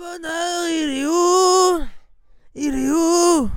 [0.00, 1.84] bonheur, il est où?
[2.54, 3.50] Il est où?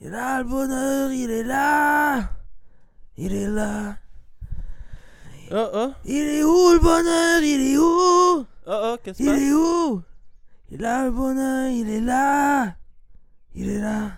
[0.00, 2.30] Il est là, le bonheur, il est là.
[3.16, 3.96] Il est là.
[5.52, 7.40] Oh, oh, Il est où le bonheur?
[7.42, 7.82] Il est où?
[7.84, 9.40] Oh, oh, qu'est-ce qui Il passe?
[9.40, 10.02] est où?
[10.70, 12.74] Il est là, le bonheur, il est là.
[13.54, 14.10] Il est là.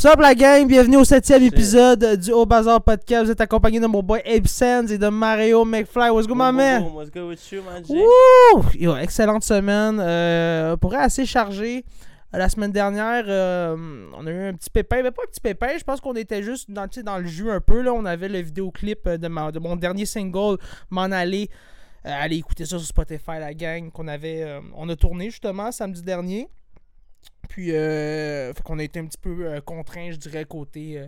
[0.00, 3.26] Sup la gang, bienvenue au septième épisode du Au Bazar Podcast.
[3.26, 6.08] Vous êtes accompagné de mon boy Abe Sands et de Mario McFly.
[6.08, 6.84] What's good, my man?
[6.94, 7.82] What's good with you, man?
[7.86, 8.64] Wouh!
[8.78, 9.98] Yo, excellente semaine.
[10.00, 11.84] Euh, pour être assez chargé.
[12.34, 13.76] Euh, La semaine dernière, euh,
[14.16, 15.02] on a eu un petit pépin.
[15.02, 17.60] Mais pas un petit pépin, je pense qu'on était juste dans, dans le jus un
[17.60, 17.82] peu.
[17.82, 17.92] Là.
[17.92, 20.56] On avait le vidéoclip euh, de, ma- de mon dernier single,
[20.88, 21.50] M'en aller.
[22.06, 24.60] Euh, allez écouter ça sur Spotify, la gang, qu'on avait.
[24.74, 26.48] on a tourné justement samedi dernier.
[27.50, 30.98] Puis, euh, fait qu'on a été un petit peu euh, contraint, je dirais, côté.
[30.98, 31.06] euh,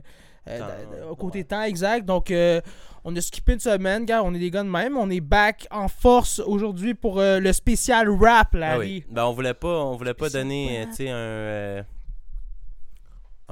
[0.48, 0.66] euh, Temps,
[1.10, 1.16] ouais.
[1.19, 2.05] côté temps, exact.
[2.05, 2.60] Donc, euh,
[3.05, 4.23] on a skippé une semaine, gars.
[4.24, 4.97] On est des gars de même.
[4.97, 8.78] On est back en force aujourd'hui pour le spécial rap, Ah Larry.
[8.86, 9.05] oui.
[9.09, 10.89] Ben, on voulait pas, on voulait pas Spécial donner, rap.
[10.91, 11.84] tu sais, un.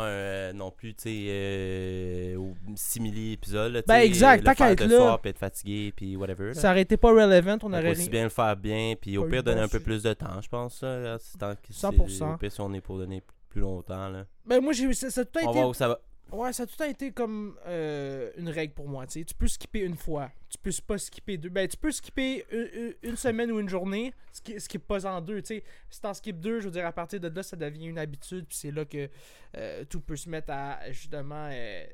[0.03, 3.73] Euh, un, non plus, tu sais, euh, au simili épisode.
[3.73, 4.97] là, tu Ben, exact, faire qu'à être là.
[4.97, 6.49] soir, puis être fatigué, puis whatever.
[6.49, 6.55] là.
[6.55, 9.31] Ça aurait été pas relevant, on aurait aussi bien le faire bien, puis au pas
[9.31, 10.83] pire donner un peu plus de temps, je pense.
[10.83, 12.35] Là, tant que c'est- 100%.
[12.35, 14.09] Au pire, si on est pour donner plus longtemps.
[14.09, 14.27] Là.
[14.47, 15.65] Ben, moi, j'ai, ça, ça a tout On va été.
[15.69, 16.01] où ça va.
[16.33, 19.07] Ouais, ça a tout le temps été comme euh, une règle pour moi.
[19.07, 19.25] tu sais.
[19.25, 20.31] Tu peux skipper une fois.
[20.49, 21.49] Tu peux pas skipper deux.
[21.49, 24.13] Ben, tu peux skipper une, une- semaine ou une journée.
[24.33, 25.41] ski- Skip pas en deux.
[25.43, 25.65] tu sais.
[25.91, 28.47] Si t'en skip deux, je veux dire, à partir de là, ça devient une habitude.
[28.47, 29.09] Puis c'est là que
[29.57, 31.49] euh, tout peut se mettre à justement.
[31.53, 31.85] euh,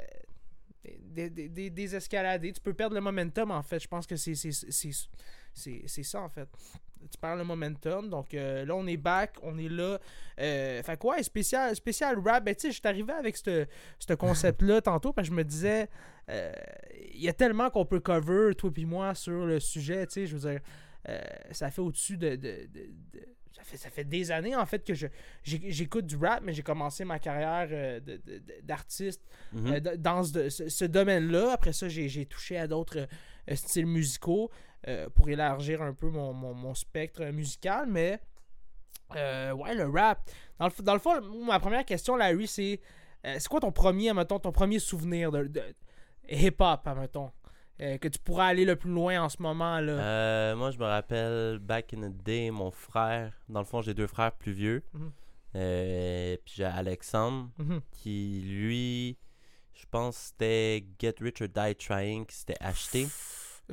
[0.00, 0.04] euh,
[1.00, 2.52] des, des, des- désescalader.
[2.52, 3.78] Tu peux perdre le momentum en fait.
[3.80, 4.34] Je pense que c'est
[6.02, 6.48] ça en fait.
[7.10, 8.08] Tu perds le momentum.
[8.10, 9.34] Donc euh, là, on est back.
[9.42, 9.98] On est là.
[10.40, 12.44] Euh, fait quoi, spécial, spécial rap.
[12.44, 13.66] Ben, tu sais, je suis arrivé avec ce
[13.98, 15.88] ce concept-là tantôt parce que je me disais,
[16.30, 16.52] euh,
[17.14, 20.06] il y a tellement qu'on peut cover, toi puis moi, sur le sujet.
[20.06, 20.60] Tu sais, je veux dire,
[21.08, 21.20] euh,
[21.52, 22.30] ça fait au-dessus de.
[22.30, 22.66] de- de-
[23.12, 25.08] de- ça, fait, ça fait des années en fait que je
[25.42, 28.00] j'écoute du rap, mais j'ai commencé ma carrière
[28.62, 29.22] d'artiste
[29.52, 31.52] d- dans ce, ce- ce domaine-là.
[31.52, 33.08] Après ça, j'ai j'ai touché à d'autres
[33.56, 34.50] styles musicaux
[34.86, 37.86] euh, pour élargir un peu mon, mon- mon spectre musical.
[37.88, 38.20] Mais
[39.16, 40.28] euh, ouais, le rap.
[40.58, 42.80] Dans le, dans le fond, ma première question, Larry, c'est
[43.26, 45.62] euh, c'est quoi ton premier, admettons, ton premier souvenir de, de
[46.28, 47.32] hip-hop, admettons,
[47.80, 49.92] euh, que tu pourras aller le plus loin en ce moment là.
[49.92, 53.94] Euh, moi, je me rappelle, back in the day, mon frère, dans le fond, j'ai
[53.94, 54.82] deux frères plus vieux.
[54.92, 55.12] Mhm.
[55.56, 57.80] Euh, puis j'ai Alexandre, Mhm.
[57.90, 59.16] qui lui,
[59.78, 63.08] je pense c'était Get Rich or Die Trying, qui s'était acheté.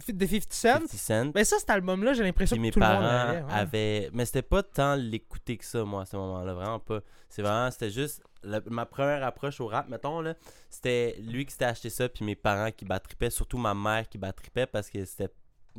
[0.08, 0.74] De 50 Cent?
[0.74, 1.26] 50 Cent.
[1.28, 3.54] Ben ça, cet album-là, j'ai l'impression que mes tout le monde parents ouais.
[3.54, 4.10] avaient.
[4.12, 6.54] Mais c'était pas tant l'écouter que ça, moi, à ce moment-là.
[6.54, 7.00] Vraiment pas.
[7.30, 7.72] C'est vraiment.
[7.72, 8.22] C'était juste.
[8.44, 10.36] la- ma première approche au rap, mettons, là.
[10.70, 13.30] C'était lui qui s'était acheté ça, puis mes parents qui battripaient.
[13.30, 15.30] Surtout ma mère qui battripaient parce que c'était.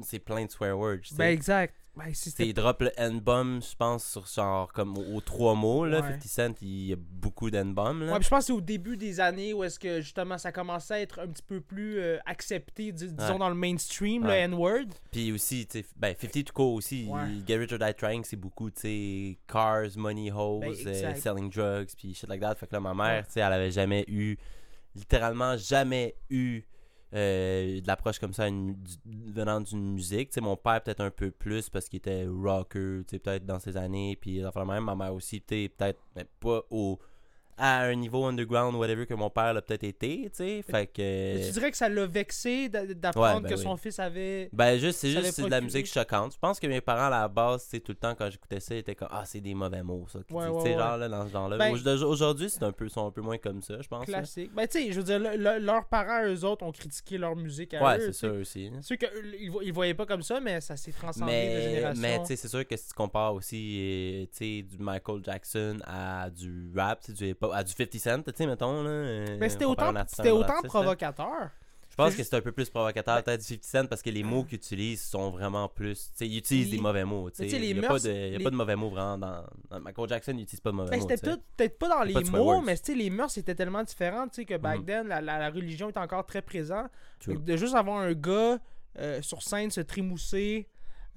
[0.02, 1.12] C'est plein de swear words.
[1.12, 1.74] Ben exact.
[1.96, 6.00] Ben, si il drop le N-bomb, je pense, sur genre comme aux, trois mots, là.
[6.00, 6.18] Ouais.
[6.20, 8.02] 50 Cent, il y a beaucoup d'N-bomb.
[8.02, 10.94] Ouais, je pense que c'est au début des années où est-ce que justement ça commençait
[10.94, 13.38] à être un petit peu plus euh, accepté, dis- disons Ouais.
[13.38, 14.86] dans le mainstream, le N-word.
[15.10, 17.08] Puis aussi, ben, 50 to go aussi.
[17.46, 21.48] Get Rich or Die Trying, c'est beaucoup, tu sais, cars, money, hoes, Ben, euh, selling
[21.50, 22.56] drugs, puis shit like that.
[22.56, 24.36] Fait que là, ma mère, tu sais, elle avait jamais eu,
[24.94, 26.62] littéralement jamais eu
[27.16, 28.76] euh, de l'approche comme ça une-
[29.34, 30.28] venant d'une musique.
[30.30, 33.76] Tu sais, mon père, peut-être un peu plus parce qu'il était rocker, peut-être dans ses
[33.76, 36.98] années, puis enfin, même ma mère aussi, peut-être, mais pas au
[37.58, 40.62] à un niveau underground whatever que mon père l'a peut-être été, tu sais.
[40.62, 41.46] Fait que.
[41.46, 43.62] Tu dirais que ça l'a vexé d'a- d'apprendre Ouais, ben que oui.
[43.62, 44.48] son fils avait.
[44.52, 46.34] Ben juste, c'est juste c'est de la musique choquante.
[46.34, 48.74] Je pense que mes parents à la base, sais, tout le temps quand j'écoutais ça,
[48.74, 50.18] ils étaient comme ah c'est des mauvais mots ça.
[50.30, 51.56] Ouais, ouais, genre là dans ce genre-là.
[51.58, 54.06] Ben- Au- Aujourd'hui, c'est un peu sont un peu moins comme ça, je pense.
[54.08, 54.18] là.
[54.18, 54.50] Classique.
[54.54, 57.34] Ben, tu sais, je veux dire, le- le- leurs parents, eux autres, ont critiqué leur
[57.36, 58.12] musique à Ouais, eux.
[58.12, 58.70] c'est ça aussi.
[58.80, 62.02] C'est sûr qu'ils ne voyaient pas comme ça, mais ça s'est transcendé de Mais, génération.
[62.02, 65.22] mais tu sais, c'est sûr que si tu compares aussi, euh, tu sais, du Michael
[65.24, 68.90] Jackson à du rap, tu du hip-hop, à du 50 Cent, tu sais, mettons, là.
[68.90, 71.50] euh, Mais c'était autant, autant provocateur.
[71.88, 74.22] Je pense que c'est un peu plus provocateur, peut-être du 50 Cent, parce que les
[74.22, 76.10] mots qu'il utilise sont vraiment plus.
[76.10, 76.76] Tu sais, il utilise Oui.
[76.76, 77.56] des mauvais mots, tu Mais sais.
[77.56, 78.76] tu sais, les Il n'y a, mœurs, pas de, y a les- pas de mauvais
[78.76, 79.44] mots vraiment dans.
[79.70, 81.08] dans Michael Jackson, il n'utilise pas de mauvais Ben, mots.
[81.08, 84.44] c'était peut-être pas dans les pas mots, mais les mœurs étaient tellement différentes, tu sais,
[84.44, 84.84] que back Mhm.
[84.86, 86.90] then, la, la- la religion était encore très présente.
[87.24, 88.58] Que De juste avoir un gars
[88.98, 90.68] euh, sur scène se trémousser,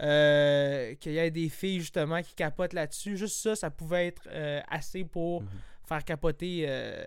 [0.02, 4.24] euh, qu'il y ait des filles justement qui capotent là-dessus, juste ça, ça pouvait être
[4.32, 5.48] euh, assez pour Mhm.
[5.90, 7.04] Faire capoter euh,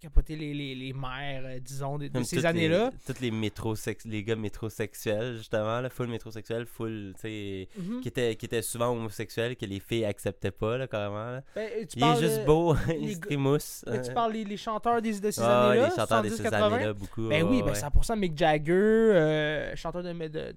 [0.00, 2.90] capoté les, les, les mères, euh, disons, de, ces années-là.
[3.06, 8.00] Toutes les métrosex- les gars métrosexuels, justement, là, full métrosexuel, full, tu sais, Mhm.
[8.00, 11.30] qui étaient, qui étaient souvent homosexuels, que les filles acceptaient pas, là, carrément.
[11.30, 11.42] là.
[11.54, 13.84] Ben, euh, tu Il est juste beau, il se mousse.
[14.04, 15.88] tu parles les, les chanteurs des, de ces Ah, années-là.
[15.90, 16.72] les chanteurs de ces 70-80.
[16.74, 17.28] années-là, beaucoup.
[17.28, 17.78] Ben oui, ben ouais.
[17.78, 20.54] 100% Mick Jagger, euh, chanteur de, de, de,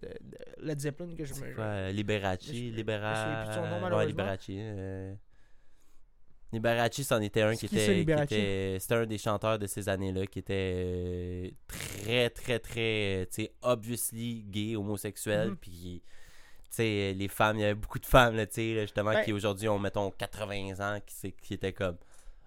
[0.63, 1.91] Led Zeppelin que je me.
[1.91, 3.43] Liberace, Je- je- je me souviens Libera...
[3.43, 4.07] plus de son nom, ouais, malheureusement.
[4.07, 4.49] Liberace.
[6.53, 8.23] Liberace, c'en était un qui était, qui Liberace?
[8.25, 13.43] était- C'était un des chanteurs de ces années-là qui était euh, très, très, très, tu
[13.43, 15.49] sais, obviously gay, homosexuel.
[15.49, 15.55] Mhm.
[15.57, 19.33] Puis, tu sais, les femmes, il y avait beaucoup de femmes, tu sais, justement, qui
[19.33, 21.97] aujourd'hui ont, mettons, 80 ans, qui, qui étaient comme.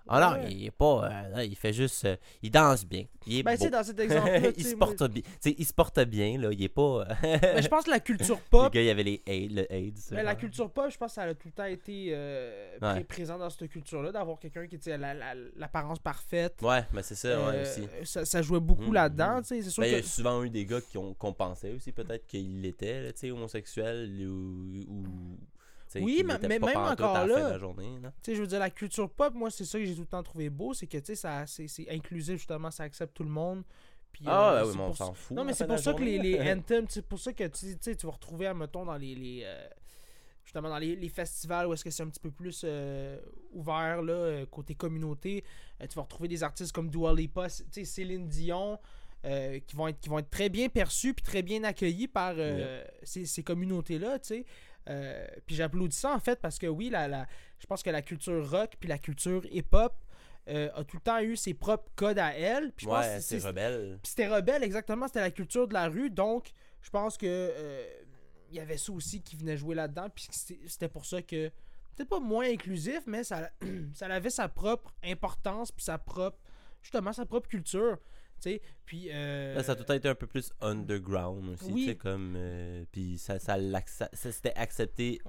[0.09, 0.53] Ah non, Ouais.
[0.53, 1.05] il est pas.
[1.05, 2.05] euh, là, il fait juste.
[2.05, 3.05] euh, il danse bien.
[3.27, 3.69] Il est Ben, beau.
[3.69, 3.99] dans cet
[4.57, 5.23] il se moi- porte bien.
[5.45, 6.49] Il se porte bien, là.
[6.53, 7.05] Il est pas.
[7.23, 9.73] ben, je pense que la culture Le pop, gars, il y avait les AIDS, le
[9.73, 10.11] AIDS.
[10.13, 13.05] ben, la culture pop, je pense que ça a tout le temps été euh, Ouais.
[13.05, 16.55] présent dans cette culture-là, d'avoir quelqu'un qui était la- la- l'apparence parfaite.
[16.63, 17.89] Ouais, mais c'est ça, ouais, Euh, aussi.
[18.05, 19.43] ça, ça jouait beaucoup Mhm, là-dedans, mhm.
[19.43, 19.81] tu sais.
[19.81, 22.65] Ben, il y a souvent eu des gars qui ont qu'on pensait aussi peut-être qu'il
[22.65, 24.81] était, là, tu sais, homosexuel ou.
[24.89, 25.05] ou
[26.03, 26.63] Oui, mais- même
[26.93, 27.59] encore là,
[28.35, 30.51] je veux dire, la culture pop, moi, c'est ça que j'ai tout le temps trouvé
[30.51, 33.63] beau, c'est que, ça- c'est c'est inclusif, justement, ça accepte tout le monde.
[34.13, 35.37] Puis, Ah, euh, ouais, mais on s'en fout.
[35.37, 38.13] Non, mais c'est pour ça que les, les anthems, c'est pour ça que tu vas
[38.13, 39.15] retrouver, mettons, dans les.
[39.15, 39.69] les, euh,
[40.45, 43.21] justement, dans les, les festivals où est-ce que c'est un petit peu plus euh,
[43.53, 45.45] ouvert, là, euh, côté communauté,
[45.81, 48.79] tu vas retrouver des artistes comme Dua Lipa, Céline Dion.
[49.23, 52.35] qui, vont être, qui vont être très bien perçus puis très bien accueillis par
[53.03, 54.47] ces, ces communautés-là, tu sais.
[54.89, 57.27] Euh, puis j'applaudis ça en fait parce que oui, la, la,
[57.59, 59.93] je pense que la culture rock puis la culture hip-hop
[60.49, 62.73] euh, a tout le temps eu ses propres codes à elle.
[62.73, 63.99] Puis je pense Ouais, c'est rebelle.
[64.03, 65.07] puis c'était rebelle, exactement.
[65.07, 66.09] C'était la culture de la rue.
[66.11, 67.87] Donc, je pense que euh,
[68.51, 70.09] il y avait ça aussi qui venait jouer là-dedans.
[70.15, 71.49] Puis c'était c'était pour ça que,
[71.95, 73.51] peut-être pas moins inclusif, mais ça,
[73.95, 76.39] ça avait sa propre importance, puis sa propre,
[76.81, 77.99] justement, sa propre culture.
[78.85, 79.09] Puis.
[79.13, 81.97] euh, Là, ça a tout été un peu plus underground aussi, Oui.
[81.97, 82.35] comme...
[82.37, 83.57] euh, puis ça, ça,
[84.13, 85.21] s'était accepté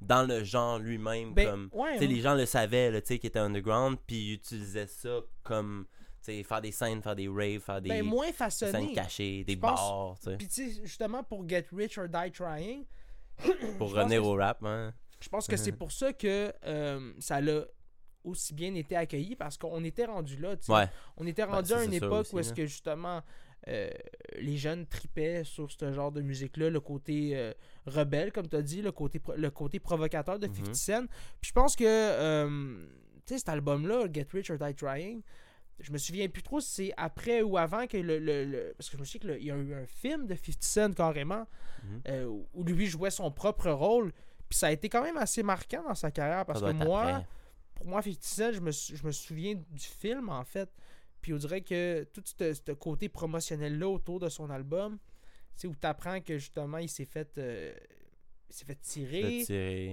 [0.00, 1.70] dans le genre lui-même, ben, comme...
[1.72, 5.20] ouais, les gens le savaient, là, tu sais, qu'il était underground, puis ils utilisaient ça
[5.42, 5.86] comme,
[6.20, 10.16] faire des scènes, faire des raves, faire des, ben, moins des scènes cachées, des bars,
[10.38, 12.84] Puis tu sais, justement, pour Get Rich or Die Trying,
[13.78, 14.92] pour revenir au rap, hein.
[15.20, 17.64] Je pense que c'est pour ça que euh, ça l'a
[18.24, 20.56] aussi bien été accueilli parce qu'on était rendu là.
[20.56, 20.72] tu sais.
[20.72, 23.22] Ouais, On était Ben, rendu à une époque aussi, où est-ce que justement
[23.68, 23.90] euh,
[24.40, 27.52] les jeunes tripaient sur ce genre de musique-là, le côté euh,
[27.86, 30.74] rebelle, comme tu as dit, le côté, le côté provocateur de 50 Mhm.
[30.74, 31.06] Cent.
[31.40, 32.86] Puis je pense que euh,
[33.26, 35.22] tu sais, cet album-là, Get Rich or Die Trying,
[35.78, 38.18] je me souviens plus trop si c'est après ou avant que le.
[38.18, 40.56] le- le- parce que je me souviens qu'il y a eu un film de 50
[40.62, 41.46] Cent carrément,
[41.84, 42.00] Mhm.
[42.08, 44.12] euh, où lui jouait son propre rôle.
[44.48, 47.02] Puis ça a été quand même assez marquant dans sa carrière parce ça que moi,
[47.04, 47.26] après.
[47.82, 50.70] Pour moi, 50 Cent, je me, sou- je me souviens du film en fait.
[51.20, 54.98] Puis on dirait que tout ce côté promotionnel-là autour de son album,
[55.54, 57.72] c'est où tu apprends que justement il s'est fait, euh,
[58.48, 59.44] il s'est fait tirer.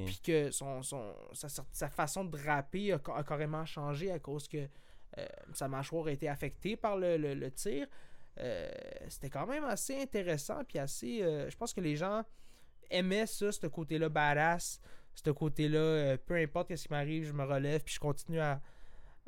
[0.06, 4.47] Puis que son, son, sa, façon de rapper a, ca- a carrément changé à cause
[4.47, 4.68] que
[5.18, 7.88] euh, sa mâchoire a été affectée par le, le- le tir.
[8.39, 8.69] Euh,
[9.09, 10.63] C'était quand même assez intéressant.
[10.63, 11.21] Puis assez.
[11.21, 12.24] euh, je pense que les gens
[12.89, 14.80] aimaient ça, ce côté-là badass.
[15.25, 17.81] Ce côté-là, euh, peu importe ce qui m'arrive, je me relève.
[17.83, 18.62] Puis je continue à.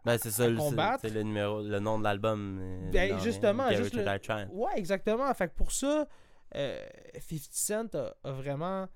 [0.06, 1.02] Ben, c'est ça, le- combattre.
[1.02, 2.60] c'est c'est le numéro, le nom de l'album.
[2.62, 4.48] euh, Ben, dans- justement, juste le-.
[4.52, 5.32] Ouais, exactement.
[5.34, 6.08] Fait que pour ça,
[6.56, 6.86] euh,
[7.20, 8.88] 50 Cent a, a vraiment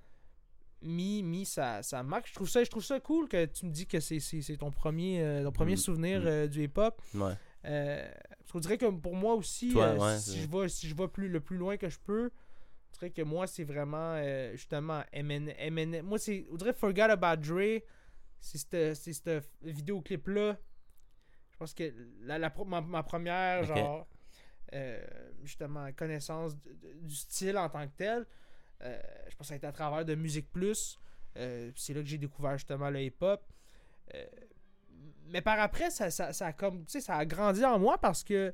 [0.82, 2.28] mis, mis sa, sa marque.
[2.28, 4.58] Je trouve, ça, je trouve ça cool que tu me dis que c'est, c'est, c'est
[4.58, 6.28] ton premier, euh, ton premier Mm, souvenir mm.
[6.28, 7.02] euh, du hip-hop.
[7.14, 7.34] Ouais.
[7.66, 8.08] Euh,
[8.40, 10.96] parce qu'on dirait que pour moi aussi, Toi, euh, ouais, si, je vais, si je
[10.96, 12.32] vais plus, le plus loin que je peux,
[12.96, 17.02] je dirais que moi, c'est vraiment euh, justement MN, MN Moi, c'est, on dirait Forget
[17.04, 17.82] About Dre.
[18.40, 18.58] C'est
[19.14, 20.58] cette vidéoclip-là.
[21.52, 24.08] Je pense que la, ma, ma première, genre,
[24.74, 25.06] euh,
[25.44, 28.26] justement, connaissance de- de- du style en tant que tel,
[28.82, 30.98] euh, je pense que ça a été à travers de Musique Plus.
[31.34, 33.42] C'est là que j'ai découvert justement le hip-hop.
[35.28, 37.98] Mais par après, ça, ça, ça a comme, tu sais, ça a grandi en moi
[37.98, 38.54] parce que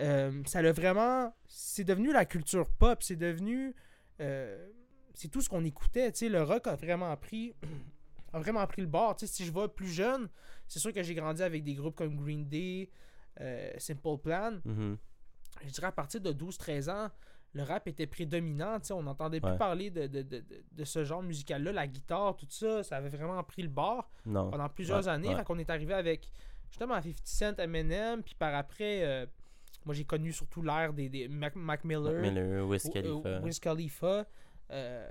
[0.00, 1.34] euh, ça l'a vraiment.
[1.46, 3.02] C'est devenu la culture pop.
[3.02, 3.74] C'est devenu.
[4.20, 4.68] euh,
[5.14, 6.12] c'est tout ce qu'on écoutait.
[6.12, 7.54] Tu sais, le rock a vraiment pris.
[8.32, 9.16] a vraiment pris le bord.
[9.16, 10.28] Tu sais, si je vais plus jeune,
[10.66, 12.90] c'est sûr que j'ai grandi avec des groupes comme Green Day,
[13.40, 14.58] euh, Simple Plan.
[14.64, 14.96] Mhm.
[15.64, 17.08] Je dirais à partir de 12-13 ans,
[17.54, 18.78] le rap était prédominant.
[18.78, 21.72] tu sais, On n'entendait plus parler de, de, de, de- de ce genre musical-là.
[21.72, 24.50] La guitare, tout ça, ça avait vraiment pris le bord Non.
[24.50, 25.28] pendant plusieurs Ouais, années.
[25.30, 25.36] ouais.
[25.36, 26.30] Fait qu'on est arrivé avec
[26.68, 29.26] justement 50 Cent, Eminem, puis par après, euh,
[29.84, 33.28] moi j'ai connu surtout l'ère des, des Mac, Mac Miller, Miller, Wiz ou- Khalifa.
[33.28, 34.26] euh, Wiz Khalifa.
[34.70, 35.10] Euh,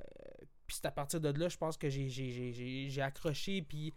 [0.67, 3.93] puis c'est à partir de là, je pense que j'ai- accroché, puis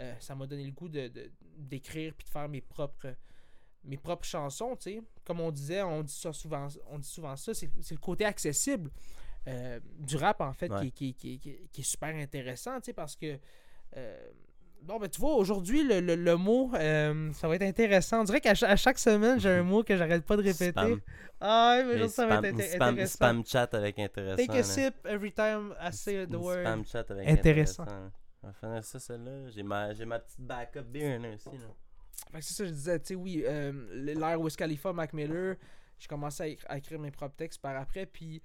[0.00, 3.14] euh, ça m'a donné le goût de- de- d'écrire, puis de faire mes propres
[3.86, 5.02] mes propres chansons, tu sais.
[5.26, 8.90] Comme on disait, on dit ça souvent, on dit souvent ça, c'est le côté accessible
[9.46, 10.90] euh, du rap, en fait, Ouais.
[10.90, 13.38] qui, qui- qui- qui- qui est super intéressant, tu sais, parce que.
[14.84, 18.20] Bon, ben, tu vois, aujourd'hui, le, le- le mot, euh, ça va être intéressant.
[18.20, 20.70] On dirait qu'à chaque semaine, j'ai un mot que j'arrête pas de répéter.
[20.72, 21.00] Spam.
[21.40, 23.14] Ah, mais Mais ça va spam, être inté- spam, intéressant.
[23.14, 24.36] spam chat avec intéressant.
[24.36, 24.62] Take a là.
[24.62, 26.60] sip every time I say the word.
[26.64, 27.82] Spam chat avec Intéressant.
[27.84, 28.10] intéressant.
[28.42, 29.48] On va finir ça, celle-là.
[29.50, 31.48] J'ai ma, ma petite backup beer là aussi.
[31.48, 31.66] Là.
[32.32, 35.56] Fait que c'est ça, je disais, tu sais, oui, euh, l'ère Wiz Khalifa, Mac Miller,
[35.98, 38.42] j'ai commencé à, à écrire mes propres textes par après, puis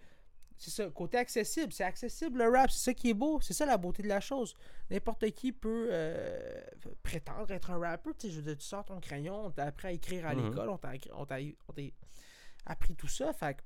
[0.59, 3.65] c'est ça, côté accessible, c'est accessible le rap, c'est ça qui est beau, c'est ça
[3.65, 4.53] la beauté de la chose.
[4.91, 6.61] N'importe qui peut euh,
[7.01, 9.63] prétendre être un rappeur, tu sais, je veux dire, tu sors ton crayon, on t'a
[9.65, 10.49] appris à écrire à Mhm.
[10.49, 11.37] l'école, on t'a écrit- on t'a
[11.67, 11.81] on t'a
[12.65, 13.61] appris tout ça, fait que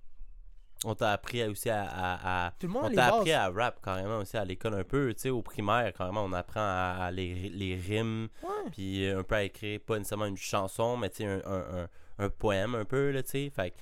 [0.86, 1.84] On t'a appris aussi à.
[1.86, 4.84] à- à- tout le monde On t'a appris à rap carrément aussi à l'école un
[4.84, 8.28] peu, tu sais, au primaire carrément, on apprend à, à les, les rimes,
[8.72, 11.88] puis un peu à écrire, pas nécessairement une chanson, mais tu sais, un, un, un,
[12.20, 13.50] un poème un peu, là, tu sais.
[13.50, 13.74] Fait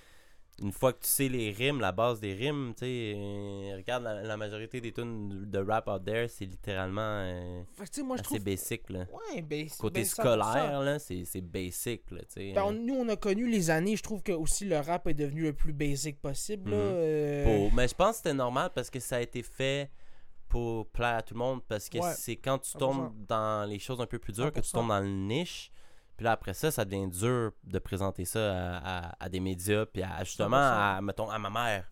[0.61, 4.03] une fois que tu sais les rimes, la base des rimes, tu sais, euh, regarde
[4.03, 8.23] la, la majorité des tunes de rap out there, c'est littéralement euh, Fait moi, assez
[8.23, 8.39] trouve...
[8.39, 9.05] basic, là.
[9.33, 10.09] Ouais, ben, Côté ben, 100%.
[10.09, 12.53] scolaire, là, c'est c'est basic, là, tu sais.
[12.53, 15.43] Ben, nous, on a connu les années, je trouve que aussi le rap est devenu
[15.43, 16.71] le plus basic possible.
[16.71, 16.83] là, Mhm.
[16.95, 19.89] euh, Pour- Mais je pense que c'était normal parce que ça a été fait
[20.47, 21.61] pour plaire à tout le monde.
[21.67, 22.13] Parce que Ouais.
[22.15, 22.77] c'est quand tu 100%.
[22.79, 24.71] tombes dans les choses un peu plus dures que tu 100%.
[24.73, 25.71] tombes dans le niche.
[26.21, 29.87] Puis là, après ça, ça devient dur de présenter ça à, à- à des médias.
[29.87, 30.97] Puis à, justement, 100%.
[30.97, 31.89] à, mettons, à ma mère.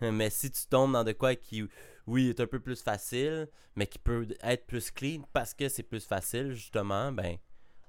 [0.00, 1.68] Mais si tu tombes dans de quoi qui,
[2.06, 5.82] oui, est un peu plus facile, mais qui peut être plus clean parce que c'est
[5.82, 7.36] plus facile, justement, ben,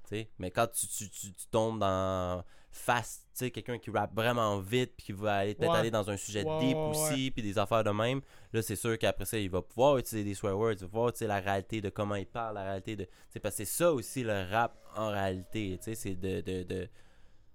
[0.04, 0.30] tu sais.
[0.38, 4.58] Mais quand tu, tu, tu, tu tombes dans fast, tu sais, quelqu'un qui rappe vraiment
[4.60, 5.78] vite, puis qui va aller peut-être Ouais.
[5.78, 8.20] aller dans un sujet Ouais, deep ouais, aussi, puis des affaires de même,
[8.52, 11.08] là, c'est sûr qu'après ça, il va pouvoir utiliser des swear words, il va pouvoir
[11.08, 13.04] utiliser la réalité de comment il parle, la réalité de.
[13.04, 16.40] Tu sais, parce que c'est ça aussi le rap en réalité, tu sais, c'est de,
[16.42, 16.88] de, de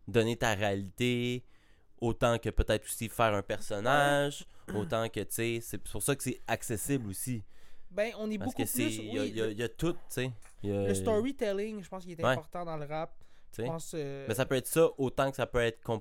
[0.07, 1.43] donner ta réalité
[2.01, 6.23] autant que peut-être aussi faire un personnage, autant que, tu sais, c'est pour ça que
[6.23, 7.41] c'est accessible aussi.
[7.89, 8.83] Ben, on est Parce beaucoup que c'est.
[8.83, 8.95] plus.
[8.97, 10.25] Il y, a- oui, il y a- il y a tout, tu sais.
[10.65, 13.13] A- le storytelling, je pense qu'il est important dans le rap.
[13.63, 13.91] Je pense.
[13.95, 15.99] euh, Mais ça peut être ça autant que ça peut être com-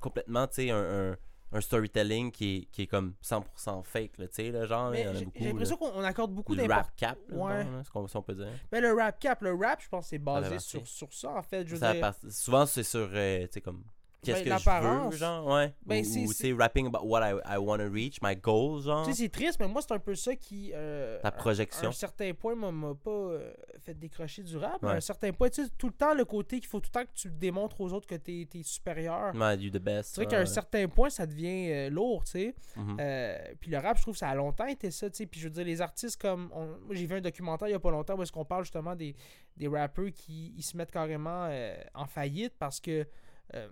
[0.00, 1.16] complètement, un, un,
[1.52, 4.90] un storytelling qui est, qui est comme 100% fake, là, tu sais, là, genre, là,
[4.92, 5.38] mais il y en a j'ai beaucoup.
[5.40, 6.86] j'ai l'impression qu'on on accorde beaucoup Le d'importance.
[6.86, 7.64] rap cap, là, Ouais.
[7.64, 8.48] bon, là, ce qu'on si on peut dire.
[8.70, 11.66] Ben, le rap cap, le rap, je pense, c'est basé sur, sur ça, en fait.
[11.66, 13.82] Je veux Ça dire, part- Souvent, c'est sur, euh, comme,
[14.22, 15.74] qu'est-ce Ben, que je veux, genre, ouais.
[15.86, 19.04] Ben, ou, tu sais, rapping about what I, I want to reach, my goals, genre,
[19.06, 20.70] tu sais, c'est triste, mais moi, c'est un peu ça qui.
[20.74, 21.88] euh, ta à- À projection.
[21.88, 24.82] un certain point, m'a pas euh, fait décrocher du rap.
[24.84, 27.00] À un certain point, tu sais, tout le temps, le côté qu'il faut tout le
[27.00, 29.34] temps que tu démontres aux autres que t'es es supérieur.
[29.34, 30.14] Ouais, you the best.
[30.14, 32.54] C'est vrai ouais, qu'à un certain point, ça devient euh, lourd, tu sais.
[32.76, 32.96] Mhm.
[33.00, 35.26] Euh, puis le rap, je trouve que ça a longtemps été ça, tu sais.
[35.26, 36.50] Puis je veux dire, les artistes comme.
[36.54, 38.64] on- Moi, j'ai vu un documentaire il y a pas longtemps où est-ce qu'on parle
[38.64, 39.14] justement des,
[39.56, 41.48] des rappeurs qui ils se mettent carrément
[41.94, 43.06] en faillite parce que.
[43.54, 43.68] euh,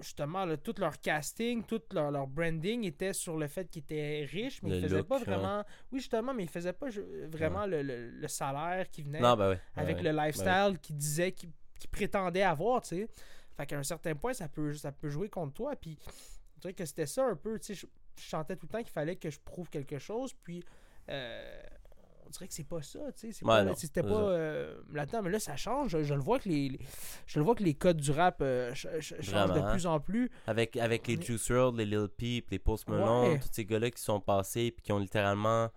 [0.00, 4.26] justement, là, tout leur casting, tout leur, leur branding était sur le fait qu'ils étaient
[4.30, 5.64] riches, mais Le ils faisaient look, pas vraiment.
[5.92, 6.88] Oui, justement, mais ils faisaient pas
[7.28, 9.60] vraiment le, le- le salaire qui venait Non, ben ouais.
[9.76, 10.26] avec le ouais.
[10.26, 13.08] lifestyle qu'ils disaient qu'ils qu'ils prétendaient avoir, tu sais.
[13.56, 15.74] Fait qu'à un certain point, ça peut, ça peut jouer contre toi.
[15.76, 15.98] Puis,
[16.56, 17.74] je dirais que c'était ça un peu, tu sais.
[17.74, 20.34] Je, je chantais tout le temps qu'il fallait que je prouve quelque chose.
[20.44, 20.62] Puis,
[21.08, 21.58] euh,
[22.30, 23.32] on dirait que c'est pas ça, tu sais.
[23.32, 24.14] c'est Ouais, pas- non, C'était pas ça.
[24.14, 25.20] euh, là-dedans.
[25.22, 25.90] Mais là, ça change.
[25.90, 26.78] Je, je le vois que les, les-
[27.26, 29.98] je le vois que les codes du rap euh, ch- ch- changent de plus en
[29.98, 30.30] plus.
[30.46, 33.38] Avec, avec les Juice WRLD, les Lil Peep, les Post Malone, Ouais.
[33.40, 35.68] tous ces gars-là qui sont passés puis qui ont littéralement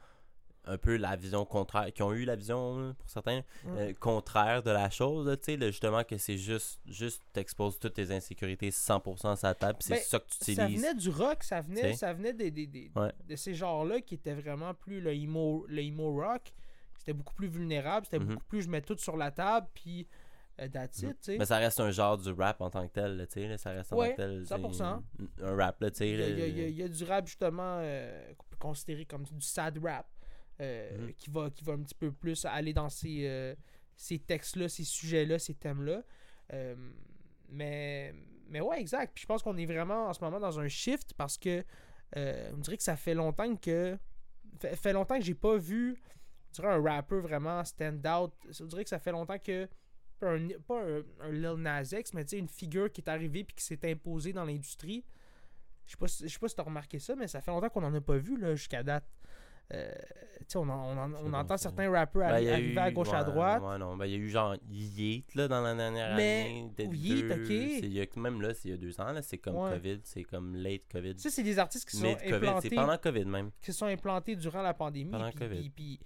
[0.65, 3.69] un peu la vision contraire, qui ont eu la vision, pour certains, Mm.
[3.77, 8.11] euh, contraire de la chose, tu sais, justement que c'est juste, juste t'exposes toutes tes
[8.11, 10.81] insécurités 100% à sa table, c'est Ben, ça que tu Ça utilises.
[10.81, 11.93] venait du rock, ça venait, T'sais.
[11.93, 13.11] ça venait des, des- des- Ouais.
[13.27, 16.53] de ces genres-là qui étaient vraiment plus le emo, le emo rock.
[16.97, 18.27] C'était beaucoup plus vulnérable, c'était Mhm.
[18.35, 20.07] beaucoup plus je mets tout sur la table, puis
[20.61, 21.37] euh, that's it, tu sais.
[21.37, 23.91] Mais ça reste un genre du rap en tant que tel, tu sais, ça reste
[23.91, 24.39] en Ouais, tant que tel.
[24.41, 25.03] tu sais, 100%.
[25.41, 26.09] Un, rap, là, tu sais.
[26.11, 30.05] Il y, a, y y du rap justement euh, considérer comme du sad rap
[30.61, 31.13] euh, Mhm.
[31.15, 33.55] qui, va, qui va un petit peu plus aller dans ces, euh,
[33.95, 36.03] ces textes-là, ces sujets-là, ces thèmes-là.
[36.53, 36.75] Euh,
[37.49, 38.13] mais,
[38.47, 39.13] mais ouais, exact.
[39.13, 41.63] Puis je pense qu'on est vraiment en ce moment dans un shift parce que
[42.15, 43.97] on dirait que ça fait longtemps que.
[44.59, 45.99] Fait, fait longtemps que j'ai pas vu
[46.61, 48.31] un rappeur vraiment stand out.
[48.61, 49.67] On dirait que ça fait longtemps que.
[50.19, 53.55] Pas un, pas un, un Lil Nas X, mais une figure qui est arrivée puis
[53.55, 55.03] qui s'est imposée dans l'industrie.
[55.87, 57.69] Je sais pas, si- je sais pas si t'as remarqué ça, mais ça fait longtemps
[57.69, 59.05] qu'on en a pas vu là, jusqu'à date.
[59.73, 59.91] Euh,
[60.55, 61.69] on, en- on, en- on entend ça.
[61.69, 63.63] certains rappeurs Ben, arriver eu- à gauche à droite.
[63.63, 66.89] Ouais, non, ben, il y a eu genre Yeet là, dans la dernière Mais- année.
[66.93, 67.49] Yeet, ok.
[67.89, 69.71] y a- même là, c'est il y a deux ans, là, c'est comme Ouais.
[69.71, 71.15] COVID, c'est comme late COVID.
[71.17, 73.51] Ça, c'est des artistes qui sont c'est implantés, pendant COVID même.
[73.61, 75.11] qui sont implantés durant la pandémie.
[75.11, 75.59] Pendant puis- COVID.
[75.61, 75.99] puis- puis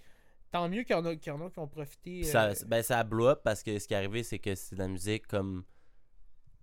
[0.52, 2.22] tant mieux qu'il y en a, qu'il y en a qui ont profité.
[2.22, 4.40] Puis euh, ça, ben, ça a blow up parce que ce qui est arrivé, c'est
[4.40, 5.66] que c'est de la musique comme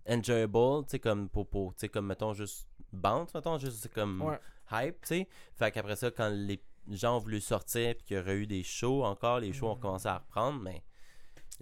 [0.08, 4.22] enjoyable, tu sais, comme pour, pour tu sais, comme, mettons, juste bounce, mettons, juste comme
[4.70, 5.28] hype, tu sais.
[5.56, 6.62] Fait qu'après ça, quand les
[6.92, 9.74] gens ont voulu sortir puis qu'il y aurait eu des shows encore, les shows ont
[9.76, 9.80] Mhm.
[9.80, 10.82] commencé à reprendre, mais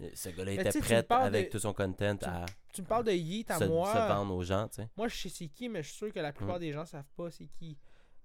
[0.01, 3.05] euh, ce gars-là était prêt avec de- tout son content tu- à Tu me parles
[3.05, 3.93] de Yeet à se, moi.
[3.93, 4.89] se vendre aux gens, tu sais.
[4.97, 7.05] Moi, je sais c'est qui, mais je suis sûr que la plupart des gens savent
[7.17, 7.77] pas c'est qui.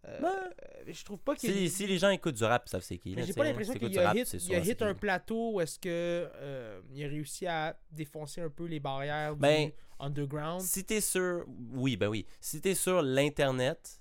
[0.06, 2.70] Euh, Ben, euh, je trouve pas qu'il Si, si les gens écoutent du rap, ils
[2.70, 3.13] savent c'est qui.
[3.22, 5.60] J'ai pas l'impression si qu'il a hit, rap, c'est il a hit un plateau où
[5.62, 10.62] est-ce que euh, il a réussi à défoncer un peu les barrières Ben, du underground.
[10.62, 11.44] Si t'es sur.
[11.74, 12.25] Oui, ben oui.
[12.39, 14.00] Si t'es sur l'Internet,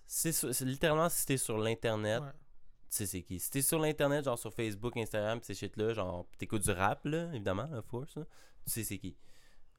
[0.61, 2.29] littéralement si t'es sur l'Internet, Ouais.
[2.91, 3.39] Tu sais c'est qui?
[3.41, 7.05] Si t'es sur l'Internet, genre sur Facebook, Instagram, pis ces shit-là, genre, t'écoutes du rap,
[7.05, 8.25] là, évidemment, course, là,
[8.65, 9.17] tu sais c'est qui.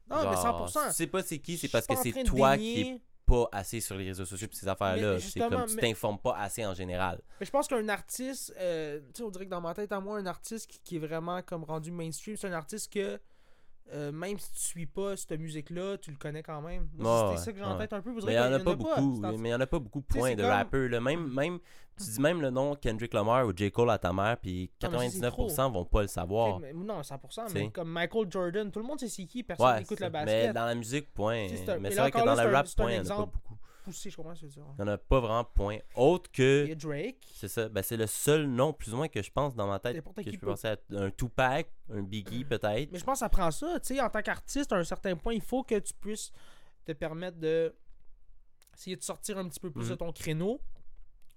[0.10, 0.80] Non, mais Genre, 100%.
[0.84, 3.50] Si tu sais pas c'est qui, c'est parce que c'est toi qui dénier- es pas
[3.52, 5.20] assez sur les réseaux sociaux pis ces affaires-là.
[5.20, 7.22] C'est comme tu t'informes pas assez en général.
[7.42, 10.00] Mais je pense qu'un artiste, euh, tu sais, on dirait que dans ma tête à
[10.00, 13.20] moi, un artiste qui, qui est vraiment comme rendu mainstream, c'est un artiste que
[13.94, 16.88] euh, même si tu suis pas cette musique-là, tu le connais quand même.
[17.00, 17.77] Ouais, C'était ça que j'ai en ouais.
[17.79, 18.12] tête un peu.
[18.12, 19.22] Vous Mais il y en a pas beaucoup.
[19.38, 20.89] Mais il y en a pas beaucoup point de comme- rappeurs.
[20.89, 21.00] Là.
[21.00, 21.60] Même, même,
[21.98, 23.72] tu dis même le nom Kendrick Lamar ou J.
[23.72, 26.60] Cole à ta mère, puis Non, mais ça, c'est 99% vont pas le savoir.
[26.60, 29.65] Mais- non, 100%, Tu mais comme Michael Jordan, tout le monde sait c'est qui, personne
[29.67, 30.48] Ouais, n'écoute c'est le basket.
[30.48, 31.48] mais dans la musique, point.
[31.79, 33.34] Mais c'est vrai que dans un- rap, point, il y en a pas exemple.
[33.34, 33.47] beaucoup.
[33.88, 34.74] Poussé, je comprends ce que tu veux dire.
[34.77, 35.77] Il y en a pas vraiment point.
[35.96, 36.63] Autre que.
[36.65, 37.25] Il y a Drake.
[37.34, 37.70] C'est ça.
[37.70, 40.03] Ben, c'est le seul nom, plus ou moins, que je pense dans ma tête.
[40.03, 40.51] Que qui je peux peut.
[40.51, 42.91] penser à un Tupac, un Biggie, peut-être.
[42.91, 43.79] Mais je pense que ça prend ça.
[43.79, 46.34] Tu sais, en tant qu'artiste, à un certain point, il faut que tu puisses
[46.84, 47.74] te permettre de
[48.75, 50.60] essayer de sortir un petit peu plus de ton créneau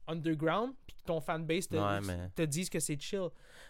[0.09, 3.28] underground, puis que ton fanbase te, Ouais, mais- te dise que c'est chill.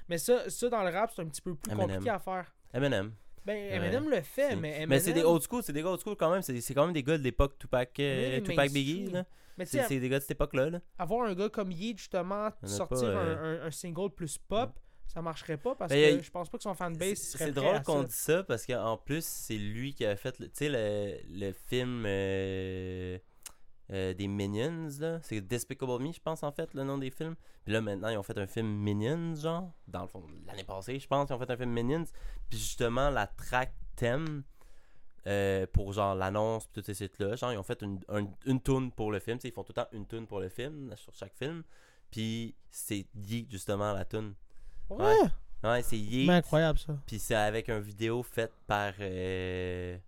[0.08, 2.54] Mais ça, ça, dans le rap, c'est un petit peu plus compliqué à faire.
[2.72, 3.12] Eminem.
[3.44, 3.76] Ben, Ouais.
[3.76, 4.88] Eminem le fait, mais Eminem...
[4.90, 6.42] Mais c'est des old school, c'est des gars old school quand même.
[6.42, 8.70] C'est quand même des gars de l'époque Tupac, euh, Tupac.
[8.70, 9.06] Biggie.
[9.10, 9.24] là.
[9.64, 10.70] C'est des gars de cette époque-là.
[10.70, 10.80] Là.
[10.98, 14.70] avoir un gars comme Yeet, justement, sortir pas, euh, un, un- un single plus pop,
[15.06, 17.52] ça marcherait pas parce Ben, a- que je pense pas que son fanbase serait c'est
[17.52, 20.68] drôle qu'on dise ça parce qu'en plus, c'est lui qui a fait le, tu sais,
[20.68, 23.18] le, le film euh,
[23.90, 24.88] euh, des Minions.
[25.00, 25.18] là.
[25.22, 27.34] C'est Despicable Me, je pense, en fait, le nom des films.
[27.64, 29.72] Puis là, maintenant, ils ont fait un film Minions, genre.
[29.88, 32.04] Dans le fond, l'année passée, je pense, ils ont fait un film Minions.
[32.48, 34.42] Puis justement, la track thème.
[35.26, 38.26] euh, pour genre l'annonce pis tous ces sites là genre ils ont fait une, un-
[38.46, 40.94] une tune pour le film ils font tout le temps une tune pour le film
[40.96, 41.62] sur chaque film
[42.10, 44.32] puis c'est Yeet justement la tune
[44.88, 45.14] Ouais,
[45.62, 46.96] ouais c'est Yeet incroyable ça.
[47.06, 48.94] puis c'est avec un vidéo faite par.
[49.00, 49.98] euh,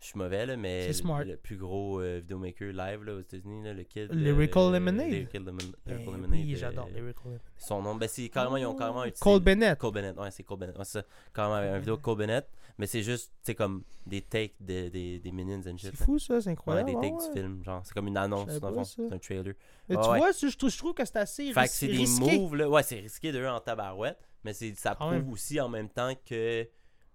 [0.00, 1.24] Je suis mauvais, là, mais le, smart.
[1.24, 4.12] le plus gros euh, vidéomaker live là, aux États-Unis, là, le kid.
[4.12, 5.08] Lyrical euh, Lemonade.
[5.10, 7.40] Lyrical, Lemon- Lyrical Ben Lemonade, oui, euh, j'adore Lyrical Lemonade.
[7.56, 9.22] Son nom, ben c'est carrément, ils ont carrément utilisé.
[9.22, 9.78] Cole Bennett.
[9.78, 10.76] Cole Bennett, ouais, c'est Cole Bennett.
[10.78, 11.06] Ouais, c'est ça.
[11.34, 12.46] Carrément, avec un vidéo de Cole Bennett,
[12.78, 15.90] mais c'est juste, tu sais, comme des takes de- des des Minions and shit.
[15.92, 16.04] C'est là.
[16.06, 16.90] fou ça, c'est Ouais, incroyable.
[16.90, 17.26] des ah takes ouais.
[17.28, 17.80] du film, genre.
[17.84, 18.84] C'est comme une annonce, dans le fond.
[18.84, 19.54] C'est un trailer.
[19.88, 20.18] Mais tu ouais.
[20.18, 22.38] vois, je, trouve- je trouve que c'est assez Fait ris- que c'est des risqué.
[22.38, 22.68] moves, là.
[22.68, 26.66] Ouais, c'est risqué de eux en tabarouette, mais ça prouve aussi en même temps que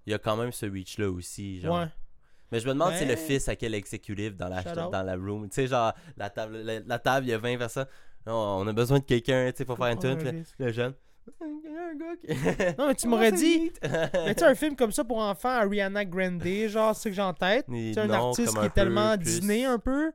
[0.05, 1.59] il y a quand même ce reach-là aussi.
[1.59, 1.79] Genre.
[1.81, 1.85] Ouais.
[2.51, 5.15] Mais je me demande si c'est le fils à quel exécutif dans la, dans la
[5.15, 5.47] room.
[5.49, 7.87] Tu sais, genre, la table, la, la table, il y a 20 personnes.
[8.25, 10.43] Non, on a besoin de quelqu'un, tu sais, pour faire une tune.
[10.57, 10.93] Le jeune.
[11.41, 12.75] Y.
[12.77, 16.43] Non, mais tu m'aurais dit, mais tu un film comme ça pour enfants, Ariana Grande,
[16.67, 17.65] genre, c'est ce que j'ai en tête.
[17.69, 20.11] C'est un artiste qui est tellement Disney un peu.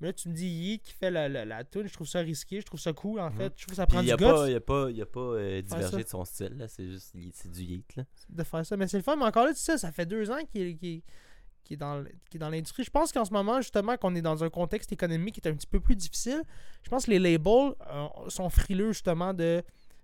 [0.00, 2.18] Mais là, tu me dis Yi qui fait la, la, la tune, je trouve ça
[2.18, 3.36] risqué, je trouve ça cool en Mhm.
[3.36, 3.52] fait.
[3.56, 5.62] Je trouve que ça prend du guts pas, il a pas, il a pas euh,
[5.62, 6.66] divergé de son style, là.
[6.68, 8.02] C'est juste, c'est du yeet, là.
[8.28, 8.76] de faire ça.
[8.76, 11.02] Mais c'est le fun, mais encore là, tu sais, ça fait deux ans qu'il
[11.64, 12.84] qu'il est- dans, qu'il est dans l'industrie.
[12.84, 15.54] Je pense qu'en ce moment, justement, qu'on est dans un contexte économique qui est un
[15.54, 16.42] petit peu plus difficile,
[16.82, 19.62] je pense que les labels euh, sont frileux justement de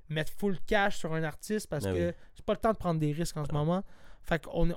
[0.08, 2.14] mettre full cash sur un artiste parce Ah que oui.
[2.34, 3.84] c'est pas le temps de prendre des risques en ce moment.
[4.22, 4.76] Fait qu'on on-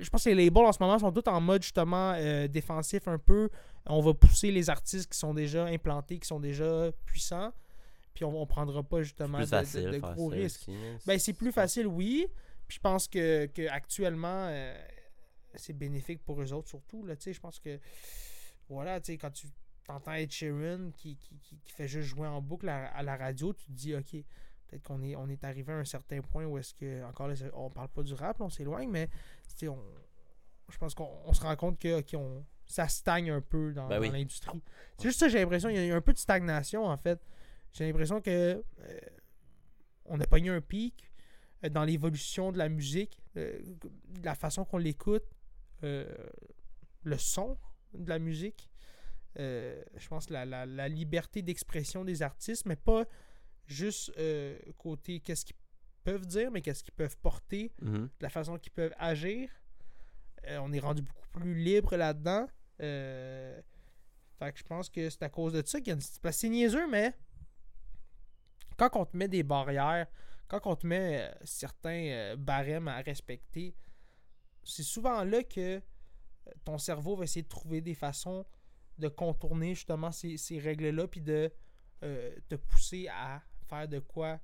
[0.00, 3.06] je pense que les labels en ce moment sont tous en mode justement euh, défensif
[3.06, 3.50] un peu.
[3.86, 7.52] On va pousser les artistes qui sont déjà implantés, qui sont déjà puissants.
[8.14, 10.66] Puis on, on prendra pas justement de, facile gros risques.
[10.68, 10.74] là.
[11.06, 12.26] Ben, c'est plus facile, oui.
[12.68, 14.74] Puis je pense que, que actuellement, euh,
[15.56, 17.04] c'est bénéfique pour eux autres surtout.
[17.04, 17.78] Là, je pense que,
[18.68, 19.46] voilà, quand tu
[19.88, 23.16] entends Ed Sheeran qui, qui, qui, qui fait juste jouer en boucle à, à la
[23.16, 24.12] radio, tu te dis, OK,
[24.68, 27.34] peut-être qu'on est, on est arrivé à un certain point où est-ce que, encore là,
[27.54, 29.08] on parle pas du rap, là, on s'éloigne, mais
[29.64, 29.78] on,
[30.70, 34.00] je pense qu'on on se rend compte que, on, ça stagne un peu dans, Ben
[34.00, 34.10] oui.
[34.10, 34.62] l'industrie.
[34.96, 37.20] C'est juste ça, j'ai l'impression, il y, a- un peu de stagnation, en fait.
[37.72, 38.30] J'ai l'impression que
[38.80, 39.00] euh,
[40.06, 41.10] on a pogné un pic
[41.64, 43.58] euh, dans l'évolution de la musique, euh,
[44.08, 45.24] de la façon qu'on l'écoute,
[45.82, 47.58] le son
[47.94, 48.68] de la musique.
[49.38, 53.04] Euh, je pense la, la, la liberté d'expression des artistes, mais pas
[53.66, 55.56] juste euh, côté qu'est-ce qu'ils
[56.04, 58.04] peuvent dire, mais qu'est-ce qu'ils peuvent porter, Mhm.
[58.06, 59.48] de la façon qu'ils peuvent agir.
[60.48, 62.46] Euh, on est rendu beaucoup plus libre là-dedans.
[62.80, 63.60] Euh,
[64.38, 66.32] fait que je pense que c'est à cause de ça qu'il y a une...
[66.32, 67.14] c'est niaiseux, mais
[68.76, 70.08] quand on te met des barrières,
[70.48, 73.74] quand on te met euh, certains euh, barèmes à respecter,
[74.64, 75.80] c'est souvent là que
[76.64, 78.44] ton cerveau va essayer de trouver des façons
[78.98, 81.50] de contourner justement ces, ces règles-là, puis de
[82.04, 84.40] euh, te pousser à faire de quoi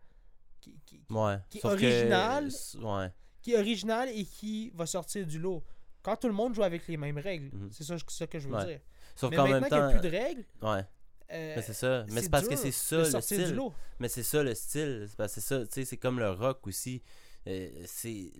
[0.60, 1.36] qui, qui- qui- Ouais.
[1.50, 2.48] qui est que- original.
[2.82, 3.12] ouais.
[3.42, 5.62] qui est original et qui va sortir du lot.
[6.02, 7.70] Quand tout le monde joue avec les mêmes règles, Mhm.
[7.72, 8.64] c'est ça, ça que je veux Ouais.
[8.66, 8.80] dire.
[9.16, 10.84] Sauf Mais qu'en maintenant qu'il n'y a plus de règles, Ouais.
[11.32, 12.04] euh, Mais c'est ça.
[12.10, 13.60] Mais c'est parce que c'est ça le style.
[13.98, 15.08] Mais c'est ça le style.
[15.28, 17.02] C'est ça, tu sais, c'est comme le rock aussi.
[17.46, 18.32] Euh, c'est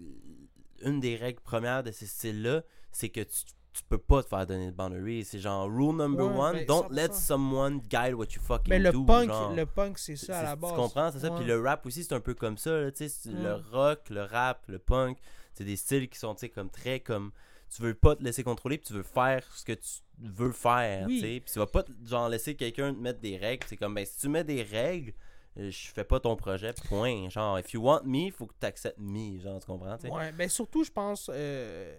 [0.83, 2.63] une des règles premières de ces styles-là,
[2.93, 5.25] c'est que tu, tu peux pas te faire donner de boundaries.
[5.25, 6.93] C'est genre rule number Ouais, one, ben, don't 100%.
[6.95, 9.05] let someone guide what you fucking Mais le do.
[9.05, 9.55] punk, genre.
[9.55, 10.71] le punk, c'est ça à la base.
[10.73, 11.31] Tu comprends, c'est ça?
[11.31, 11.47] Puis Ouais.
[11.47, 12.71] le rap aussi, c'est un peu comme ça.
[12.81, 15.19] là, tu sais, c'est Le rock, le rap, le punk,
[15.55, 17.31] c'est des styles qui sont comme très comme.
[17.75, 19.89] Tu veux pas te laisser contrôler, puis tu veux faire ce que tu
[20.21, 21.07] veux faire.
[21.07, 21.21] Oui.
[21.41, 23.67] Puis tu vas pas te- genre laisser quelqu'un te mettre des règles.
[23.69, 25.13] C'est comme, ben si tu mets des règles,
[25.59, 27.29] je fais pas ton projet, point.
[27.29, 29.39] Genre, if you want me, faut que tu acceptes me.
[29.41, 30.13] Genre, tu comprends, tu sais?
[30.13, 31.95] Ouais, ben surtout, je pense, euh,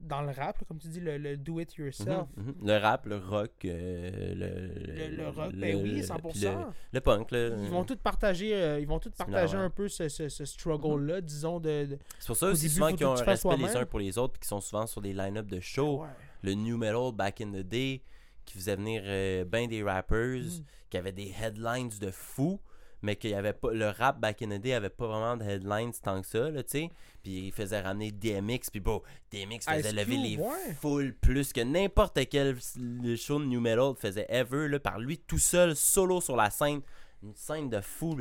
[0.00, 2.26] dans le rap, là, comme tu dis, le, le do it yourself.
[2.36, 2.54] Mhm, mhm.
[2.66, 6.30] Le rap, le rock, euh, le, Le, le rock, ben oui, le- 100%.
[6.30, 6.50] puis Le,
[6.92, 7.48] le punk, là.
[7.62, 11.20] Ils vont tous partager, euh, ils vont tous partager un peu ce, ce, ce struggle-là,
[11.20, 11.86] disons, de...
[11.86, 14.18] de- C'est pour ça Au aussi souvent qu'ils ont un respect les uns pour les
[14.18, 16.02] autres, puis qui sont souvent sur des line-up de show.
[16.02, 16.08] Ouais.
[16.42, 18.02] le new metal back in the day
[18.44, 19.02] qui faisait venir
[19.46, 20.64] ben des rappers Mhm.
[20.90, 22.60] qui avaient des headlines de fou
[23.04, 25.44] mais qu'il y avait pas le rap back in the day avait pas vraiment de
[25.44, 26.90] headlines tant que ça là tu sais
[27.22, 30.74] puis il faisait ramener DMX puis bon DMX faisait Ice lever les ouais.
[30.80, 32.56] foules plus que n'importe quel
[33.16, 36.80] show de new metal faisait ever là par lui tout seul solo sur la scène
[37.22, 38.16] une scène de fou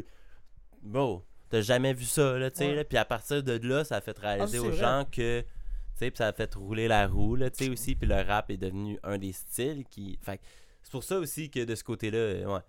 [0.82, 2.76] bro t'as jamais vu ça là tu sais Ouais.
[2.76, 2.84] là.
[2.84, 4.78] puis à partir de là ça a fait réaliser Ah, aux vrai.
[4.78, 7.94] gens que tu sais, puis ça a fait rouler la roue, là, tu sais, aussi.
[7.94, 10.18] Puis le rap est devenu un des styles qui...
[10.24, 10.42] Fait
[10.82, 12.62] c'est pour ça aussi que de ce côté-là, euh, ouais,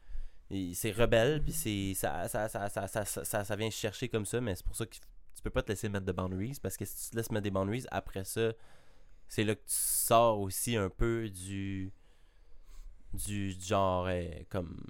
[0.74, 1.94] c'est rebelle, puis c'est...
[1.94, 4.76] Ça ça, ça, ça, ça, ça, ça- ça vient chercher comme ça, mais c'est pour
[4.76, 7.16] ça que tu peux pas te laisser mettre de boundaries, parce que si tu te
[7.16, 8.52] laisses mettre des boundaries, après ça,
[9.28, 11.92] c'est là que tu sors aussi un peu du...
[13.12, 14.84] Du genre, euh, comme...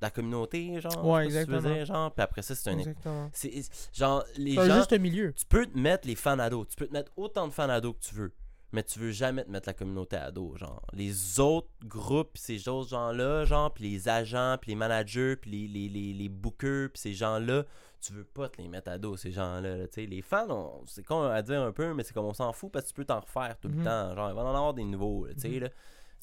[0.00, 1.06] La communauté, genre.
[1.06, 1.74] Ouais, si tu veux exactement.
[1.74, 2.12] dire, genre.
[2.12, 2.78] Puis après ça, c'est un...
[2.78, 3.30] Exactement.
[3.32, 3.62] C'est...
[3.94, 5.32] Genre, les gens juste milieu.
[5.32, 6.68] tu peux te mettre les fans ados.
[6.68, 8.32] Tu peux te mettre autant de fans ados que tu veux.
[8.74, 10.82] Mais tu veux jamais te mettre la communauté ado, genre.
[10.92, 15.68] Les autres groupes, ces autres gens-là, genre, puis les agents, puis les managers, puis les,
[15.68, 17.62] les, les, les bookers, puis ces gens-là,
[18.00, 19.76] tu veux pas te les mettre à dos, ces gens-là.
[19.76, 20.06] là, tu sais.
[20.06, 22.86] les fans, c'est con à dire un peu, mais c'est comme on s'en fout parce
[22.86, 23.78] que tu peux t'en refaire tout Mhm.
[23.78, 24.14] le temps.
[24.16, 25.58] Genre, il va en avoir des nouveaux, tu sais, Mhm.
[25.60, 25.68] là.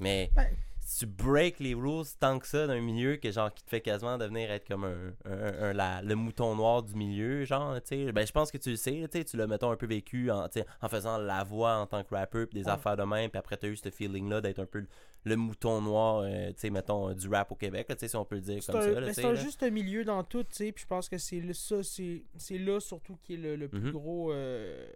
[0.02, 0.48] Mais Ben-
[0.84, 3.82] si tu break les rules tant que ça d'un milieu que genre qui te fait
[3.82, 8.06] quasiment devenir être comme un, un- un- la- le mouton noir du milieu genre tu
[8.06, 10.32] sais ben je pense que tu le sais tu tu l'as mettons un peu vécu
[10.32, 12.72] en, tu en faisant la voix en tant que rapper puis des Ouais.
[12.74, 14.84] affaires de même puis après t'as eu ce feeling là d'être un peu
[15.24, 18.26] le, mouton noir euh, tu sais mettons du rap au Québec tu sais si on
[18.26, 20.50] peut le dire comme un, ça ben, tu c'est un juste milieu dans tout, tu
[20.56, 23.68] sais, puis je pense que c'est le- ça, c'est là surtout qui est le, le
[23.70, 23.92] plus Mhm.
[23.92, 24.88] gros, euh,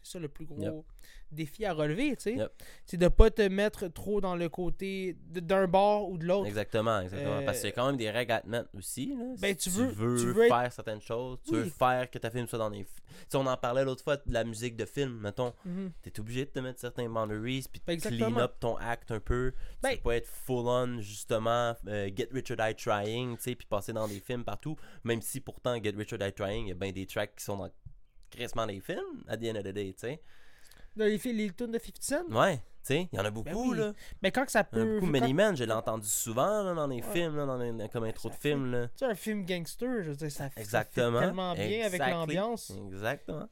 [0.00, 0.84] c'est ça le plus gros Yep.
[1.32, 2.34] Défi à relever, tu sais.
[2.34, 2.52] Yep.
[2.86, 6.46] C'est de pas te mettre trop dans le côté d'un bord ou de l'autre.
[6.46, 7.38] Exactement, exactement.
[7.40, 9.14] Euh, Parce qu'il y a quand même des règles à te mettre aussi.
[9.16, 9.24] Là.
[9.40, 12.18] Ben, Si tu veux- veux, tu veux être- faire certaines choses, tu veux faire que
[12.18, 12.84] ta film soit dans les.
[12.84, 12.90] Tu
[13.28, 15.52] sais, on en parlait l'autre fois de la musique de film, mettons.
[15.64, 15.92] Mhm.
[16.02, 19.20] T'es obligé de te mettre certains boundaries puis de Ben, clean up ton act un
[19.20, 19.52] peu.
[19.82, 23.42] Ben- tu peux pas être full on justement euh, Get Rich or Die Trying, tu
[23.42, 24.76] sais, puis passer dans des films partout.
[25.04, 27.44] Même si pourtant Get Rich or Die Trying, il y a bien des tracks qui
[27.44, 27.70] sont dans
[28.30, 30.22] crissement des films, at the end of the day, tu sais.
[30.96, 32.24] Dans les, tunes de 50 Cent?
[32.30, 33.78] Ouais, tu sais, il y en a beaucoup, oui.
[33.78, 33.92] là.
[34.22, 34.94] Mais quand que ça Il y en a peut.
[35.00, 35.06] beaucoup.
[35.12, 37.12] quand- Many Men, je l'ai entendu souvent là, dans les Ouais.
[37.12, 38.88] films, là, dans les, comme intro de films, là.
[38.88, 41.20] Tu sais, un film gangster, je veux dire, ça, Exactement.
[41.20, 42.72] tellement bien avec l'ambiance.
[42.86, 43.48] Exactement.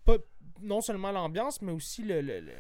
[0.63, 2.53] Non seulement l'ambiance, mais aussi le, le, le,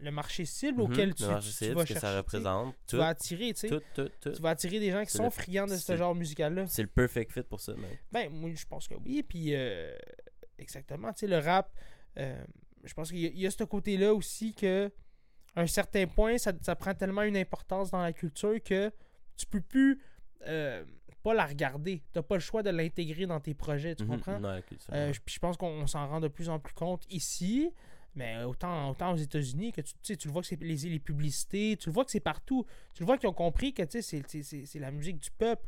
[0.00, 2.06] le marché cible Mhm, auquel tu, le marché tu- tu cible, vas ce que chercher.
[2.08, 2.74] ça représente.
[2.88, 3.68] Tu vas attirer, tu sais.
[3.68, 4.32] tout, tout, tout.
[4.32, 6.66] Tu vas attirer des gens qui sont friands de ce genre musical-là.
[6.66, 8.00] C'est le perfect fit pour ça, mec.
[8.10, 9.22] Ben, moi, je pense que oui.
[9.22, 9.94] Puis, euh,
[10.58, 11.12] exactement.
[11.12, 11.70] Tu sais, le rap,
[12.18, 12.42] euh,
[12.84, 14.90] je pense qu'il y, a- il y a ce côté-là aussi que,
[15.56, 18.90] à un certain point, ça, ça prend tellement une importance dans la culture que
[19.36, 20.00] tu peux plus
[20.46, 20.84] euh,
[21.22, 22.02] pas la regarder.
[22.12, 24.40] T'as pas le choix de l'intégrer dans tes projets, tu Mhm, comprends?
[24.42, 24.62] ouais,
[24.92, 27.70] Euh, je- puis je pense qu'on s'en rend de plus en plus compte ici,
[28.14, 30.76] mais autant, autant aux États-Unis que tu, tu sais, tu le vois que c'est les,
[30.76, 32.64] les publicités, tu le vois que c'est partout.
[32.94, 35.18] Tu le vois qu'ils ont compris que tu sais, c'est- c'est c'est- c'est la musique
[35.18, 35.66] du peuple.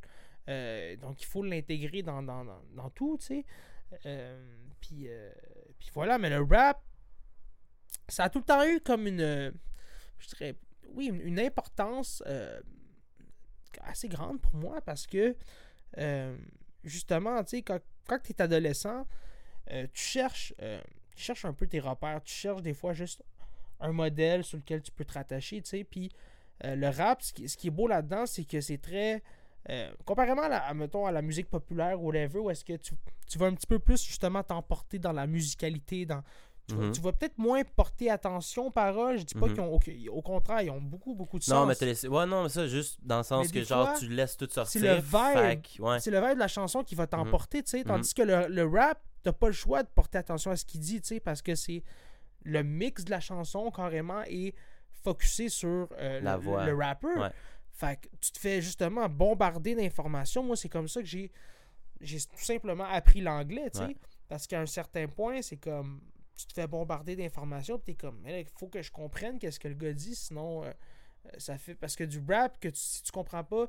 [0.48, 3.44] Euh, donc il faut l'intégrer dans, dans, dans, dans tout, tu sais.
[4.06, 5.30] Euh, puis, euh,
[5.78, 6.82] puis voilà, mais le rap,
[8.08, 9.50] ça a tout le temps eu comme une, euh,
[10.18, 10.56] je dirais,
[10.94, 12.60] oui, une, importance euh,
[13.82, 15.36] assez grande pour moi parce que,
[15.98, 16.36] euh,
[16.84, 19.06] justement, tu sais, quand, quand tu es adolescent,
[19.68, 20.54] tu cherches
[21.14, 23.22] tu cherches un peu tes repères, tu cherches des fois juste
[23.80, 26.10] un modèle sur lequel tu peux te rattacher, tu sais, puis
[26.62, 29.22] le rap, ce qui, est beau là-dedans, c'est que c'est très...
[30.04, 32.94] comparément à, la, à, mettons, à la musique populaire ou whatever, où est-ce que tu,
[33.28, 36.22] tu vas un petit peu plus justement t'emporter dans la musicalité, dans
[36.68, 36.92] tu, vas- Mhm.
[36.92, 39.18] tu vas peut-être moins porter attention aux paroles.
[39.18, 39.80] Je dis pas Mhm.
[39.84, 40.16] qu'ils ont.
[40.16, 41.68] au contraire, ils ont beaucoup, beaucoup de Non, sens.
[41.68, 42.08] mais t'as laissé.
[42.08, 44.48] Ouais, non, mais ça, juste dans le sens Mais que, genre, fois, tu laisses tout
[44.50, 44.80] sortir.
[44.82, 45.80] le vibe.
[45.80, 46.00] ouais.
[46.00, 47.84] C'est le vibe de la chanson qui va t'emporter, tu sais.
[47.84, 48.24] Tandis Mhm.
[48.24, 51.00] que le, le rap, t'as pas le choix de porter attention à ce qu'il dit,
[51.00, 51.82] tu sais, parce que c'est
[52.44, 54.54] le mix de la chanson carrément est
[55.04, 56.64] focusé sur euh, La le, voix.
[56.64, 57.16] le rappeur.
[57.16, 57.30] Ouais.
[57.72, 60.42] Fait que tu te fais justement bombarder d'informations.
[60.44, 61.30] Moi, c'est comme ça que j'ai
[62.00, 63.84] j'ai tout simplement appris l'anglais, tu sais.
[63.86, 63.96] Ouais.
[64.28, 66.00] Parce qu'à un certain point, c'est comme
[66.36, 69.68] tu te fais bombarder d'informations, puis t'es comme, il faut que je comprenne qu'est-ce que
[69.68, 70.68] le gars dit, sinon euh,
[71.26, 73.66] euh, ça fait parce que du rap que tu- si tu comprends pas,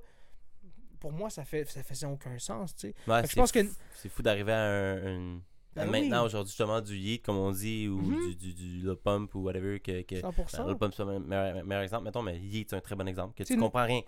[0.99, 2.95] pour moi ça fait ça faisait aucun sens, tu sais.
[3.07, 5.35] Ouais, je c'est pense que fou- C'est fou d'arriver à un.
[5.35, 5.41] un-
[5.75, 6.01] Ben oui.
[6.01, 8.27] maintenant, aujourd'hui, justement, du yeet, comme on dit, ou Mhm.
[8.29, 9.79] du, du, du Lil Pump, ou whatever.
[9.79, 10.15] Que, que...
[10.21, 10.57] 100%.
[10.59, 13.07] Ben, Lil Pump, c'est le meilleur, meilleur exemple, mettons, mais yeet, c'est un très bon
[13.07, 13.33] exemple.
[13.35, 14.01] Que tu une- comprends rien.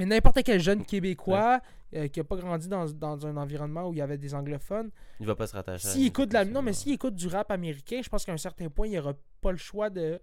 [0.00, 1.60] Mais n'importe quel jeune Québécois
[1.94, 4.90] euh, qui a pas grandi dans, dans un environnement où il y avait des anglophones,
[5.20, 7.50] Il va pas se rattacher à s'il écoute la non mais s'il écoute du rap
[7.50, 10.18] américain, je pense qu'à un certain point, il aura pas le choix de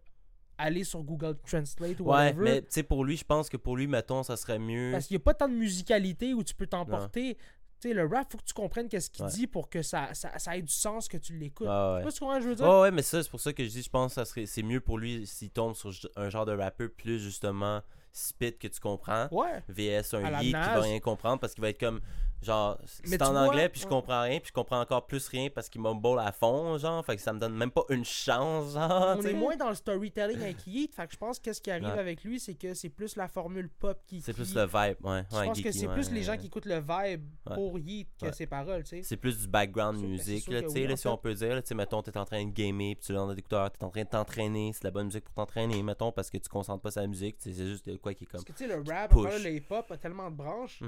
[0.58, 2.44] aller sur Google Translate ou Ouais, whatever.
[2.44, 4.90] mais tu sais, pour lui, je pense que pour lui, mettons, ça serait mieux.
[4.94, 7.36] Parce qu'il n'y a pas tant de musicalité où tu peux t'emporter.
[7.80, 9.30] Tu sais, le rap, faut que tu comprennes qu'est-ce qu'il Ouais.
[9.32, 11.68] dit pour que ça, ça, ça ait du sens que tu l'écoutes.
[11.68, 12.00] Ouais, Je ouais.
[12.00, 12.66] sais pas tu ce que je veux dire.
[12.68, 14.80] Ouais, ouais, mais ça, c'est pour ça que je dis, je pense que c'est mieux
[14.82, 17.82] pour lui s'il tombe sur un genre de rappeur plus justement
[18.18, 19.28] spit que tu comprends.
[19.32, 19.64] Ouais.
[19.70, 22.02] VS un yeet qui va rien comprendre parce qu'il va être comme
[22.42, 25.50] genre c'est en vois, anglais puis je comprends rien puis je comprends encore plus rien
[25.50, 28.74] parce qu'il mumble à fond genre fait que ça me donne même pas une chance
[28.74, 31.62] genre On est moins dans le storytelling avec Yeet, fait que je pense que ce
[31.62, 32.00] qui arrive Ouais.
[32.00, 34.22] avec lui, c'est que c'est plus la formule pop qui.
[34.22, 36.66] c'est plus le vibe ouais, Je pense que c'est ouais, plus les gens qui écoutent
[36.66, 39.04] le vibe pour Yeet que ses paroles, tu sais.
[39.04, 41.76] c'est plus du background sûr là, tu sais, oui, si on peut dire tu sais
[41.76, 44.10] mettons t'es en train de gamer puis tu l'as dans l'écouteur t'es en train de
[44.10, 47.02] t'entraîner c'est de la bonne musique pour t'entraîner mettons parce que tu concentres pas sur
[47.02, 49.14] la musique c'est juste de quoi qui est comme Parce que tu sais, le rap,
[49.14, 50.82] le hip-hop a tellement de branches.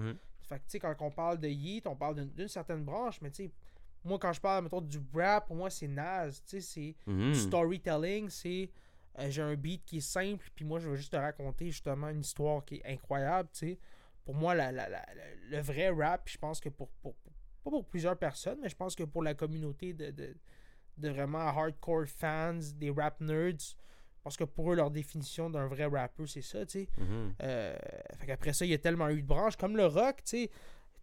[0.49, 3.29] Fait que tu sais, quand on parle de Yeet, on parle d'une- certaine branche, mais
[3.31, 3.51] tu sais,
[4.03, 6.95] moi quand je parle, mettons, du rap, pour moi c'est Nas, tu sais, c'est
[7.31, 8.69] du storytelling, c'est
[9.19, 12.09] euh, j'ai un beat qui est simple, puis moi je veux juste te raconter justement
[12.09, 13.79] une histoire qui est incroyable, tu sais.
[14.25, 17.15] Pour moi, la, la- la- la- le vrai rap, je pense que pour, pour-
[17.63, 20.35] pas pour plusieurs personnes, mais je pense que pour la communauté de, de,
[20.97, 23.75] de vraiment hardcore fans, des rap nerds,
[24.23, 26.89] parce que pour eux, leur définition d'un vrai rappeur, c'est ça, tu sais.
[26.97, 27.33] Mhm.
[27.43, 27.75] Euh,
[28.17, 30.49] fait qu'après ça, il y a tellement eu de branches, comme le rock, tu sais,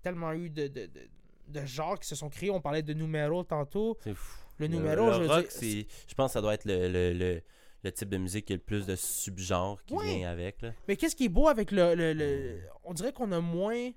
[0.02, 1.00] tellement eu de, de, de,
[1.48, 2.50] de genres qui se sont créés.
[2.50, 3.96] On parlait de numéro tantôt.
[4.02, 6.64] c'est fou Le numéro, le je veux rock, dire, je pense que ça doit être
[6.64, 7.42] le, le, le,
[7.82, 10.16] le type de musique qui a le plus de subgenres qui Ouais.
[10.18, 10.72] vient avec là.
[10.88, 11.94] Mais qu'est-ce qui est beau avec le.
[11.94, 13.90] le- le- On dirait qu'on a moins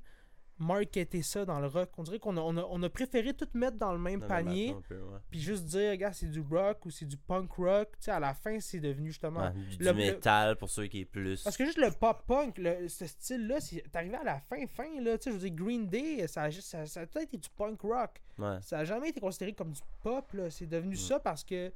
[0.60, 1.90] marketé ça dans le rock.
[1.98, 4.28] On dirait qu'on a, on a, on a préféré tout mettre dans le même Dans
[4.28, 4.76] panier,
[5.32, 7.90] puis juste dire, regarde, c'est du rock ou c'est du punk rock.
[7.94, 9.42] Tu sais, à la fin, c'est devenu justement.
[9.48, 11.42] Ouais, du, le- métal pour ceux qui est plus.
[11.44, 15.02] Parce que juste le pop punk, le- ce style-là, c'est arrivé à la fin, fin,
[15.02, 15.18] là.
[15.18, 17.38] Tu sais, je veux dire, Green Day, ça a, juste- ça, ça a tout été
[17.38, 18.22] du punk rock.
[18.38, 18.58] Ouais.
[18.62, 20.50] Ça a jamais été considéré comme du pop, là.
[20.50, 20.98] C'est devenu Mm.
[20.98, 21.72] ça parce que.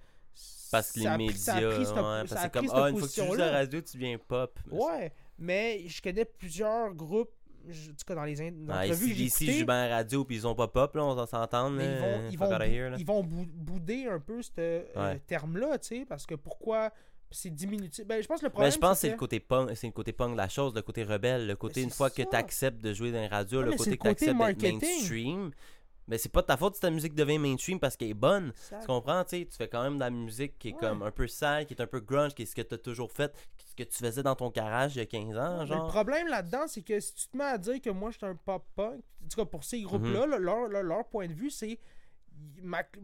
[0.72, 3.52] Parce que les a médias, ouais, c'est comme ah une fois que tu joues la
[3.52, 4.58] radio, tu deviens pop.
[4.66, 7.30] Mais Ouais, mais je connais plusieurs groupes,
[7.68, 10.36] je- en tout cas dans les in- dans entrevues j'ai ici, à la radio puis
[10.38, 11.76] ils ont pas pop là, on va s'entendre.
[11.78, 12.98] mais ils vont, ils fuck vont, outta bou- here, là.
[13.00, 16.92] ils vont bou- bouder un peu ce euh, terme-là, tu sais, parce que pourquoi
[17.32, 18.06] c'est diminutif?
[18.06, 19.88] Ben, je pense que le Mais problème, je pense que c'est le côté punk, c'est
[19.88, 22.22] le côté punk de la chose, le côté rebelle, le côté Mais une fois que
[22.22, 24.82] tu acceptes de jouer dans les radios, Ouais, le mais côté que tu acceptes d'être
[24.82, 25.52] mainstream.
[26.08, 28.52] Mais c'est pas de ta faute si ta musique devient mainstream parce qu'elle est bonne.
[28.82, 30.80] Tu comprends, tu sais, tu fais quand même de la musique qui est Ouais.
[30.80, 32.78] comme un peu sale, qui est un peu grunge, qui est ce que tu as
[32.78, 33.34] toujours fait,
[33.78, 35.88] ce que tu faisais dans ton garage il y a 15 ans, Mais Le genre?
[35.88, 38.36] problème là-dedans, c'est que si tu te mets à dire que moi je suis un
[38.36, 39.84] pop punk, en tout cas pour ces Mhm.
[39.86, 41.80] groupes-là, là, leur, leur- leur point de vue, c'est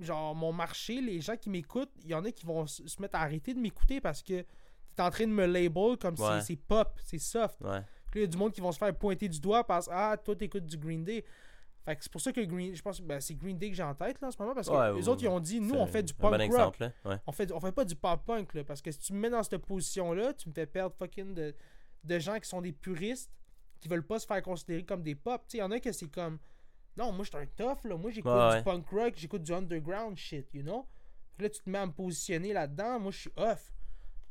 [0.01, 3.15] genre mon marché, les gens qui m'écoutent, il y en a qui vont se mettre
[3.15, 4.45] à arrêter de m'écouter parce que
[4.95, 7.59] t'es en train de me label comme si c'est pop, c'est soft.
[7.61, 7.81] Ouais.
[8.11, 9.91] Puis il y a du monde qui vont se faire pointer du doigt parce que
[9.93, 11.23] ah toi t'écoutes du Green Day.
[11.85, 13.75] Fait que c'est pour ça que Green, je pense que ben, c'est Green Day que
[13.75, 15.59] j'ai en tête là en ce moment parce que Ouais, les autres ils ont dit
[15.61, 16.41] nous on fait du un punk bon rock.
[16.45, 16.91] exemple, là.
[17.05, 17.15] Ouais.
[17.25, 19.29] On fait, on fait pas du pop punk là, parce que si tu me mets
[19.29, 21.55] dans cette position là, tu me fais perdre fucking de,
[22.03, 23.31] de gens qui sont des puristes
[23.79, 25.41] qui veulent pas se faire considérer comme des pop.
[25.47, 26.37] Tu sais, il y en a que c'est comme
[26.97, 29.53] non, moi je suis un tough là, moi j'écoute Ouais, du punk rock, j'écoute du
[29.53, 30.85] underground shit, you know?
[31.37, 33.71] Puis là tu te mets à me positionner là-dedans, moi je suis off.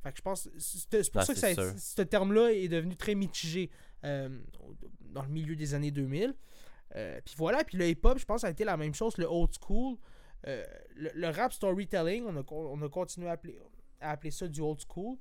[0.03, 3.15] Fait que je pense c'est pour Ah, ça que ça- ce terme-là est devenu très
[3.15, 3.71] mitigé
[4.05, 4.29] euh,
[5.01, 6.35] dans le milieu des années 2000.
[6.96, 9.27] Euh, puis voilà, puis le hip-hop, je pense, ça a été la même chose, le
[9.27, 9.96] old school.
[10.46, 10.64] Euh,
[10.96, 13.59] le, le rap storytelling, on a, on a continué à appeler,
[14.01, 15.16] à appeler ça du old school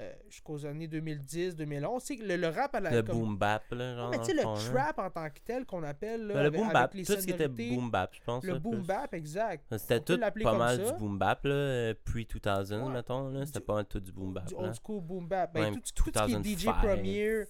[0.00, 2.00] euh, jusqu'aux années 2010-2011.
[2.06, 2.90] Tu sais, le, le rap à la.
[2.90, 4.10] Le comme- boom bap, là, genre.
[4.10, 4.54] Ouais, mais tu sais, le là.
[4.72, 6.26] trap en tant que tel qu'on appelle.
[6.26, 8.42] Là, Ben, le avec, boom bap, tout ce qui était boom bap, je pense.
[8.42, 8.86] Le là, boom plus.
[8.86, 9.66] bap, exact.
[9.78, 10.92] C'était tout pas mal ça.
[10.92, 12.92] du boom bap, là, euh, pre-2000, Ouais.
[12.92, 13.44] mettons.
[13.46, 15.52] C'était pas mal tout du boom bap, Du old school boom bap.
[15.54, 17.46] Ben, Même tout, tout ce qui est DJ 2005.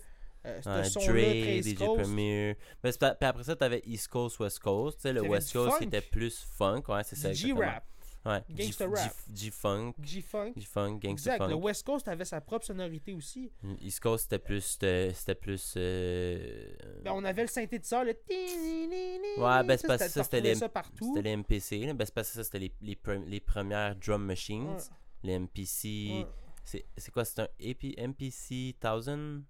[0.46, 1.74] Euh, Ouais, son-là, Dre, DJ.
[1.76, 2.56] Premier.
[2.82, 4.98] Mais puis après ça, t'avais East Coast, West Coast.
[4.98, 7.32] Tu sais, le West Coast qui était plus funk, ouais, c'est ça.
[7.32, 7.84] G-rap.
[8.26, 8.42] Ouais.
[8.48, 9.12] Gangsta rap.
[9.34, 9.92] G-Funk.
[10.02, 10.52] G-Funk.
[10.56, 11.40] G-Funk, Gangsta Exact.
[11.46, 11.60] Le Funk.
[11.62, 13.52] West Coast avait sa propre sonorité aussi.
[13.82, 14.62] East Coast, c'était plus.
[14.62, 15.74] C'était plus.
[15.76, 18.12] euh, Ben, on avait le synthétiseur, le.
[19.36, 20.54] Ouais, ben, c'est parce que ça, c'était les-.
[20.54, 21.92] C'était les MPC.
[21.92, 24.68] Ben, c'est parce que ça, c'était les, les, pre- les premières drum machines.
[24.68, 24.82] Ouais.
[25.22, 25.88] Les MPC.
[26.12, 26.26] Ouais.
[26.64, 29.42] C'est c'est quoi C'est un AP MPC 1000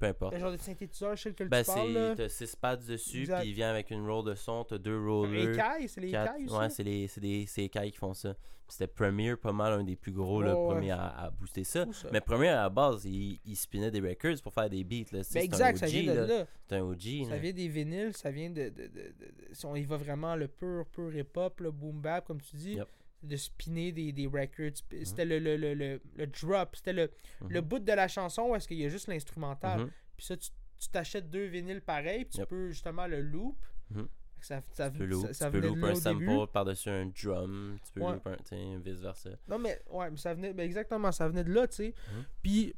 [0.00, 0.32] Peu importe.
[0.34, 2.14] Le genre de synthétiseur, je sais que Ben, tu parles.
[2.16, 4.64] T'as 6 pads dessus, puis il vient avec une roll de son.
[4.64, 5.50] T'as deux rollers.
[5.52, 6.56] écaille, c'est les quatre- écailles aussi.
[6.56, 8.34] Ouais, c'est les, c'est des c'est les écailles qui font ça.
[8.66, 10.74] C'était Premier, pas mal un des plus gros, là, Ouais, ouais.
[10.74, 11.84] premier à, à booster ça.
[11.86, 12.08] Fou, ça.
[12.12, 15.10] Mais Premier, à la base, il, il spinait des records pour faire des beats.
[15.10, 15.24] Là.
[15.24, 16.26] C'est Ben, exact, un ça OG, vient de là.
[16.26, 16.46] là.
[16.68, 17.24] C'est un OG.
[17.24, 17.38] Ça là.
[17.38, 18.68] vient des vinyles, ça vient de.
[18.68, 22.00] de, de, de- de- si on y va vraiment le pur, pur hip-hop, le boom
[22.00, 22.86] bap, comme tu dis, Yep.
[23.22, 24.76] De spinner des, des records.
[25.04, 27.10] C'était le, le, le, le, le drop, c'était le,
[27.42, 27.48] Mhm.
[27.50, 29.80] le bout de la chanson où est-ce qu'il y a juste l'instrumental.
[29.80, 29.90] Mhm.
[30.16, 30.50] Puis ça, tu
[30.90, 33.58] t'achètes deux vinyles pareils, puis tu peux justement le loop.
[33.90, 34.08] Mhm.
[34.40, 37.76] Ça, ça, Tu peux loop, ça, tu peux loop un sample par-dessus un drum.
[37.84, 38.12] Tu peux Ouais.
[38.14, 39.30] loop un, tu sais, vice versa.
[39.48, 40.54] Non, mais ouais, mais ça venait.
[40.54, 41.94] ben, exactement, ça venait de là, tu sais.
[42.14, 42.24] Mhm.
[42.42, 42.74] Puis.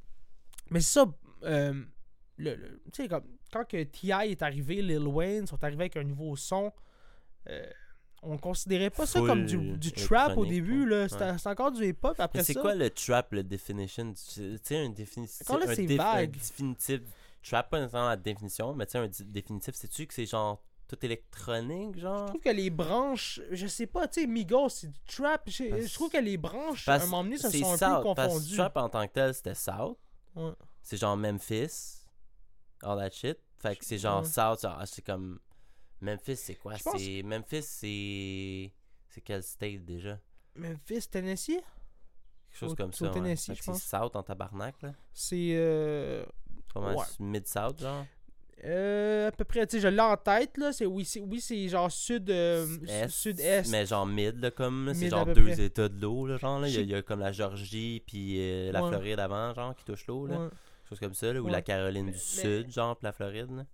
[0.71, 1.05] Mais ça.
[1.45, 1.85] euh,
[2.39, 3.25] le, le- tu sais, comme.
[3.53, 4.31] Quand que T.I.
[4.33, 6.73] est arrivé, Lil Wayne sont arrivés avec un nouveau son.
[7.49, 7.71] euh,
[8.23, 11.09] on considérait pas ça comme du, du trap au début, là.
[11.09, 12.15] C'était encore du hip-hop.
[12.19, 12.61] Après Mais c'est ça.
[12.61, 15.43] quoi le trap, le definition Tu sais, un définitif.
[15.43, 16.31] Encore là, un c'est vague.
[16.31, 17.01] définitif.
[17.43, 21.05] Trap, pas nécessairement la définition, mais tu sais, un définitif, c'est-tu que c'est genre tout
[21.05, 25.01] électronique, Je genre trouve que les branches, je sais pas, tu sais, Migos, c'est du
[25.09, 25.43] trap.
[25.49, 27.77] Je, Parce- je trouve que les branches, à un moment donné, se c'est sont un
[27.79, 28.57] South, peu parce que confondues.
[28.57, 29.99] Trap en tant que tel, c'était South.
[30.37, 30.53] Ouais.
[30.83, 32.05] C'est genre Memphis,
[32.83, 33.39] all that shit.
[33.59, 34.29] Fait que c'est genre Ouais.
[34.29, 35.41] South, ah, c'est comme.
[36.03, 36.75] Memphis, c'est quoi?
[36.85, 38.73] Pense C'est Memphis, c'est.
[39.09, 40.19] C'est quel state déjà?
[40.57, 41.61] Memphis, Tennessee,
[42.51, 43.07] Quelque chose Au- comme ça.
[43.07, 43.13] ouais.
[43.13, 43.83] Tennessee, je pense.
[43.83, 44.93] C'est South en tabarnak, là.
[45.13, 45.53] c'est.
[45.55, 46.25] euh,
[46.75, 47.05] Comment Ouais.
[47.21, 48.05] Mid-South, genre?
[48.65, 50.73] Euh, à peu près, tu sais, je l'ai en tête, là.
[50.73, 53.71] C'est, oui, c'est, oui, c'est genre sud, euh, Est, sud-est.
[53.71, 54.87] Mais genre mid, là, comme.
[54.87, 55.65] là, C'est Mid genre deux près.
[55.65, 56.61] états de l'eau, là, genre.
[56.61, 56.69] Là.
[56.69, 58.89] Il, y a, Je- il y a comme la Georgie, puis euh, la Ouais.
[58.91, 60.49] Floride avant, genre, qui touche l'eau, là.
[60.89, 61.41] Chose comme ça, là.
[61.41, 63.65] Ou la Caroline Mais- du mais- Sud, genre, puis la Floride, là.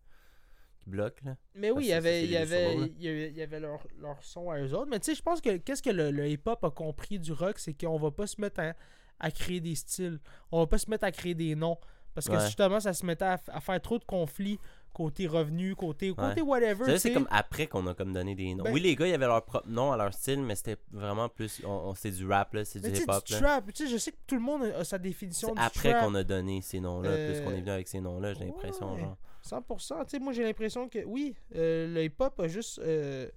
[0.88, 1.36] Bloque, là.
[1.54, 4.50] Mais oui, il y avait, c'est il y avait, il y avait, leur, leur son
[4.50, 4.88] à eux autres.
[4.90, 7.58] Mais tu sais, je pense que qu'est-ce que le, le hip-hop a compris du rock,
[7.58, 8.72] c'est qu'on va pas se mettre à,
[9.20, 10.18] à créer des styles.
[10.50, 11.76] On va pas se mettre à créer des noms.
[12.14, 12.44] Parce que Ouais.
[12.46, 14.58] justement, ça se mettait à, à faire trop de conflits
[14.92, 16.86] côté revenu, côté, côté whatever.
[16.86, 18.64] Savez, tu c'est comme après qu'on a comme donné des noms.
[18.64, 21.28] Ben- oui, les gars, ils avaient leur propre nom à leur style, mais c'était vraiment
[21.28, 21.62] plus.
[21.64, 23.24] On, on- c'était du rap, là, c'est du hip-hop.
[23.24, 26.00] trap, tu sais, je sais que tout le monde a sa définition C'est du après
[26.00, 28.94] qu'on a donné ces noms-là, plus Euh, qu'on est venu avec ces noms-là, j'ai l'impression.
[28.94, 29.00] ouais.
[29.00, 29.16] genre.
[29.48, 30.04] 100%.
[30.04, 32.78] Tu sais, moi, j'ai l'impression que, oui, euh, le hip-hop a juste...
[32.80, 33.28] euh,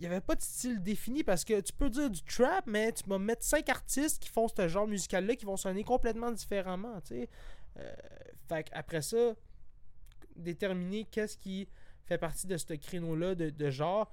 [0.00, 2.90] il n'y avait pas de style défini parce que tu peux dire du trap, mais
[2.90, 7.02] tu vas mettre cinq artistes qui font ce genre musical-là qui vont sonner complètement différemment,
[7.02, 7.28] tu sais.
[7.78, 7.94] Euh,
[8.48, 9.34] fait après ça,
[10.36, 11.68] déterminer qu'est-ce qui
[12.06, 14.10] fait partie de ce créneau-là de, de genre.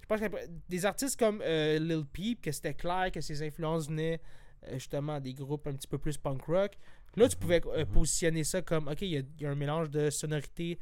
[0.00, 0.26] Je pense que
[0.68, 4.20] des artistes comme euh, Lil Peep, que c'était clair que ses influences venaient
[4.64, 6.78] euh, justement des groupes un petit peu plus punk rock.
[7.16, 7.92] Là, tu pouvais euh, Mhm.
[7.92, 10.78] positionner ça comme, ok, il y, a- il y a un mélange de sonorités,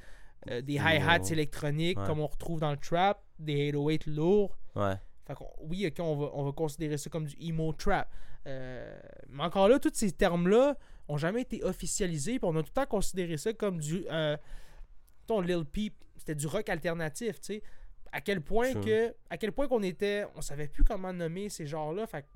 [0.51, 2.07] euh, des hi-hats électroniques Ouais.
[2.07, 4.57] comme on retrouve dans le trap, des 808 lourds.
[4.75, 4.95] Ouais.
[5.27, 8.11] Fait oui, ok, on va, on va considérer ça comme du emo trap.
[8.47, 8.99] Euh,
[9.31, 10.77] mais encore là, tous ces termes-là
[11.09, 14.05] ont jamais été officialisés, puis on a tout le temps considéré ça comme du.
[15.27, 17.63] Ton Lil Peep, c'était du rock alternatif, tu sais.
[18.13, 19.15] À quel point que.
[19.31, 20.27] À quel point qu'on était.
[20.37, 22.07] On savait plus comment nommer ces genres-là.
[22.07, 22.27] Fait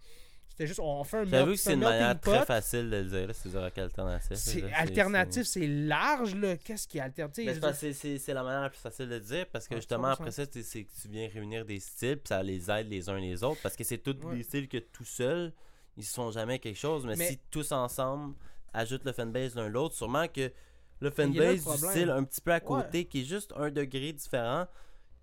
[0.49, 0.81] c'était juste.
[0.81, 3.27] On fait un J'avoue mel- que c'est un une manière très facile de le dire,
[3.29, 4.37] là, c'est rock alternatif.
[4.37, 6.57] C'est là, alternatif, c'est large, là.
[6.57, 7.51] Qu'est-ce qui est alternatif?
[7.55, 9.81] C'est parce que c'est- la manière la plus facile de le dire parce que Ouais,
[9.81, 10.13] justement 100%.
[10.13, 13.19] après ça c'est que tu viens réunir des styles puis ça les aide les uns
[13.19, 14.37] les autres parce que c'est tous Ouais.
[14.37, 15.53] des styles que tout seul
[15.97, 18.35] ils sont jamais quelque chose mais, Mais- si tous ensemble
[18.73, 20.53] ajoutent le fanbase l'un l'autre sûrement que
[21.01, 24.67] le fanbase du style un petit peu à côté qui est juste un degré différent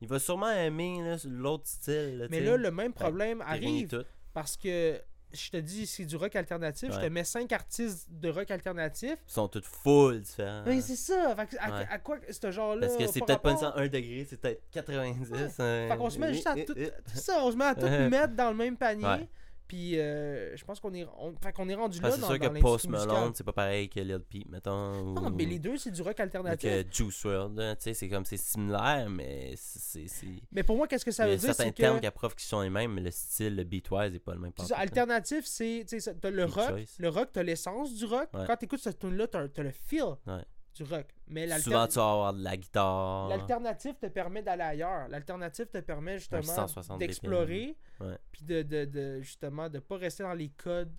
[0.01, 4.57] il va sûrement aimer là, l'autre style là, Mais là, le même problème arrive parce
[4.57, 4.99] que
[5.33, 6.89] je te dis, c'est du rock alternatif.
[6.91, 7.09] Je te Ouais.
[7.09, 9.15] mets cinq artistes de rock alternatif.
[9.27, 11.35] ils sont tous full différents Mais c'est ça.
[11.35, 11.87] Fait à, Ouais.
[11.89, 12.87] à quoi ce genre-là.
[12.87, 15.49] parce que c'est peut-être pas rapport- 101 degré c'est peut-être 90 hein.
[15.89, 16.73] Fait qu'on se met juste à tout.
[17.13, 19.27] ça, on se met à tout mettre dans le même panier.
[19.67, 22.53] Puis euh, je pense qu'on est, on, fait qu'on est rendu là c'est sûr dans
[22.53, 22.87] que Post.
[22.87, 25.13] Malone, c'est pas pareil que Lil Peep, mettons.
[25.13, 26.69] Non, mais les deux, c'est du rock alternatif.
[26.69, 30.05] que Juice WRLD, là, tu sais, c'est comme, c'est similaire, mais c'est...
[30.51, 31.55] Mais pour moi, qu'est-ce que ça il y veut a dire?
[31.55, 34.13] certains C'est termes que qui approuvent qui sont les mêmes, mais le style, le beatwise
[34.15, 34.51] est pas le même.
[34.57, 34.81] ça, là.
[34.81, 35.85] alternatif, c'est.
[35.87, 36.75] tu sais, le rock.
[36.99, 38.29] Le rock, t'as l'essence du rock.
[38.33, 38.43] Ouais.
[38.45, 40.43] Quand t'écoutes cette tune-là, t'as t'as le feel Ouais.
[40.75, 41.07] Du rock.
[41.27, 43.27] Mais Souvent, tu vas avoir de la guitare.
[43.29, 45.07] L'alternative te permet d'aller ailleurs.
[45.07, 47.75] L'alternative te permet justement 160 d'explorer.
[47.99, 48.17] Ouais.
[48.31, 50.93] puis de, de, de- justement de pas rester dans les codes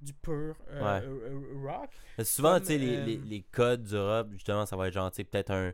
[0.00, 1.06] du pur euh, Ouais.
[1.06, 1.90] euh, euh, rock.
[2.18, 5.10] Mais souvent, tu sais, les, les, les codes du rap, justement, ça va être genre,
[5.10, 5.72] peut-être un.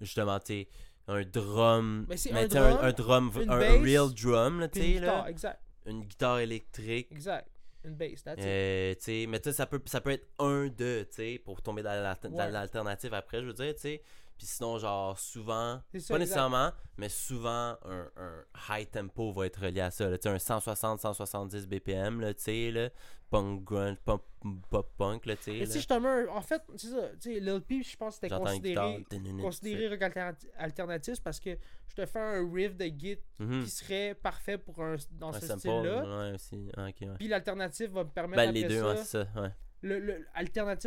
[0.00, 0.68] Justement, tu sais,
[1.06, 2.06] un drum.
[2.08, 2.46] Mais c'est un
[2.92, 4.98] drum, un une real drum, tu une sais, là.
[5.00, 7.08] guitare, exact, Une guitare électrique.
[7.12, 7.48] exact.
[7.84, 8.44] Une bass, that's it.
[8.46, 11.38] Euh, tu sais, mais tu sais, ça peut, ça peut être un de, tu sais,
[11.44, 12.50] pour tomber dans l'alter- dans Ouais.
[12.50, 14.02] l'alternative après, je veux dire, tu sais.
[14.36, 16.18] Puis sinon, genre, souvent, ça, pas exact.
[16.18, 18.44] nécessairement, mais souvent, un, un
[18.78, 20.16] high tempo va être relié à ça, là.
[20.24, 22.90] Un 160-170 BPM, là, tu sais, là.
[23.30, 24.24] Punk grunge, pop,
[24.70, 25.66] pop punk, là, tu sais.
[25.66, 27.08] Sais, justement, en fait, c'est ça.
[27.20, 29.04] Tu sais, Lil Peep, je pense que c'était considéré,
[29.40, 30.16] considéré rock
[30.58, 31.56] alternatif, parce que
[31.88, 33.64] je te fais un riff de git Mhm.
[33.64, 36.04] qui serait parfait pour un, dans Un ce style-là.
[36.28, 36.68] ouais, aussi.
[36.76, 36.94] Ah, ouais.
[37.18, 39.50] Puis l'alternative va me permettre Ben, les deux, ça, ouais, ça, ouais.
[39.84, 40.26] Le,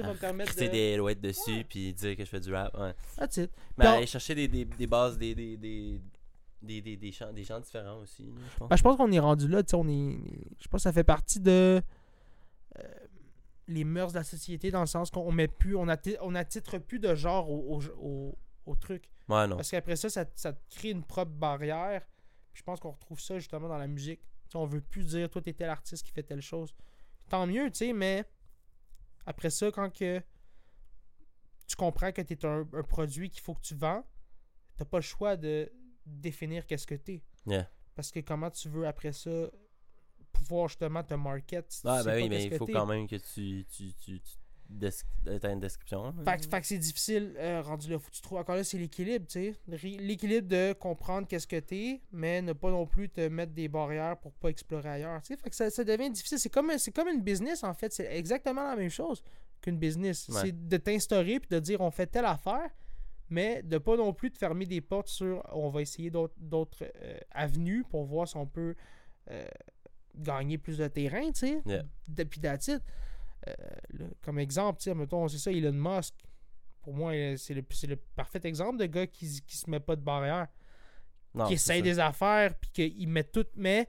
[0.03, 0.71] va me permettre Crisser de...
[0.73, 2.93] des alouettes dessus, puis dire que je fais du rap, ouais.
[3.17, 3.51] That's it.
[3.77, 6.01] Mais aller chercher des, des, des bases, des, des, des,
[6.61, 8.69] des, des, des chants, des chants différents aussi, je pense.
[8.69, 10.17] Ben, je pense qu'on est rendu là, on est...
[10.59, 11.81] Je pense que ça fait partie de...
[12.79, 12.83] euh,
[13.67, 15.75] les mœurs de la société dans le sens qu'on met plus...
[15.75, 19.09] On, atti- on attitre plus de genre au, au, au- au truc.
[19.29, 19.57] Ouais, non.
[19.57, 22.01] Parce qu'après ça, ça, ça crée une propre barrière.
[22.53, 24.21] Puis je pense qu'on retrouve ça justement dans la musique.
[24.21, 26.73] Tu sais, on veut plus dire toi t'es tel artiste qui fait telle chose.
[27.29, 28.25] Tant mieux, tu sais, mais
[29.28, 30.19] après ça, quand que
[31.67, 34.03] tu comprends que tu es un, un produit qu'il faut que tu vends,
[34.78, 35.71] t'as pas le choix de
[36.05, 37.23] définir qu'est-ce que t'es.
[37.45, 37.69] Yeah.
[37.93, 39.49] Parce que comment tu veux après ça
[40.32, 43.17] pouvoir justement te market si tu Ah, ben oui, mais il faut quand même que
[43.17, 43.65] tu.
[43.69, 44.38] tu, tu, tu
[45.39, 46.03] t'as une description.
[46.03, 46.13] là.
[46.26, 47.99] Fait, que- fait que c'est difficile euh, rendu là.
[47.99, 49.55] Faut que tu trouves encore là, c'est l'équilibre, tu sais.
[49.99, 54.18] L'équilibre de comprendre qu'est-ce que t'es, mais ne pas non plus te mettre des barrières
[54.18, 55.22] pour pas explorer ailleurs.
[55.22, 56.39] Tu sais, fait que ça, ça devient difficile.
[56.39, 57.93] C'est comme, comme une business, en fait.
[57.93, 59.24] C'est exactement la même chose
[59.61, 60.28] qu'une business.
[60.30, 60.41] Ouais.
[60.41, 62.70] C'est de t'instaurer puis de dire on fait telle affaire,
[63.30, 67.18] mais de pas non plus te fermer des portes sur on va essayer d'autres, euh,
[67.32, 68.76] avenues pour voir si on peut
[69.32, 69.47] euh,
[70.15, 71.61] gagner plus de terrain, tu sais.
[71.65, 71.84] Yeah.
[72.07, 72.70] Depuis that's
[74.21, 76.13] comme exemple, tu sais, mettons, c'est ça, Elon Musk.
[76.81, 79.79] Pour moi, euh, c'est le, c'est le parfait exemple de gars qui, qui se met
[79.79, 80.47] pas de barrière,
[81.33, 83.45] Non, qui essaye des affaires, puis qu'il met tout.
[83.55, 83.87] Mais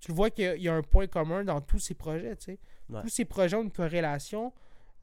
[0.00, 2.58] tu vois qu'il y a- un point commun dans tous ces projets, tu sais.
[2.88, 3.02] Ouais.
[3.02, 4.52] Tous ces projets ont une corrélation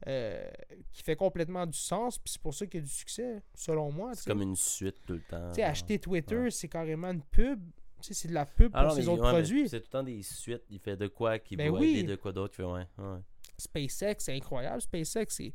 [0.08, 0.50] euh,
[0.92, 3.92] qui fait complètement du sens, puis c'est pour ça qu'il y a du succès, selon
[3.92, 4.12] moi.
[4.14, 5.48] C'est comme une suite tout le temps.
[5.50, 6.50] Tu sais, acheter Twitter, Ouais.
[6.50, 7.60] c'est carrément une pub.
[8.02, 9.68] Tu sais, c'est de la pub pour Ah non, ses mais, autres ouais, produits.
[9.68, 10.62] C'est tout le temps des suites.
[10.68, 11.98] Il fait de quoi qui Ben va oui.
[12.00, 12.54] aider de quoi d'autre.
[12.54, 13.18] il fait, Ouais, ouais.
[13.56, 14.80] SpaceX, c'est incroyable.
[14.82, 15.52] SpaceX, c'est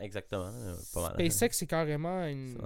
[0.00, 0.46] exactement.
[0.48, 1.12] euh, Pas mal.
[1.30, 2.56] SpaceX, c'est carrément une,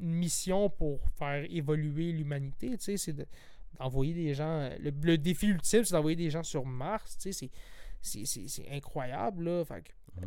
[0.00, 2.70] mission pour faire évoluer l'humanité.
[2.78, 3.26] Tu sais, c'est de-
[3.78, 4.68] d'envoyer des gens.
[4.80, 7.16] Le, le défi ultime, c'est d'envoyer des gens sur Mars.
[7.16, 7.50] Tu sais, c'est-
[8.02, 9.64] c'est- c'est c'est incroyable, là.
[9.64, 9.84] Fait
[10.22, 10.26] euh,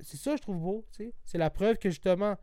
[0.00, 0.84] c'est ça, je trouve beau.
[0.92, 1.14] tu sais.
[1.24, 2.36] C'est la preuve que justement,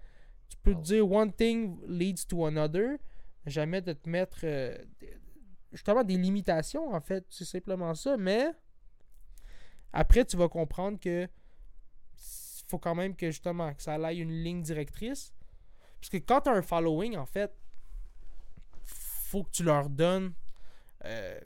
[0.50, 2.98] tu peux te dire one thing leads to another.
[3.46, 4.40] Jamais de te mettre.
[4.44, 4.76] euh,
[5.72, 7.26] justement, des limitations, en fait.
[7.30, 8.18] C'est simplement ça.
[8.18, 8.48] Mais
[9.94, 11.28] après, tu vas comprendre que
[12.68, 15.34] faut quand même que justement que ça aille une ligne directrice.
[16.00, 17.54] Parce que quand tu as un following, en fait,
[18.86, 20.34] faut que tu leur donnes.
[21.06, 21.40] euh,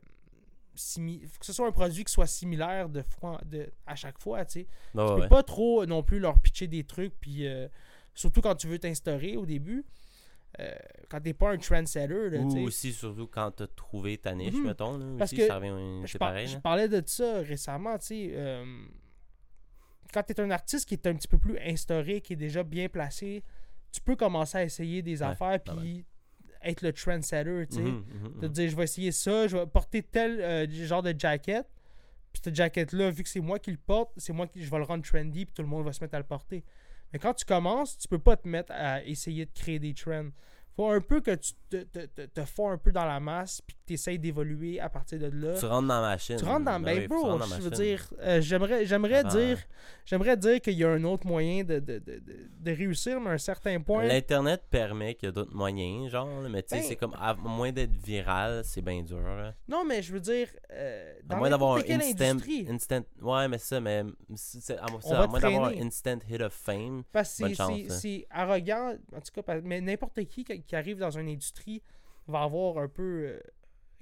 [0.78, 4.44] faut que ce soit un produit qui soit similaire de fois, de, à chaque fois.
[4.46, 4.68] Tu sais.
[4.94, 7.14] Ouais, Tu ouais, peux pas trop euh, non plus leur pitcher des trucs.
[7.20, 7.68] Puis, euh,
[8.14, 9.86] surtout quand tu veux t'instaurer au début.
[10.60, 10.74] Euh,
[11.10, 12.30] quand t'es pas un trendsetter.
[12.30, 12.40] Là.
[12.40, 14.64] Ou aussi, surtout quand t'as trouvé ta niche, Mhm.
[14.68, 14.98] mettons.
[14.98, 16.48] Là, Parce aussi, que ça revient, je, par- pareil.
[16.48, 18.30] je parlais de ça récemment, tu sais.
[18.34, 18.64] euh,
[20.14, 22.64] quand tu es un artiste qui est un petit peu plus instauré, qui est déjà
[22.64, 23.44] bien placé,
[23.92, 26.06] tu peux commencer à essayer des Ouais, affaires puis
[26.62, 27.82] être le trendsetter, tu sais.
[27.84, 28.52] Te mhm.
[28.52, 31.68] dire, je vais essayer ça, je vais porter tel euh, genre de jacket.
[32.34, 34.78] Puis cette jacket-là, vu que c'est moi qui le porte, c'est moi qui je vais
[34.78, 36.64] le rendre trendy, puis tout le monde va se mettre à le porter.
[37.14, 40.30] Mais quand tu commences, tu peux pas te mettre à essayer de créer des trends.
[40.76, 43.62] Faut un peu que tu te, te, te, te fonds un peu dans la masse,
[43.62, 45.58] puis que tu essayes d'évoluer à partir de là.
[45.58, 46.36] Tu rentres dans la machine.
[46.38, 46.80] Tu rentres dans.
[46.82, 49.60] Ben oui, bro, je veux dire, euh, j'aimerais, j'aimerais dire,
[50.06, 53.30] j'aimerais dire qu'il y a un autre moyen de, de, de, de- de réussir, mais
[53.30, 54.04] à un certain point.
[54.04, 57.34] L'Internet permet qu'il y a d'autres moyens, genre, mais tu sais, Ben- c'est comme, à
[57.36, 59.20] moins d'être viral, c'est bien dur.
[59.22, 59.54] là.
[59.70, 61.94] Non, mais je veux dire, euh, À moins d'avoir instant,
[62.26, 63.02] industrie, instant.
[63.22, 64.00] Ouais, mais ça, mais.
[64.02, 67.04] à, ça, moins d'avoir instant hit of fame.
[67.14, 67.86] parce que c'est, hein.
[67.90, 71.82] c'est arrogant, en tout cas, mais n'importe qui qui arrive dans une industrie
[72.28, 73.28] va avoir un peu.
[73.28, 73.40] euh,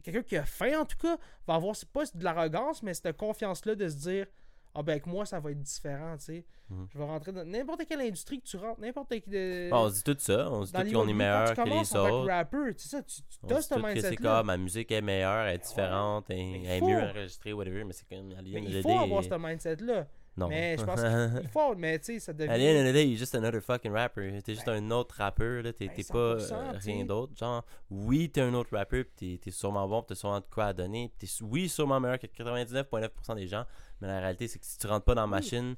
[0.03, 3.15] quelqu'un qui a faim, en tout cas, va avoir, c'est pas de l'arrogance, mais cette
[3.17, 4.27] confiance-là de se dire,
[4.75, 6.45] ah ben avec moi, ça va être différent, tu sais.
[6.69, 6.87] Mhm.
[6.91, 9.69] Je vais rentrer dans n'importe quelle industrie que tu rentres, n'importe quelle.
[9.69, 12.27] Bon, on se dit tout ça, on se dit qu'on est meilleur que les autres.
[12.27, 15.45] rapper, tu sais ça, tu, tu as ce que c'est comme ma musique est meilleure,
[15.45, 19.35] elle est différente, elle, est mieux enregistrée, whatever, mais c'est comme il faut avoir ce
[19.35, 20.07] mindset-là.
[20.35, 20.47] Non.
[20.47, 22.79] Mais je pense qu'il faut, mais tu sais, ça À the end devient.
[22.79, 24.41] of the day, you're just another fucking rapper.
[24.41, 25.71] T'es juste un autre rappeur, là.
[25.73, 26.91] T'es Ben, pas euh, 100%, tu sais.
[26.91, 27.33] rien d'autre.
[27.37, 30.45] Genre, oui, t'es un autre rappeur, pis t'es- t'es sûrement bon, pis t'as sûrement de
[30.49, 31.11] quoi à donner.
[31.19, 33.65] pis T'es, oui, sûrement meilleur que 99,9% des gens.
[34.01, 35.31] Mais la réalité, c'est que si tu rentres pas dans la Oui.
[35.31, 35.75] machine,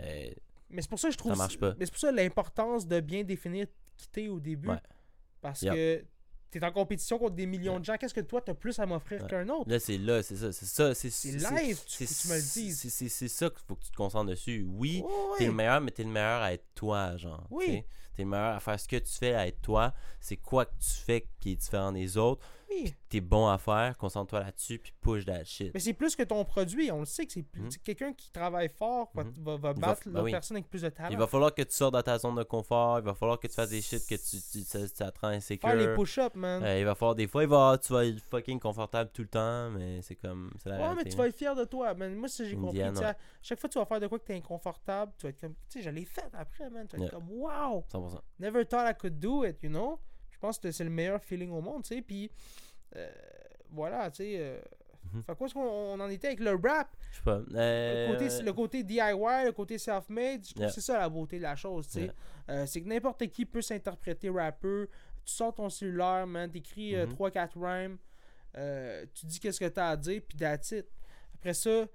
[0.00, 0.30] euh,
[0.70, 1.32] Mais c'est pour ça que je trouve.
[1.32, 1.74] Ça marche pas.
[1.78, 4.68] Mais c'est pour ça l'importance de bien définir qui t'es au début.
[4.68, 4.80] Ouais.
[5.40, 5.74] Parce Yep.
[5.74, 6.04] que
[6.58, 7.96] t'es en compétition contre des millions de gens.
[7.96, 9.28] Qu'est-ce que toi, t'as plus à m'offrir Ouais.
[9.28, 9.68] qu'un autre?
[9.70, 10.52] Là, c'est là, c'est ça.
[10.52, 10.94] C'est ça.
[10.94, 12.92] C'est C'est live, tu- tu me le dises.
[12.92, 14.66] C'est ça qu'il faut que tu te concentres dessus.
[14.68, 17.46] Oui, Ouais, t'es le meilleur, mais t'es le meilleur à être toi, genre.
[17.50, 17.82] Oui.
[18.14, 19.92] T'es le meilleur à faire ce que tu fais, à être toi.
[20.20, 22.46] C'est quoi que tu fais qui est différent des autres?
[22.68, 22.92] Oui.
[23.08, 25.72] T'es bon à faire, concentre-toi là-dessus, puis push that shit.
[25.72, 26.90] Mais c'est plus que ton produit.
[26.90, 27.62] On le sait que c'est plus.
[27.62, 27.70] Mhm.
[27.84, 29.32] Quelqu'un qui travaille fort va, Mhm.
[29.38, 30.30] va, va Il va battre f- ben oui.
[30.32, 31.10] personne avec plus de talent.
[31.10, 32.98] Il va falloir que tu sortes de ta zone de confort.
[32.98, 35.28] Il va falloir que tu fasses des shit que tu, tu- ça, ça te rend
[35.28, 35.68] insécure.
[35.68, 36.62] Faire les push-ups, man.
[36.64, 39.28] Euh, il va falloir des fois, il va, tu vas être fucking confortable tout le
[39.28, 40.50] temps, mais c'est comme.
[40.64, 42.14] La Ouais, mais tu vas être fier de toi, man.
[42.16, 42.98] Moi, si j'ai compris, Indiana.
[43.00, 45.30] tu à chaque fois que tu vas faire de quoi que t'es inconfortable, tu vas
[45.30, 46.86] être comme, tu sais, je l'ai fait après, man.
[46.88, 47.20] Tu vas être Yeah.
[47.20, 48.20] comme, wow, 100%.
[48.40, 50.00] never thought I could do it, you know?
[50.36, 52.02] Je pense que c'est le meilleur feeling au monde, tu sais.
[52.02, 52.30] Puis,
[52.94, 53.10] euh,
[53.70, 54.34] voilà, tu sais.
[54.38, 54.60] euh,
[55.14, 55.22] Mhm.
[55.22, 56.88] Fait quoi, est-ce qu'on on en était avec le rap?
[57.12, 57.40] Je sais pas.
[57.54, 60.68] Euh, Le, côté, le côté DIY, le côté self-made, je trouve Yeah.
[60.68, 62.00] que c'est ça la beauté de la chose, tu sais.
[62.02, 62.14] Yeah.
[62.50, 64.88] Euh, c'est que n'importe qui peut s'interpréter rappeur.
[65.24, 67.08] Tu sors ton cellulaire, man, t'écris Mhm.
[67.14, 67.98] 3-4 rhymes,
[68.58, 70.86] euh, tu dis qu'est-ce que t'as à dire, puis that's it.
[71.34, 71.86] Après ça,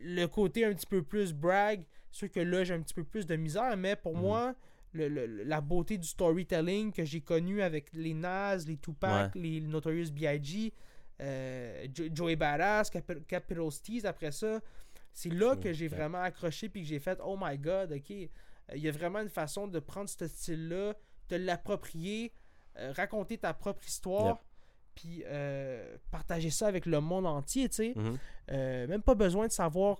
[0.00, 3.04] le côté un petit peu plus brag, c'est sûr que là, j'ai un petit peu
[3.04, 4.20] plus de misère, mais pour Mhm.
[4.22, 4.54] moi,
[4.92, 9.60] le- le- la beauté du storytelling que j'ai connu avec les Nas, les Tupac, les
[9.60, 10.72] Notorious B.I.G.,
[11.20, 14.60] euh, Jo- Joey Capi- Capital Steez, après ça,
[15.12, 18.76] c'est là que j'ai vraiment accroché puis que j'ai fait «Oh my God, OK, Euh,
[18.76, 20.94] il y a vraiment une façon de prendre ce style-là,
[21.30, 22.32] de l'approprier,
[22.78, 24.36] euh, raconter ta propre histoire, Yep.
[24.94, 25.24] puis
[26.10, 27.92] partager ça avec le monde entier, tu sais.
[27.96, 28.18] Mhm.
[28.52, 29.98] Euh, même pas besoin de savoir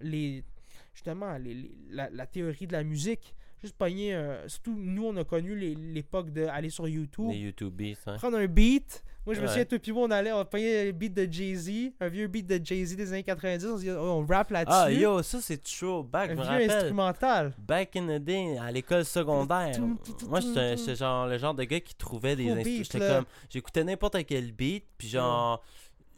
[0.00, 0.44] les
[0.92, 3.34] justement les- les- la, la théorie de la musique.
[3.64, 7.96] Juste pogner, euh, surtout nous on a connu l'époque d'aller sur YouTube, Les YouTube beats,
[8.06, 8.16] hein.
[8.18, 9.02] prendre un beat.
[9.24, 12.08] Moi je me souviens, toi puis on allait, on pogner le beat de Jay-Z, un
[12.08, 14.76] vieux beat de Jay-Z des années 90, on, on rap là-dessus.
[14.78, 16.70] Ah, yo, ça c'est toujours back, un je me vieux rappelle.
[16.72, 17.54] instrumental.
[17.56, 20.94] Back in the day, à l'école secondaire, Tout, tout, tout, moi tout, j'étais tout.
[20.94, 25.08] genre le genre de gars qui trouvait des J'étais comme, j'écoutais n'importe quel beat, puis
[25.08, 25.62] genre,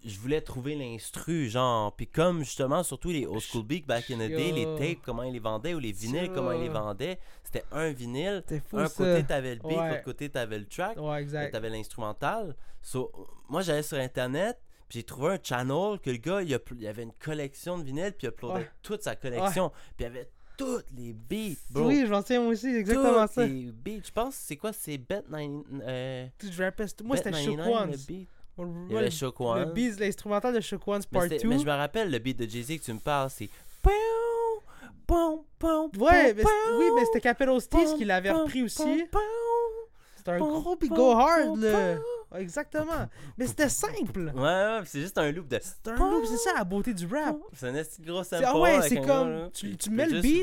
[0.07, 4.17] je voulais trouver l'instru, genre, puis comme justement, surtout les old school beats back in
[4.17, 7.19] the day, les tapes, comment ils les vendaient, ou les vinyles, comment ils les vendaient,
[7.43, 8.95] c'était un vinyle, C'était fou un ça.
[8.97, 9.91] côté t'avais le beat, Ouais.
[9.91, 11.51] l'autre côté t'avais le track, Ouais, exact.
[11.51, 12.55] t'avais l'instrumental.
[12.83, 13.11] So,
[13.49, 16.87] moi, j'allais sur Internet, puis j'ai trouvé un channel que le gars, il, uplo- il
[16.87, 18.71] avait une collection de vinyles, puis il uploadait Ouais.
[18.83, 19.71] toute sa collection.
[19.71, 21.87] Puis il y avait toutes les beats, bro.
[21.89, 23.47] Oui, je m'en souviens moi aussi, exactement Toutes ça.
[23.47, 24.03] les beats.
[24.05, 25.65] Je pense, c'est quoi, c'est Bet 9...
[25.83, 27.33] Euh, Je Moi c'était
[28.57, 28.87] 99, Ones.
[28.87, 29.73] le Il y avait le- One.
[29.73, 31.49] beat, l'instrumental de Shook Ones Part c'était- 2.
[31.49, 33.49] mais je me rappelle, le beat de Jay-Z que tu me parles, c'est...
[35.99, 39.05] Ouais, mais c'est- oui, mais c'était Capital Steez qui l'avait repris aussi.
[40.17, 41.97] C'était un gros big go hard, là.
[42.37, 43.09] Exactement.
[43.39, 44.33] Mais c'était simple.
[44.35, 45.61] Ouais, ouais, c'est juste un loop de...
[45.63, 47.37] C'est un loop, c'est ça la beauté du rap.
[47.55, 48.45] C'est un de gros C'est- sample.
[48.49, 50.43] ah ouais, c'est un comme, tu- mets le beat,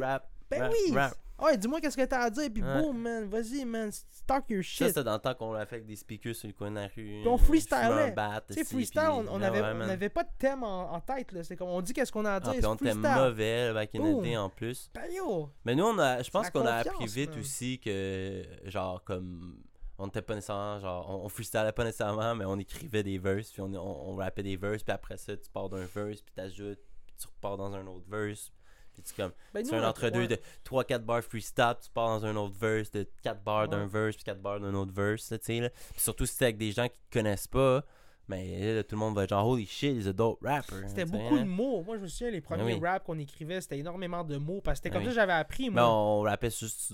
[0.50, 0.94] Ben oui.
[0.96, 1.16] rap.
[1.42, 2.82] Ouais, dis-moi qu'est-ce que t'as à dire, puis Ouais.
[2.82, 3.26] boom, man.
[3.28, 3.90] Vas-y, man.
[4.28, 4.88] Talk your Ça, shit.
[4.90, 6.88] c'était dans le temps qu'on l'a fait avec des speakers sur le coin de la
[6.96, 7.28] rue.
[7.28, 7.82] On freestylait.
[7.82, 9.90] un bat, Tu sais, freestyle, puis- on, on avait, ouais, on man.
[9.90, 11.44] avait pas de thème en, en tête, là.
[11.44, 13.16] C'est comme, on dit qu'est-ce qu'on a à Ah, dire, puis c'est on était freestyle.
[13.16, 14.22] mauvais back in the Boom.
[14.24, 14.90] day en plus.
[14.94, 15.50] Ben yo.
[15.66, 17.40] Mais nous, on a, je pense la qu'on a appris confiance, vite man.
[17.40, 19.58] aussi que, genre, comme,
[19.98, 23.52] on n'était pas nécessairement, genre, on, on freestylait pas nécessairement, mais on écrivait des verses,
[23.52, 26.34] puis on, on, on rappait des verses, puis après ça, tu pars d'un verse, puis
[26.36, 28.52] t'ajoutes, puis tu repars dans un autre verse.
[28.94, 30.38] Puis tu comme, Ben, tu nous, fais un entre-deux de
[30.70, 34.16] 3-4 bars freestyle, puis tu pars dans un autre verse, de 4 bars d'un verse,
[34.16, 35.70] puis 4 bars d'un autre verse, tu sais, là.
[35.70, 37.84] Puis surtout si c'est avec des gens qui te connaissent pas,
[38.30, 40.88] mais là, tout le monde va être genre, holy shit, he's a dope rapper.
[40.88, 41.42] C'était beaucoup là.
[41.42, 41.84] de mots.
[41.84, 42.80] Moi, je me souviens, les premiers oui.
[42.82, 44.62] raps qu'on écrivait, c'était énormément de mots.
[44.62, 45.08] Parce que c'était comme oui.
[45.08, 45.90] ça que j'avais appris, Mais moi.
[45.94, 46.94] on rappait juste,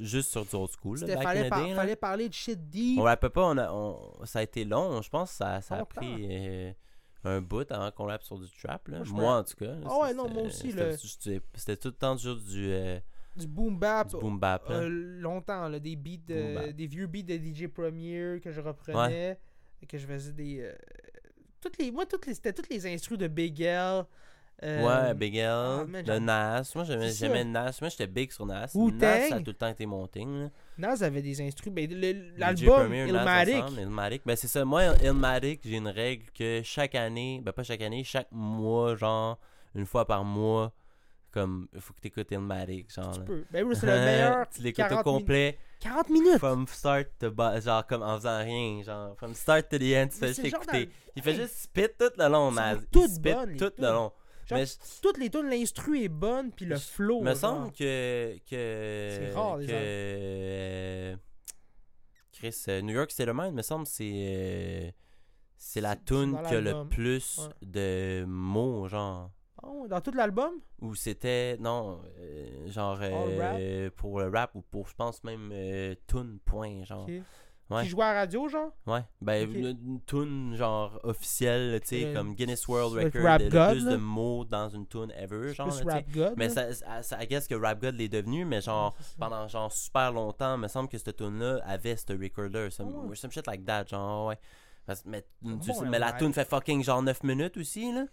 [0.00, 1.76] juste sur du old school, là, back fallait, in the par- day, là.
[1.76, 2.98] fallait parler de shit deep.
[2.98, 5.76] On rappait pas, on a, on- ça a été long, je pense que ça, ça
[5.76, 6.72] a pris euh,
[7.24, 9.02] un bout avant qu'on rappe sur du trap, là.
[9.06, 9.74] Moi, en tout cas.
[9.84, 12.98] Ah ouais, c'était- non, moi aussi, c'était le- tout le temps juste du, euh,
[13.36, 14.08] Du boom bap.
[14.08, 14.76] du boom bap, là.
[14.76, 19.38] euh, longtemps, là, des beats, des vieux beats de DJ Premier que je reprenais.
[19.88, 20.60] Que je faisais des.
[20.60, 20.74] euh,
[21.60, 24.04] toutes les, moi, toutes les, c'était toutes les instrus de Big L.
[24.62, 26.72] euh, ouais, Big L, ah, man, j'aime- Nas.
[26.74, 27.78] Moi, j'aimais, Nas.
[27.80, 28.68] Moi, j'étais big sur Nas.
[28.74, 30.50] Nas, ça a tout le temps été mon thing, là.
[30.78, 31.72] Nas avait des instrus.
[31.72, 33.64] Ben, le- L'album Nas Illmatic.
[33.78, 34.22] Illmatic.
[34.26, 34.64] Ben, c'est ça.
[34.64, 39.38] Moi, Illmatic, j'ai une règle que chaque année, ben, pas chaque année, chaque mois, genre,
[39.74, 40.72] une fois par mois,
[41.32, 43.24] comme, il faut que t'écoutes Illmatic, genre, Tu là.
[43.26, 43.44] peux.
[43.52, 44.48] Ben oui, c'est le meilleur.
[44.48, 45.58] tu l'écoutes au 40 complet.
[45.80, 46.38] 40 minutes.
[46.38, 47.32] From start to
[47.62, 50.48] genre comme en faisant rien, genre from start to the end, tu fais juste le
[50.48, 50.90] écouter.
[51.16, 52.50] Il fait juste spit tout le long.
[52.52, 54.12] Il toutes spit tout le long.
[54.54, 54.64] Mais
[55.02, 57.20] Toutes les tunes, l'instru est bonne, puis le flow.
[57.20, 57.36] me genre.
[57.36, 61.16] semble que que C'est rare, les que euh,
[62.32, 64.90] Chris euh, New York State of Mind, me semble c'est euh,
[65.56, 67.66] c'est la C'est- c'est tune qui a le plus Ouais.
[67.66, 69.30] de mots genre.
[69.62, 70.54] Oh, dans tout l'album?
[70.80, 72.98] Ou c'était, non, euh, genre,
[73.96, 75.52] pour le rap ou pour, je pense même,
[76.06, 77.06] tune, point, genre.
[77.70, 77.84] Ouais.
[77.84, 78.72] Qui jouait à la radio, genre?
[78.86, 83.40] Ouais, ben une, une tune genre officielle, tu sais, Euh, comme Guinness World Record, Rap
[83.42, 83.92] le God, plus là.
[83.92, 85.94] de mots dans une tune ever, genre, Plus là.
[85.94, 86.34] Rap God.
[86.36, 89.46] Mais ça, ça, ça- I guess que Rap God l'est devenu, mais genre, Ouais, pendant
[89.46, 93.14] genre super longtemps, il me semble que cette tune-là avait ce recorder, some, Ah ouais.
[93.14, 94.38] some shit like that, genre, ouais.
[94.84, 97.92] Parce- mais, tu bon, sais, hein, mais la tune fait fucking genre 9 minutes aussi,
[97.92, 98.06] là.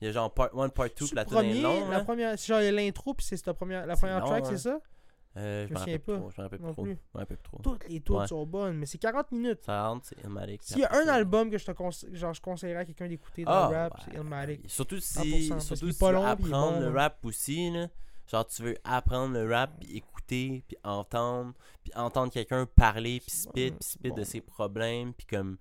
[0.00, 2.00] Il y a genre part 1, part 2, C'est puis la tune est longue, la
[2.04, 4.44] première, c'est genre il y a l'intro, puis c'est cette première, la première long, track,
[4.44, 4.48] hein.
[4.50, 4.78] c'est ça?
[5.36, 6.12] Euh, Je me rappelle pas.
[6.14, 6.86] Je me rappelle plus trop.
[7.14, 7.58] rappelle plus trop.
[7.62, 8.26] Toutes les Ouais.
[8.28, 9.64] sont bonnes, mais c'est 40 minutes.
[9.64, 10.62] Ça rentre, c'est Illmatic.
[10.62, 13.44] S'il y a un album que je te conseille, genre je conseillerais à quelqu'un d'écouter
[13.44, 14.70] dans Ah, le rap, ouais, c'est Illmatic.
[14.70, 17.88] Surtout 100%, si, surtout si tu veux apprendre le rap aussi, là.
[18.26, 23.30] Genre, tu veux apprendre le rap, puis écouter, puis entendre, puis entendre quelqu'un parler, puis
[23.30, 24.14] spit, puis spit bon.
[24.14, 25.58] de ses problèmes, puis comme,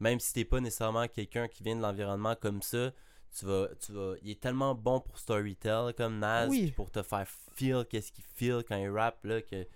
[0.00, 2.90] même si t'es pas nécessairement quelqu'un qui vient de l'environnement comme ça,
[3.38, 6.72] tu vas, tu vas, il est tellement bon pour storytell, comme Nas, Oui.
[6.74, 9.66] pour te faire feel qu'est-ce qu'il feel quand il rappe, là, que,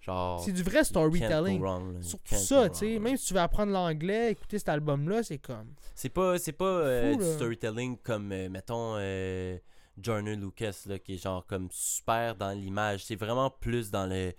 [0.00, 1.62] genre, C'est du vrai storytelling.
[1.62, 1.80] là.
[2.02, 2.92] Surtout ça, tu sais.
[2.94, 3.00] là.
[3.00, 5.72] Même si tu veux apprendre l'anglais, écouter cet album-là, c'est comme.
[5.94, 7.34] C'est pas, c'est pas euh, du là.
[7.34, 9.56] storytelling comme, euh, mettons, euh,
[10.00, 13.04] Jordan Lucas, là, qui est genre comme super dans l'image.
[13.04, 14.32] C'est vraiment plus dans le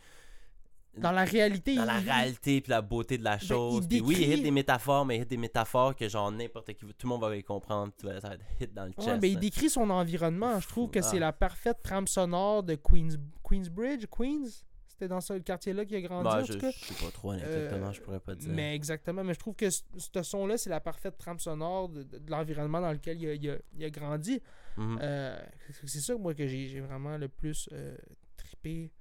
[0.97, 3.87] Dans la réalité, dans la il- réalité puis la beauté de la Ben, chose.
[3.87, 6.85] Puis oui, il hit des métaphores, mais il hit des métaphores que genre n'importe qui,
[6.85, 7.93] tout le monde va les comprendre.
[8.01, 9.07] Ça va être hit dans le chest.
[9.07, 10.59] Ouais, ben, il décrit son environnement.
[10.59, 11.03] Je trouve que ah.
[11.03, 13.17] c'est la parfaite trame sonore de Queens,
[13.47, 14.05] Queensbridge.
[14.07, 14.63] Queens?
[14.87, 16.71] C'était dans ce quartier-là qu'il a grandi, Ouais, en Ben, je, tout cas?
[16.71, 18.51] je sais pas trop exactement, Euh, je pourrais pas dire.
[18.51, 19.81] Mais exactement, mais je trouve que ce,
[20.23, 23.85] son-là, c'est la parfaite trame sonore de, l'environnement dans lequel il a, il a- il
[23.85, 24.41] a grandi.
[24.75, 24.99] Mhm.
[25.01, 25.39] Euh,
[25.85, 27.95] c'est- ça, moi, que j'ai j'ai vraiment le plus euh,
[28.35, 28.98] trippé euh,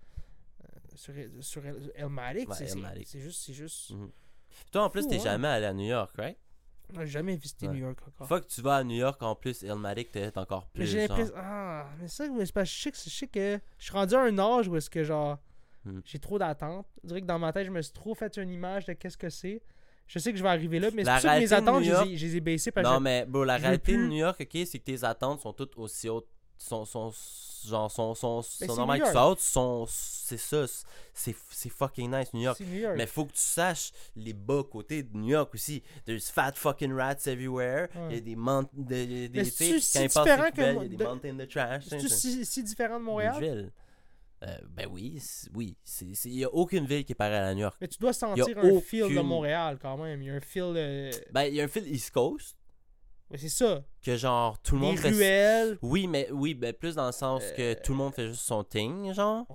[0.99, 2.49] sur, sur El- Elmatic.
[2.49, 3.09] Ouais, c'est- Elmatic.
[3.19, 3.43] juste.
[3.47, 4.11] c'est juste Mhm.
[4.73, 5.23] Toi, en plus, t'es ouais.
[5.23, 6.37] jamais allé à New York, right?
[6.95, 7.75] J'ai jamais visité Ouais.
[7.75, 8.27] New York encore.
[8.27, 10.87] Fois que tu vas à New York, en plus, Illmatic, t'es encore Mais plus.
[10.91, 11.17] j'ai genre.
[11.19, 11.35] l'impression.
[11.39, 14.39] Ah, mais ça, mais c'est parce que je sais que, je suis rendu à un
[14.39, 15.39] âge où est-ce que genre.
[15.85, 16.01] Hmm.
[16.05, 16.87] J'ai trop d'attentes.
[17.03, 19.17] Je dirais que dans ma tête, je me suis trop fait une image de qu'est-ce
[19.19, 19.63] que c'est.
[20.07, 22.07] Je sais que je vais arriver là, mais c'est ça que mes attentes, je, York-
[22.07, 24.17] les ai- je les ai baissées parce que Non, mais bro, la réalité de New
[24.17, 26.27] York, ok, c'est que tes attentes sont toutes aussi hautes.
[26.59, 27.13] Sont, sont,
[27.67, 27.91] genre,
[28.45, 29.13] c'est normales New que York.
[29.13, 29.41] ça haute.
[29.41, 30.65] Sont, c'est ça.
[31.15, 32.57] C'est, c'est fucking nice, New York.
[32.59, 32.95] c'est New York.
[32.97, 35.83] Mais faut que tu saches les bas côtés de New York aussi.
[36.05, 37.89] There's fat fucking rats everywhere.
[37.95, 38.21] Il y a Ouais.
[38.21, 40.05] des mont- des, des, c'est-tu si quand ils
[40.57, 41.85] il y a des de- mountains de trash.
[41.89, 43.73] Tu sais, si, si différent de Montréal?
[44.45, 45.77] Euh, ben oui, c'est- oui.
[45.83, 47.77] C'est- c'est- Il n'y a aucune ville qui est pareille à New York.
[47.81, 50.23] Mais tu dois sentir un feel de aucune- Montréal quand même.
[50.23, 51.11] Il y a un feel de.
[51.33, 52.57] Ben, il y a un fil East Coast
[53.31, 53.83] Ouais, c'est ça.
[54.03, 55.79] que genre tout le Les monde fait ruelles.
[55.83, 58.43] Oui, mais oui, ben plus dans le sens que Euh, tout le monde fait juste
[58.43, 59.47] son thing, genre.
[59.49, 59.55] Ça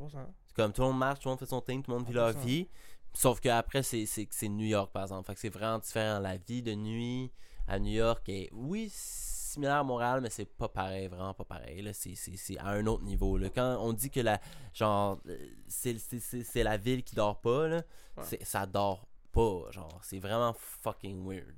[0.00, 0.26] va, ça.
[0.46, 2.06] C'est comme tout le monde marche, tout le monde fait son thing, tout le monde
[2.06, 2.44] vit leur 100%.
[2.44, 2.68] vie.
[3.12, 5.26] Sauf qu'après, c'est c'est c'est New York, par exemple.
[5.26, 6.18] Fait que c'est vraiment différent.
[6.20, 7.30] La vie de nuit
[7.68, 11.82] à New York est, oui, similaire à Montréal, mais c'est pas pareil, vraiment pas pareil.
[11.82, 13.36] Là, c'est c'est- c'est à un autre niveau.
[13.36, 13.48] Là.
[13.50, 14.40] Quand on dit que la,
[14.72, 15.36] genre, euh,
[15.68, 17.82] c'est c'est- la ville qui dort pas, là,
[18.16, 18.38] Ouais.
[18.42, 20.00] ça dort pas, genre.
[20.02, 21.54] C'est vraiment fucking weird.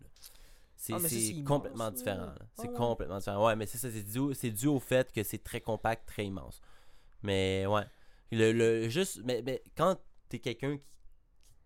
[0.85, 2.35] C'est Ah, c'est c'est immense, complètement différent.
[2.57, 2.77] C'est Ah ouais.
[2.77, 3.47] complètement différent.
[3.47, 6.27] Ouais, mais c'est ça, c'est dû, c'est dû au fait que c'est très compact, très
[6.27, 6.61] immense.
[7.23, 7.85] Mais ouais.
[8.33, 9.97] Le, le, juste, mais, mais quand
[10.29, 10.85] t'es quelqu'un qui,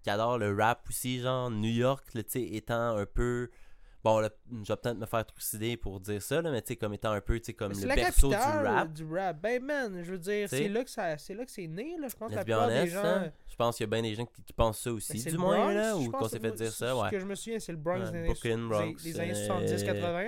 [0.02, 3.50] qui adore le rap aussi, genre New York, tu sais, étant un peu.
[4.06, 6.76] Bon, là, je vais peut-être me faire trucider pour dire ça, là, mais tu sais,
[6.76, 8.92] comme étant un peu, tu sais, comme le la berceau du rap.
[8.92, 9.40] du rap.
[9.40, 12.06] Ben man, je veux dire, c'est là que ça, c'est là que c'est né là.
[12.08, 13.04] Je pense que la plupart des honest, gens.
[13.04, 13.32] hein.
[13.48, 15.30] Je pense qu'il y a bien des gens qui, qui pensent ça Ben, aussi, c'est
[15.30, 17.10] du moins, Bronx, là, ou qu'on s'est fait dire ça, Ce ouais.
[17.10, 19.32] que je me souviens, c'est le Bronx Ouais, des, années, Brooklyn, des- Bronx, des années
[19.34, 19.76] euh,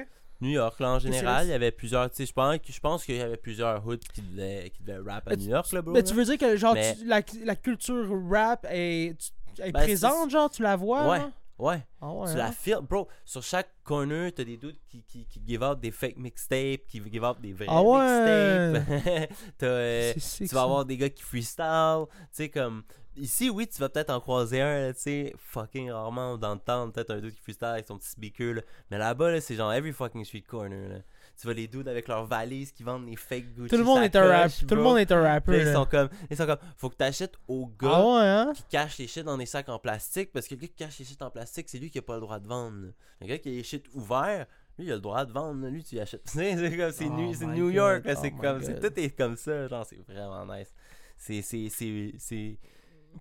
[0.00, 0.06] 70-80.
[0.40, 3.04] New York, là, en général, il y avait plusieurs, tu sais, je pense, je pense
[3.04, 5.82] qu'il y avait plusieurs hoods qui devaient, qui devaient rap à Mais New York, là,
[5.82, 5.92] bro.
[5.92, 6.06] Mais là.
[6.06, 9.14] tu veux dire que genre Mais- tu- la, la culture rap est,
[9.58, 11.18] Ben, présente, genre tu la vois Ouais.
[11.18, 11.30] là?
[11.58, 11.84] Ouais.
[12.00, 12.26] Ah ouais.
[12.26, 12.36] Tu hein?
[12.36, 13.08] la filmes, bro.
[13.24, 17.02] Sur chaque corner, t'as des doutes qui, qui, qui give out des fake mixtapes, qui
[17.10, 18.70] give out des vrais Ah ouais.
[18.72, 19.30] mixtapes.
[19.62, 20.62] Euh, tu vas ça.
[20.62, 22.04] avoir des gars qui freestyle.
[22.06, 22.84] Tu sais, comme.
[23.16, 26.88] Ici, oui, tu vas peut-être en croiser un, tu sais, fucking rarement dans le temps,
[26.88, 28.62] peut-être un dude qui freestyle avec son petit speaker, là.
[28.92, 30.96] Mais là-bas, là, c'est genre every fucking street corner, là.
[31.40, 34.02] Tu vois les dudes avec leurs valises qui vendent des fake Gucci Tout le monde
[34.02, 34.50] est un rap.
[34.66, 35.52] Tout le monde est un rapper.
[35.64, 38.52] là, ils sont comme, ils sont comme, faut que t'achètes au gars Ah ouais, hein?
[38.56, 40.98] qui cache les shit dans des sacs en plastique parce que le gars qui cache
[40.98, 42.88] les shit en plastique, c'est lui qui a pas le droit de vendre.
[43.20, 44.46] Le gars qui a les shit ouverts,
[44.78, 46.22] lui il a le droit de vendre, lui tu y achètes.
[46.26, 50.00] C'est comme c'est Oh New, York, oh c'est comme tout est comme ça, genre c'est
[50.08, 50.74] vraiment nice.
[51.16, 52.58] C'est c'est c'est c'est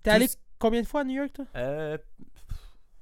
[0.02, 0.26] T'es allé
[0.58, 1.44] combien de fois à New York, toi?
[1.54, 1.96] euh,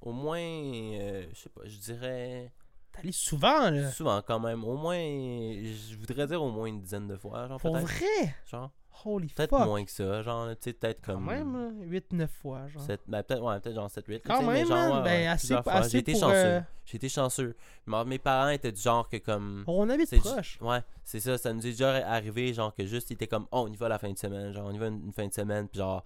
[0.02, 2.52] au moins euh, je sais pas, je dirais
[2.98, 3.90] allé souvent, là.
[3.90, 7.60] souvent quand même, au moins je voudrais dire au moins une dizaine de fois, genre
[7.60, 7.86] Pour peut-être.
[7.86, 8.34] vrai?
[8.46, 8.70] Genre
[9.04, 9.66] Holy Peut-être fuck.
[9.66, 11.26] moins que ça, genre, tu sais, peut-être Quand comme.
[11.26, 12.80] même, 8-9 fois, genre.
[12.82, 14.22] sept- ben, peut-être ouais, peut genre 7-8.
[14.24, 16.34] Quand même, man, ben, assez- J'ai assez été pour, chanceux.
[16.34, 17.54] euh, J'ai été chanceux.
[17.86, 19.64] Mais mes parents étaient du genre que comme.
[19.66, 20.58] On habite c'est proche.
[20.62, 21.36] Ouais, c'est ça.
[21.36, 23.88] Ça nous est déjà arrivé, genre que juste, ils étaient comme, oh, on y va
[23.90, 24.50] la fin de semaine.
[24.52, 26.02] Genre, on y va une, une fin de semaine, puis genre,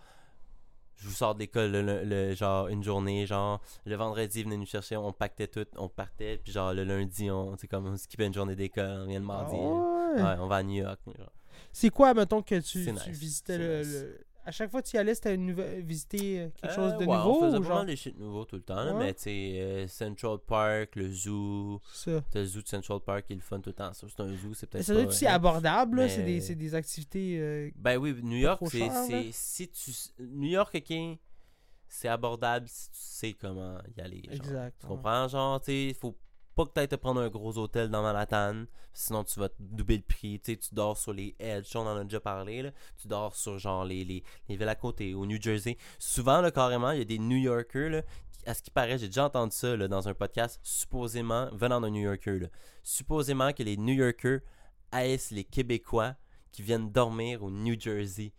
[1.00, 4.44] je vous sors de l'école, le, le- le- genre, une journée, genre, le vendredi, ils
[4.44, 7.86] venaient nous chercher, on pactait tout, on partait, puis genre, le lundi, on, c'est comme,
[7.86, 9.56] on skippait une journée d'école, on vient le mardi.
[9.56, 10.22] Ah ouais?
[10.22, 11.00] Ouais, on va à New York.
[11.06, 11.32] genre.
[11.72, 14.04] C'est quoi, mettons, que tu, tu nice, visitais le, nice.
[14.44, 15.82] À chaque fois que tu y allais, c'était une nouvelle...
[15.82, 17.84] visiter euh, quelque chose de Euh, ouais, nouveau On faisait ou pas genre?
[17.84, 19.04] des shit nouveaux tout le temps, là, Ouais.
[19.06, 22.24] mais tu sais, euh, Central Park, le zoo, C'est ça.
[22.34, 23.90] le zoo de Central Park qui est le fun tout le temps.
[23.92, 26.02] C'est un zoo, c'est peut-être ça doit être aussi abordable, là.
[26.04, 27.38] mais- C'est des, des activités.
[27.38, 29.30] euh, Ben oui, New York, c'est.
[29.32, 29.90] Si tu.
[30.20, 31.18] New York, ok,
[31.88, 34.22] c'est abordable si tu sais comment y aller.
[34.24, 34.34] genre.
[34.34, 34.76] Exact.
[34.80, 35.28] Tu comprends?
[35.28, 36.16] Genre, tu sais, faut
[36.66, 40.02] pas que te prendre un gros hôtel dans Manhattan, sinon tu vas te doubler le
[40.02, 40.40] prix.
[40.40, 42.70] Tu sais, tu dors sur les edges, on en a déjà parlé.
[43.00, 45.76] Tu dors sur genre les, les, les villes à côté, au New Jersey.
[45.98, 48.98] Souvent, là, carrément, il y a des New Yorkers, là, qui- à ce qui paraît,
[48.98, 52.48] j'ai déjà entendu ça là, dans un podcast, supposément, venant d'un New Yorker,
[52.82, 54.40] supposément que les New Yorkers
[54.92, 56.14] haïssent les Québécois
[56.52, 58.32] qui viennent dormir au New Jersey.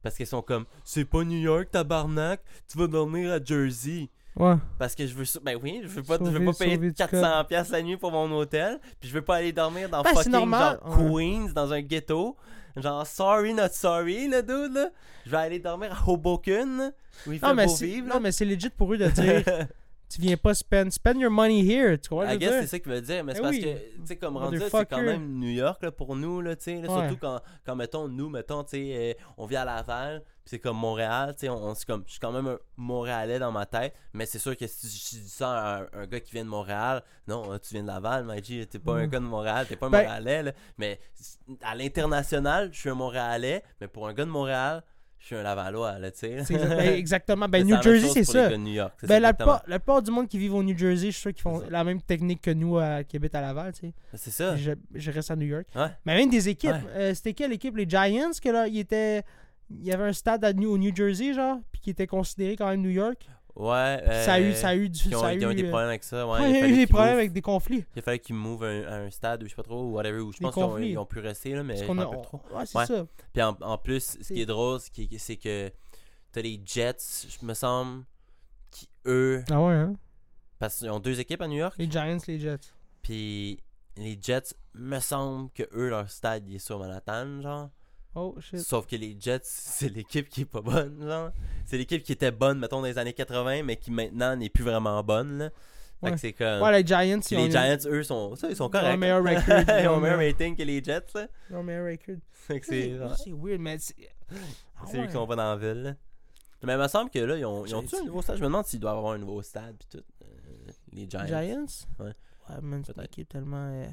[0.00, 4.08] Parce qu'ils sont comme, c'est pas New York, tabarnak, tu vas dormir à Jersey.
[4.38, 4.54] Ouais.
[4.78, 5.40] Parce que je veux ça.
[5.42, 8.12] Ben oui, je veux pas, je veux pas payer du 400$ piastres la nuit pour
[8.12, 8.78] mon hôtel.
[9.00, 11.24] Puis je veux pas aller dormir dans Ben, fucking normal, genre ouais.
[11.24, 12.36] Queens, dans un ghetto.
[12.76, 14.88] Genre, sorry, not sorry, le dude, là.
[15.26, 16.92] Je vais aller dormir à Hoboken,
[17.26, 18.06] où il Non, fait mais beau c'est vivre.
[18.08, 19.42] non, mais c'est legit pour eux de dire
[20.08, 21.98] tu viens pas spend, spend your money here.
[21.98, 23.62] Tu comprends I guess c'est ça qu'il veut dire, mais c'est Eh parce oui.
[23.62, 23.68] que,
[24.00, 26.76] tu sais, comme rendu c'est quand même New York là, pour nous, là, tu sais,
[26.78, 26.86] Ouais.
[26.86, 30.58] surtout quand, quand, mettons, nous, mettons, tu sais, euh, on vit à Laval, puis c'est
[30.60, 33.92] comme Montréal, tu sais, on, comme, je suis quand même un Montréalais dans ma tête,
[34.14, 36.48] mais c'est sûr que si je dis ça à un, un gars qui vient de
[36.50, 39.10] Montréal, non, euh, tu viens de Laval, Maggie, t'es pas un Mm.
[39.10, 41.00] gars de Montréal, t'es pas un Ben- Montréalais, là, mais
[41.62, 44.82] à l'international, je suis un Montréalais, mais pour un gars de Montréal,
[45.20, 46.42] je suis un Lavallois, là, tu sais.
[46.50, 47.48] Ben, exactement.
[47.48, 48.56] Ben, New la Jersey, c'est ça.
[48.56, 51.12] New York, Ben, la, plupart, la plupart du monde qui vit au New Jersey, je
[51.12, 53.92] suis sûr qu'ils font la même technique que nous qui habitent à Laval, tu sais.
[54.14, 54.56] C'est ça.
[54.56, 55.66] Je, je reste à New York.
[55.74, 55.88] Ouais.
[56.06, 56.70] Mais même des équipes.
[56.70, 56.90] Ouais.
[56.94, 57.76] euh, C'était quelle équipe?
[57.76, 59.22] Les Giants, que là, il était.
[59.70, 62.56] Il y avait un stade à New, au New Jersey, genre, puis qui était considéré
[62.56, 63.28] quand même New York.
[63.58, 64.02] Ouais.
[64.24, 65.08] Ça a eu, euh, ça a eu du.
[65.08, 66.24] Ils ont, ça a ils ont eu, eu des euh, problèmes avec ça.
[66.26, 67.84] Ouais, ouais, il y a eu des problèmes avec des conflits.
[67.94, 69.94] Il a fallu qu'ils movent un- à un stade ou je sais pas trop, ou
[69.94, 70.20] whatever.
[70.20, 72.22] Ou je Des pense qu'ils ont, pu rester, là, mais Parce m'en a.
[72.22, 72.40] trop.
[72.52, 72.86] Ouais, c'est Ouais.
[72.86, 73.06] ça.
[73.32, 75.72] Puis en, en plus, ce qui est drôle, c'est que, c'est que
[76.30, 78.04] t'as les Jets, je me semble,
[78.70, 79.42] qui eux.
[79.50, 79.94] Ah ouais, hein.
[80.60, 81.74] Parce qu'ils ont deux équipes à New York.
[81.78, 82.58] Les Giants, les Jets.
[83.02, 83.58] Puis
[83.96, 87.70] les Jets, me semble que eux, leur stade, il est sur Manhattan, genre.
[88.20, 88.58] Oh shit.
[88.60, 91.30] Sauf que les Jets, c'est l'équipe qui est pas bonne, genre.
[91.66, 94.64] C'est l'équipe qui était bonne, mettons, dans les années 80, mais qui maintenant n'est plus
[94.64, 95.50] vraiment bonne, là.
[96.02, 96.62] Fait que c'est comme.
[96.62, 97.48] Ouais, les Giants, Puis ont,
[97.90, 98.98] eux, sont, ça, ils sont Ils ont corrects.
[99.00, 99.64] meilleur record.
[99.80, 101.26] ils ont meilleur ont- rating que les Jets, là.
[101.50, 102.16] ils ont meilleur record.
[102.30, 102.92] Fait que c'est.
[103.32, 103.94] Weird, mais c'est.
[104.80, 105.82] Ah eux qui sont pas dans la ville.
[105.82, 105.94] là.
[106.62, 108.36] Mais il me semble que là, ils ont, ils ont un nouveau stade?
[108.36, 110.04] Je me demande s'ils doivent avoir un nouveau stade pis tout.
[110.22, 111.26] euh, les Giants.
[111.26, 111.66] Giants?
[112.00, 112.12] Ouais.
[112.48, 113.68] Ouais, man, c'est une équipe tellement.
[113.72, 113.86] euh,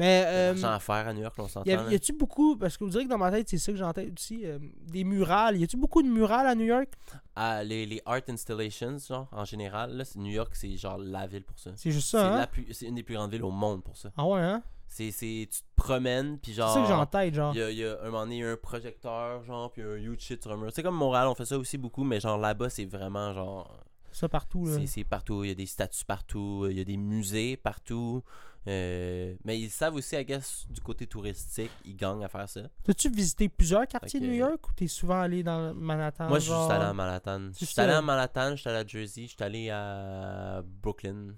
[0.00, 0.52] Mais.
[0.56, 1.70] Il y a Euh, à faire à New York, on s'entend.
[1.70, 1.90] y, a, là.
[1.90, 2.56] y a-tu beaucoup.
[2.56, 4.44] Parce que vous direz que dans ma tête, c'est ça que tête aussi.
[4.44, 5.56] euh, des murales.
[5.56, 6.88] Y a-tu beaucoup de murales à New York?
[7.36, 11.26] Ah, les, les art installations, genre, en général, là, c'est- New York, c'est genre la
[11.26, 11.70] ville pour ça.
[11.76, 12.38] C'est juste C'est ça, hein?
[12.38, 14.10] la plus- c'est une des plus grandes villes au monde pour ça.
[14.16, 14.62] Ah ouais, hein?
[14.92, 16.74] C'est, c'est, tu te promènes, puis C'est genre.
[16.74, 17.54] ça que j'ai en tête, genre.
[17.54, 19.94] Il y y a un moment donné, il y a un projecteur, genre, puis un
[19.94, 20.70] huge shit sur un mur.
[20.74, 23.76] C'est comme Montréal, on fait ça aussi beaucoup, mais genre là-bas, c'est vraiment genre.
[24.12, 24.74] Ça partout, là.
[24.74, 25.44] C'est, c'est partout.
[25.44, 28.22] Il y a des statues partout, il y a des musées partout.
[28.66, 32.60] Euh, mais ils savent aussi, I guess, du côté touristique, ils gagnent à faire ça.
[32.84, 34.26] T'as-tu visité plusieurs quartiers de.
[34.26, 36.28] New York ou t'es souvent allé dans Manhattan?
[36.28, 37.50] Moi, je suis allé à Manhattan.
[37.58, 41.28] Je suis allé à Manhattan, je suis allé à Jersey, je suis allé à Brooklyn,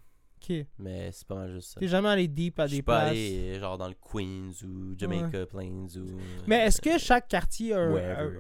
[0.42, 0.66] Ok.
[0.80, 1.80] mais c'est pas mal juste ça.
[1.80, 3.10] T'es jamais allé deep à Je suis des pas places?
[3.12, 6.18] allé euh, genre dans le Queens ou Jamaica Plains ou.
[6.48, 7.80] Mais est-ce euh, que chaque quartier a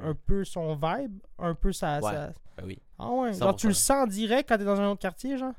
[0.02, 1.20] un, peu son vibe?
[1.38, 2.00] Un peu sa.
[2.00, 2.10] Ouais.
[2.10, 2.78] sa- ben oui.
[2.98, 3.32] Ah ouais?
[3.32, 3.76] Genre, tu le 100%.
[3.76, 5.54] sens direct quand t'es dans un autre quartier, genre?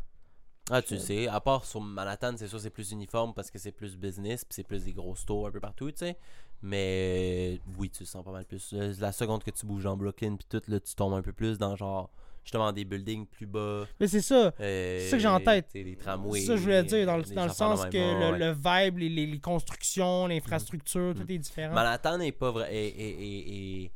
[0.71, 3.59] Ah, tu le sais, à part sur Manhattan, c'est sûr c'est plus uniforme parce que
[3.59, 6.17] c'est plus business, puis c'est plus des gros stores un peu partout, tu sais.
[6.61, 8.71] Mais euh, oui, tu le sens pas mal plus.
[8.73, 11.33] Euh, La seconde que tu bouges en Brooklyn, puis tout, là, tu tombes un peu
[11.33, 12.09] plus dans genre,
[12.45, 13.85] justement, des buildings plus bas.
[13.99, 14.53] Mais c'est ça.
[14.61, 15.67] euh, C'est ça que j'ai en tête.
[15.73, 16.39] Les tramways.
[16.39, 18.39] C'est ça que je voulais dire, dans le, dans le sens que le, ouais.
[18.39, 21.75] le vibe, les, les, les constructions, l'infrastructure, tout est différent.
[21.75, 22.73] Manhattan est pas vrai.
[22.73, 23.91] Est, est, est, est-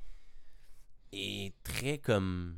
[1.13, 2.57] est très comme.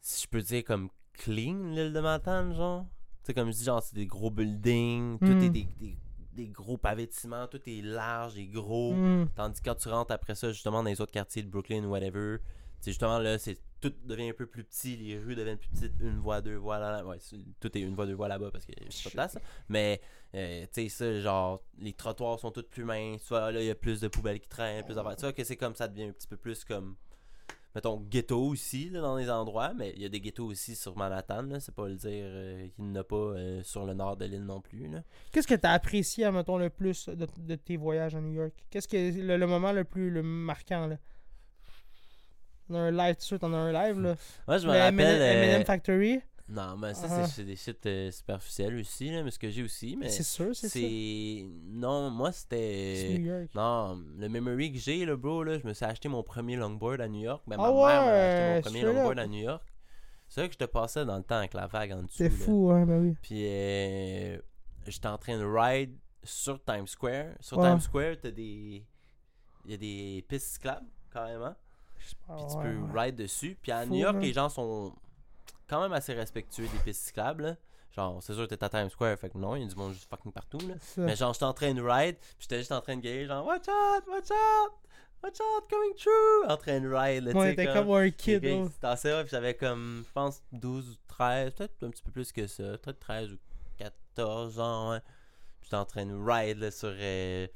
[0.00, 2.84] Si je peux dire comme clean, l'île de Manhattan, genre?
[3.22, 5.42] Tu sais, comme je dis, genre, c'est des gros buildings, tout Mm.
[5.42, 5.96] est des, des,
[6.32, 8.92] des gros pavés de ciment, tout est large et gros.
[8.94, 9.28] Hmm.
[9.34, 11.90] Tandis que quand tu rentres après ça, justement, dans les autres quartiers de Brooklyn ou
[11.90, 12.38] whatever,
[12.80, 15.92] c'est justement là, c'est tout devient un peu plus petit, les rues deviennent plus petites,
[16.00, 17.06] une voie, deux voies là, là.
[17.06, 17.18] Ouais,
[17.60, 19.38] tout est une voie, deux voies là-bas parce que c'est pas de place.
[19.68, 20.00] Mais,
[20.34, 23.28] euh, tu sais, ça, genre, les trottoirs sont tous plus minces.
[23.28, 25.16] Vois, là, il y a plus de poubelles qui traînent, plus d'affaires.
[25.16, 26.96] Tu vois que c'est comme ça devient un petit peu plus comme.
[27.74, 30.96] Mettons, ghetto aussi, là, dans les endroits, mais il y a des ghettos aussi sur
[30.96, 31.48] Manhattan.
[31.58, 34.26] C'est pas le dire euh, qu'il n'y en a pas euh, sur le nord de
[34.26, 34.88] l'île non plus.
[35.32, 38.52] Qu'est-ce que t'as apprécié, mettons, le plus de, de tes voyages à New York?
[38.70, 40.98] Qu'est-ce que est le, le moment le plus le marquant, là?
[42.68, 44.14] T'en as un live, tu sais, t'en as un live, là.
[44.46, 45.20] Moi, je me Le rappelle.
[45.20, 46.20] Euh, M&M Factory.
[46.46, 47.26] Non, mais ça, Ah.
[47.26, 50.54] c'est- des shit euh, superficiels aussi, là, mais ce que j'ai aussi, mais C'est sûr,
[50.54, 50.78] c'est ça.
[51.70, 53.16] Non, moi, c'était...
[53.18, 53.48] New York.
[53.54, 57.00] Non, le memory que j'ai, là, bro, là, je me suis acheté mon premier longboard
[57.00, 57.42] à New York.
[57.46, 59.62] Ben, Ah ma mère m'a acheté mon premier longboard à New York.
[60.28, 62.14] C'est vrai que je te passais dans le temps avec la vague en dessous.
[62.18, 63.16] C'est fou, hein, ben oui.
[63.22, 64.38] Puis, euh,
[64.86, 67.28] j'étais en train de ride sur Times Square.
[67.40, 67.70] Sur Ouais.
[67.70, 68.84] Times Square, t'as des...
[69.64, 71.54] Il y a des pistes cyclables, carrément.
[71.96, 73.00] Puis tu peux ouais.
[73.02, 73.56] ride dessus.
[73.62, 74.22] Puis à Fou, New York, man.
[74.22, 74.94] les gens sont
[75.68, 77.42] quand même assez respectueux des pistes cyclables.
[77.44, 77.56] là.
[77.92, 79.76] Genre, c'est sûr que t'es à Times Square, fait que non, il y a du
[79.76, 80.58] monde juste fucking partout.
[80.58, 80.74] Là.
[80.96, 83.46] Mais genre, j'étais en train de ride, puis j'étais juste en train de gueuler, genre,
[83.46, 84.72] Watch out, watch out,
[85.22, 86.46] watch out, coming true!
[86.48, 90.02] En train de ride, là, Ouais, t'es comme un les kid, ouais, puis j'avais comme,
[90.08, 93.36] je pense, 12 ou 13, peut-être un petit peu plus que ça, peut-être 13 ou
[93.78, 94.98] 14 ans.
[95.60, 96.90] Puis j'étais en train de ride, là, sur.
[96.92, 97.46] euh,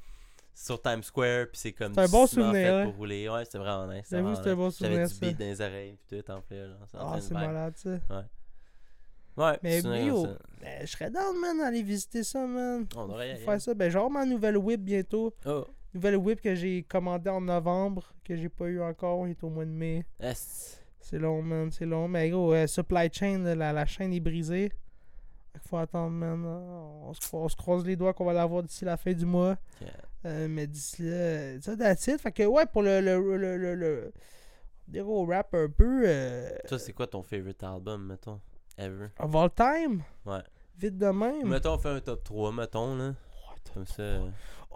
[0.61, 2.85] sur Times Square, puis c'est comme C'est un bon souvenir, fait ouais.
[2.87, 3.29] pour rouler.
[3.29, 4.09] Ouais, c'était vraiment nice.
[4.11, 4.79] J'avoue, c'était un bon nice.
[4.81, 7.91] J'avais souvenir, du beat dans les oreilles, puis tout en train Ah, c'est malade, ça.
[9.37, 10.39] Ouais, Mais souvenir yo, comme ça.
[10.61, 12.87] ben, je serais down, man, d'aller visiter ça, man.
[12.97, 13.37] On aller.
[13.37, 13.73] faire ça.
[13.73, 15.33] Ben, genre ma nouvelle whip bientôt.
[15.47, 19.45] Oh, Nouvelle whip que j'ai commandée en novembre, que j'ai pas eu encore, il est
[19.45, 20.05] au mois de mai.
[20.21, 20.75] yes.
[21.01, 22.09] C'est long, man, c'est long.
[22.09, 24.73] Mais gros, euh, supply chain, la, la chaîne est brisée.
[25.69, 26.45] Faut attendre, man.
[26.45, 29.57] On se, on se croise les doigts qu'on va l'avoir d'ici la fin du mois.
[29.81, 29.93] Yeah.
[30.27, 32.21] Euh, mais d'ici là, euh, ça, that's it.
[32.21, 33.01] Fait que, ouais, pour le.
[33.01, 34.13] le, le, le, le-
[34.89, 36.03] dire au rap un peu.
[36.07, 38.41] Euh, Toi, c'est quoi ton favorite album, mettons
[38.77, 39.09] Ever?
[39.19, 40.03] Of all time?
[40.25, 40.43] Ouais.
[40.79, 41.47] Vite de même?
[41.49, 43.13] Mettons, on fait un top 3, mettons, là.
[43.75, 44.03] Comme ça.
[44.03, 44.29] euh,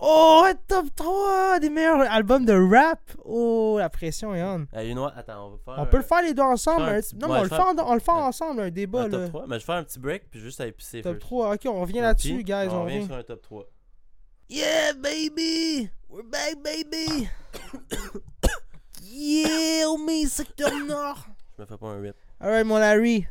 [0.04, 2.98] Oh, ouais, top 3 des meilleurs albums de rap.
[3.24, 4.66] Oh, la pression est on.
[4.72, 5.06] Hey, you know?
[5.14, 5.74] Attends, on va faire.
[5.82, 6.82] On peut le faire les deux ensemble.
[6.82, 9.02] un un- petit- non, ouais, mais on le fait, on le fait ensemble, un débat.
[9.02, 9.28] un top là.
[9.28, 9.46] 3.
[9.46, 11.20] Mais je vais faire un petit break, puis juste à épicer Top first.
[11.26, 11.54] 3.
[11.54, 12.66] Ok, on revient là-dessus, guys.
[12.70, 13.04] On On revient.
[13.06, 13.66] sur un top 3.
[14.52, 15.88] Yeah, baby!
[16.10, 17.26] We're back, baby!
[19.02, 21.24] yeah, homie, secteur nord!
[21.56, 22.14] Je me fais pas un rip.
[22.38, 23.26] Alright, mon Larry.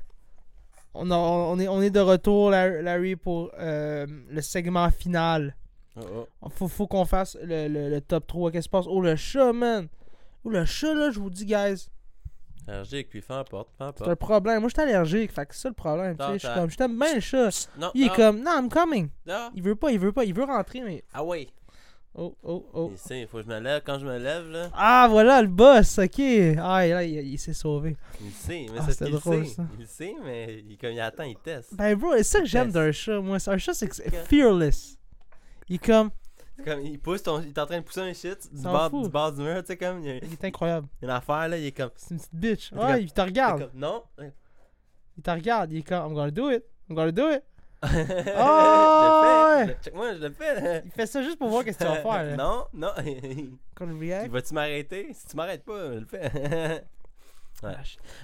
[0.95, 5.55] On, a- on, est, on est de retour, La- Larry, pour euh, le segment final.
[5.95, 6.49] Oh, oh.
[6.49, 8.49] Faut, faut qu'on fasse le, le- le top 3.
[8.51, 8.85] Qu'est-ce qui se passe?
[8.89, 9.89] Oh, le chat, man!
[10.43, 11.87] Oh, le chat, là, je vous dis, guys.
[12.67, 14.19] Allergique, puis fais en porte, fais en C'est un porte.
[14.19, 14.59] problème.
[14.61, 15.31] Moi, je suis allergique.
[15.31, 16.15] Fait que c'est ça le problème.
[16.17, 17.67] tu sais, Je suis comme, je t'aime bien, le chat.
[17.77, 19.09] Non, Il est non, comme, non, I'm coming.
[19.25, 19.49] non.
[19.55, 20.23] Il veut pas, il veut pas.
[20.25, 21.03] Il veut rentrer, mais.
[21.13, 21.47] Ah ouais.
[22.13, 22.89] Oh, oh, oh.
[22.91, 23.81] Il sait, il faut que je me lève.
[23.85, 26.21] Quand je me lève, là, Ah, voilà le boss, ok.
[26.59, 27.95] Ah, là, il, il s'est sauvé.
[28.21, 28.65] il sait.
[28.71, 29.53] Mais Ah, c'est drôle, sait.
[29.55, 29.63] ça.
[29.79, 31.73] Il sait, mais il, comme il attend, il teste.
[31.75, 33.37] Ben, bro, c'est ça que j'aime d'un chat, moi.
[33.47, 34.97] Un chat, c'est que c'est Que- fearless.
[35.69, 36.11] Il est comme.
[36.57, 38.71] C'est comme, il pousse ton, il est en train de pousser un shit du S'en
[38.71, 39.03] bord, fout.
[39.03, 40.87] du bord du mur, tu sais, comme, il y a Il est incroyable.
[41.01, 42.71] une affaire, là, il est comme, C'est une petite bitch.
[42.71, 43.69] Est Ouais, il te est regarde.
[43.71, 44.03] comme, non.
[45.17, 45.71] Il te regarde.
[45.71, 46.63] Il est comme, I'm gonna do it.
[46.89, 47.43] I'm gonna do it.
[47.83, 49.73] je Ah, le fais.
[49.79, 50.81] Je- Check-moi, je le fais.
[50.85, 52.23] Il fait ça juste pour voir qu'est-ce que tu vas faire.
[52.23, 52.35] Là.
[52.35, 52.91] non, non.
[53.75, 54.31] Gonna react?
[54.31, 55.07] Vas-tu m'arrêter?
[55.13, 56.31] Si tu m'arrêtes pas, je le fais.
[57.63, 57.73] Ouais.
[57.73, 57.75] Ah,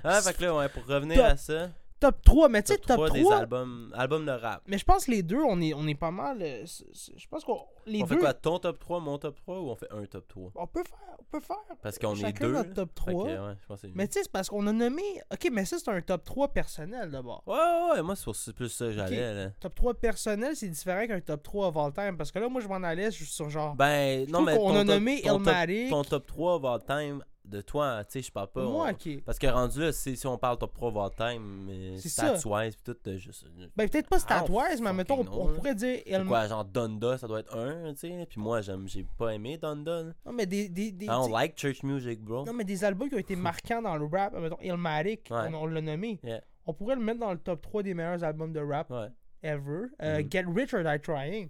[0.04, 1.70] Ah, fait que là, ouais, pour revenir à ça,
[2.00, 3.38] Top 3, mais tu sais, top top 3 des 3.
[3.38, 4.62] albums, albums de rap.
[4.68, 6.38] Mais je pense que les deux, on est, on est pas mal.
[6.44, 7.60] euh, c'est- c'est- Je pense qu'on.
[7.88, 8.16] Les on deux.
[8.16, 10.52] fait quoi, ton top 3, mon top 3 ou on fait un top 3?
[10.56, 11.16] On peut faire.
[11.20, 11.58] On peut faire.
[11.82, 12.54] Parce qu'on est chacun deux.
[12.54, 13.24] notre top Fait que, 3.
[13.26, 15.02] ouais, je pense que c'est Mais tu sais, c'est parce qu'on a nommé.
[15.34, 17.42] Ok, mais ça, c'est un top 3 personnel d'abord.
[17.48, 19.50] Ouais, ouais, ouais, moi, c'est pour- c'est plus ça que j'allais, là.
[19.60, 22.16] Top 3 personnel, c'est différent qu'un top 3 of all time.
[22.16, 23.76] Parce que là, moi, je m'en allais juste sur genre.
[23.76, 24.56] Ben, non, trouve mais.
[24.58, 25.90] qu'on ton a top- nommé ton top-.
[25.90, 28.64] Ton top 3 of all time de toi, tu sais, je parle pas.
[28.64, 29.24] Moi, on- ok.
[29.26, 32.84] Parce que rendu là, si, si on parle top 3 of all time, stats-wise, pis
[32.84, 33.46] tout, euh, juste.
[33.76, 36.00] Ben, peut-être pas Ah, stat-wise, mais mettons, on, on pourrait dire.
[36.06, 38.26] C'est quoi, genre Donda, ça doit être un, tu sais.
[38.30, 40.04] Puis moi, j'ai pas aimé Donda.
[40.04, 40.12] là.
[40.26, 40.70] Non, mais des.
[40.70, 42.46] des, des t'sais- like church music, bro.
[42.46, 44.34] Non, mais des albums qui ont été marquants dans le rap.
[44.34, 45.50] Mettons, Ilmatic, Ouais.
[45.52, 46.20] on, on l'a nommé.
[46.24, 46.42] Yeah.
[46.66, 49.08] On pourrait le mettre dans le top 3 des meilleurs albums de rap Ouais.
[49.42, 49.86] ever.
[50.02, 50.28] Euh, Mhm.
[50.32, 51.50] Get Rich or Die Trying.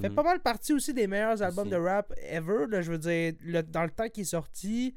[0.00, 0.14] Fait Mhm.
[0.14, 2.66] pas mal partie aussi des meilleurs albums de rap ever.
[2.68, 4.94] Là, je veux dire, le- dans le temps qu'il est sorti,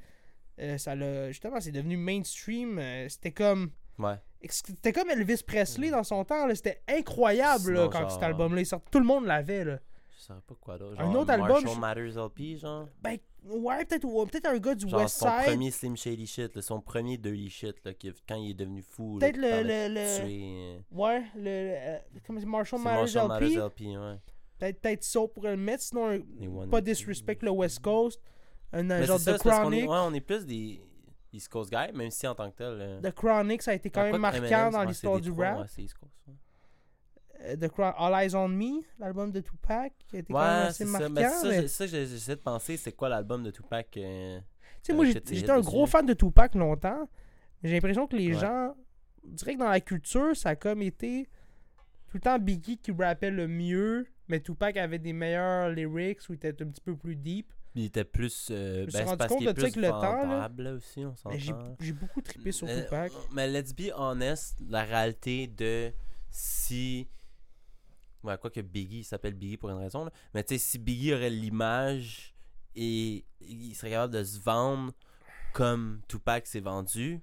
[0.59, 1.27] euh, ça l'a.
[1.31, 2.79] Justement, c'est devenu mainstream.
[2.79, 3.69] euh, c'était comme.
[3.99, 4.15] Ouais.
[4.49, 6.45] C'était comme Elvis Presley dans son temps.
[6.47, 8.87] là, C'était incroyable là, quand genre- cet album-là est sorti.
[8.91, 9.63] Tout le monde l'avait.
[9.63, 9.79] là.
[10.15, 10.99] Je saurais pas quoi d'autre.
[10.99, 12.89] Un autre album, Marshall je- Matters LP, genre.
[13.01, 15.45] Ben, ouais, peut-être un gars du Genre West son Side.
[15.45, 18.81] premier Slim Shady shit, là, son premier Dirty shit, là, qui, quand il est devenu
[18.81, 19.17] fou.
[19.19, 21.45] Peut-être le- le- de le- tuer, euh, Ouais, le.
[21.45, 23.57] euh, comment c'est Marshall Matters Marshall Matters LP.
[23.85, 24.15] LP, ouais.
[24.59, 25.83] Peut-être peut ça on pourrait le mettre.
[25.83, 28.19] Sinon, un- pas disrespect le West Coast.
[28.73, 29.89] Un, genre ça, de Chronic.
[29.89, 30.81] ouais, on est plus des.
[31.33, 32.77] East Coast guy, même si en tant que tel.
[32.81, 35.59] euh, The Chronic, ça a été quand même marquant dans l'histoire du rap.
[35.59, 36.33] ouais, East Coast, ouais.
[37.41, 40.85] Euh, The All Eyes on Me, l'album de Tupac, qui a été quand même assez
[40.85, 41.09] c'est ça.
[41.09, 41.13] marquant.
[41.13, 44.39] Mais ça, mais- ça, j'ai- j'essaie de penser, c'est quoi l'album de Tupac euh,
[44.81, 47.07] Tu sais, moi, j'étais un gros fan de Tupac longtemps.
[47.61, 48.73] mais J'ai l'impression que les gens.
[49.29, 51.27] On que dans la culture, ça a comme été
[52.07, 56.33] tout le temps Biggie qui rappait le mieux, mais Tupac avait des meilleurs lyrics où
[56.33, 57.51] il était un petit peu plus deep.
[57.75, 58.47] Il était plus.
[58.49, 60.49] euh, me suis ben, c'est rendu compte de ça avec le temps, là.
[60.57, 61.75] là, aussi, on Mais j'ai s'entend.
[61.79, 63.11] j'ai beaucoup trippé sur Euh, Tupac.
[63.33, 65.91] Mais let's be honest, la réalité de
[66.31, 67.07] si.
[68.23, 70.11] Ouais, quoi que Biggie il s'appelle Biggie pour une raison, là.
[70.33, 72.33] Mais tu sais, si Biggie aurait l'image
[72.75, 74.91] et il serait capable de se vendre
[75.53, 77.21] comme Tupac s'est vendu.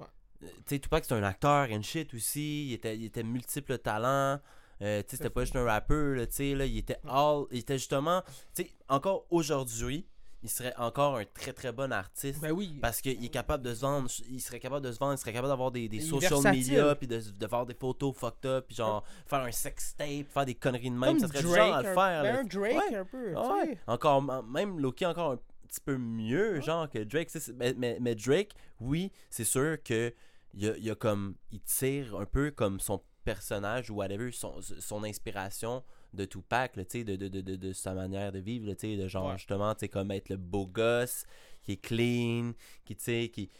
[0.00, 0.06] Ouais.
[0.44, 2.68] euh, Tu sais, Tupac c'est un acteur and shit aussi.
[2.68, 4.40] Il était, il était multiple talents.
[4.82, 7.44] Euh, tu sais, c'était pas juste un rappeur, là, tu sais, là, il était all,
[7.50, 8.22] il était justement,
[8.54, 10.06] tu sais, encore aujourd'hui,
[10.42, 12.40] il serait encore un très très bon artiste.
[12.40, 12.78] Ben oui.
[12.80, 15.34] Parce qu'il est capable de se vendre, il serait capable de se vendre, il serait
[15.34, 16.50] capable d'avoir des, des social versatile.
[16.72, 20.28] media, puis de, de faire des photos fucked up, puis genre faire un sex tape,
[20.32, 21.18] faire des conneries de même.
[21.18, 22.22] Comme ça serait Drake, genre à le un- faire.
[22.22, 22.38] ben là.
[22.40, 22.96] un Drake Ouais.
[22.96, 23.34] un peu.
[23.34, 23.78] Ouais.
[23.86, 27.28] Encore, même Loki encore un petit peu mieux, genre que Drake.
[27.56, 30.14] Mais, mais, mais Drake, oui, c'est sûr que
[30.54, 33.96] il y a, il y a comme, il tire un peu comme son personnage ou
[33.96, 38.38] whatever, son, son inspiration de Tupac, là, de, de, de, de, de sa manière de
[38.38, 39.36] vivre, là, de genre Ouais.
[39.36, 41.24] justement, comme être le beau gosse,
[41.62, 42.52] qui est clean,
[42.84, 43.50] qui, qui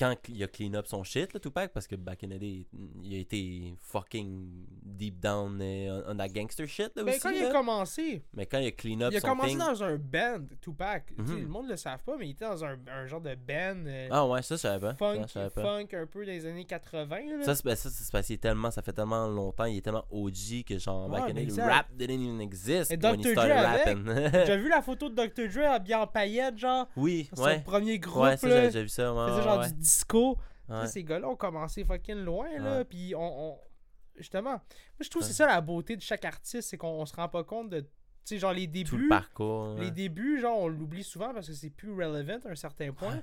[0.00, 2.66] quand il a clean up son shit, là, Tupac, parce que back in the day,
[3.02, 7.30] il a été fucking deep down euh, on, on that gangster shit, là, aussi, quand
[7.30, 9.82] il a commencé, Mais quand il a clean up il a son commencé thing- dans
[9.84, 11.12] un band, Tupac.
[11.18, 11.40] Mhm.
[11.42, 14.08] Le monde le savent pas, mais il était dans un, un genre de band euh,
[14.10, 14.94] Ah ouais, ça, je savais pas.
[14.94, 15.62] funk, Ça, je savais pas.
[15.62, 17.16] funk un peu des années 80.
[17.38, 17.44] là.
[17.44, 17.76] Ça, c'est ben,
[18.12, 21.30] parce qu'il tellement, ça fait tellement longtemps, il est tellement OG que genre, Ouais, back
[21.30, 23.34] in the mais day, le rap didn't even exist Et when he Dr.
[23.34, 24.44] Dre.
[24.46, 25.48] J'ai vu la photo de Dr.
[25.52, 26.86] Dre habillé en paillettes, genre.
[26.96, 27.60] oui, Son ouais.
[27.60, 29.12] premier groupe, Ouais, ça, j'ai vu ça.
[29.12, 29.70] Ouais, faisait ouais, genre ouais.
[29.72, 30.38] du disco.
[30.68, 30.86] Ouais.
[30.86, 32.78] ces gars-là ont commencé fucking loin, là.
[32.78, 32.84] Ouais.
[32.84, 33.58] Puis on, on-
[34.16, 34.60] Justement, moi,
[35.00, 37.28] je trouve que c'est ça la beauté de chaque artiste, c'est qu'on on se rend
[37.28, 37.80] pas compte de.
[37.80, 37.86] Tu
[38.24, 39.02] sais, genre les Tout débuts.
[39.04, 39.74] le parcours.
[39.78, 43.22] Les débuts, genre, on l'oublie souvent parce que c'est plus relevant à un certain point.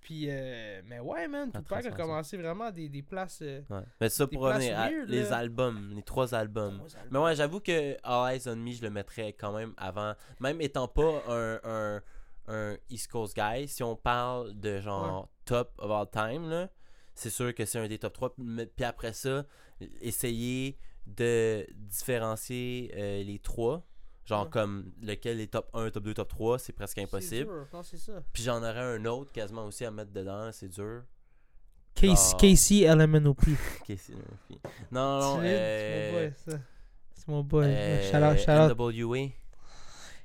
[0.00, 3.38] Puis, euh, mais ouais, man, Tupac a commencé vraiment à des, des places.
[3.42, 3.82] euh, Ouais.
[4.00, 5.36] Mais ça pour revenir à weird, les là.
[5.36, 6.78] albums, les trois albums.
[6.78, 7.08] trois albums.
[7.12, 10.14] Mais ouais, j'avoue que All Eyes on Me, je le mettrais quand même avant.
[10.40, 12.02] Même étant pas un, un,
[12.48, 16.70] un East Coast guy, si on parle de genre top of all time, là,
[17.14, 18.34] c'est sûr que c'est un des top 3.
[18.38, 19.44] Mais- Puis après ça,
[20.00, 20.76] essayer
[21.06, 23.84] de différencier euh, les trois.
[24.24, 24.50] Genre Ouais.
[24.50, 27.46] comme lequel est top 1, top 2, top 3, c'est presque c'est impossible.
[27.52, 27.66] dur.
[27.72, 28.22] Non, c'est ça.
[28.32, 31.02] Puis j'en aurais un autre quasiment aussi à mettre dedans, c'est dur.
[31.94, 32.38] Casey, Ah.
[32.40, 33.40] Casey LMNOP.
[33.86, 34.60] Casey Murphy.
[34.92, 36.58] Non, non, C'est euh, mon boy, ça.
[37.14, 37.66] C'est mon boy.
[37.66, 39.41] euh, shout out, shout out.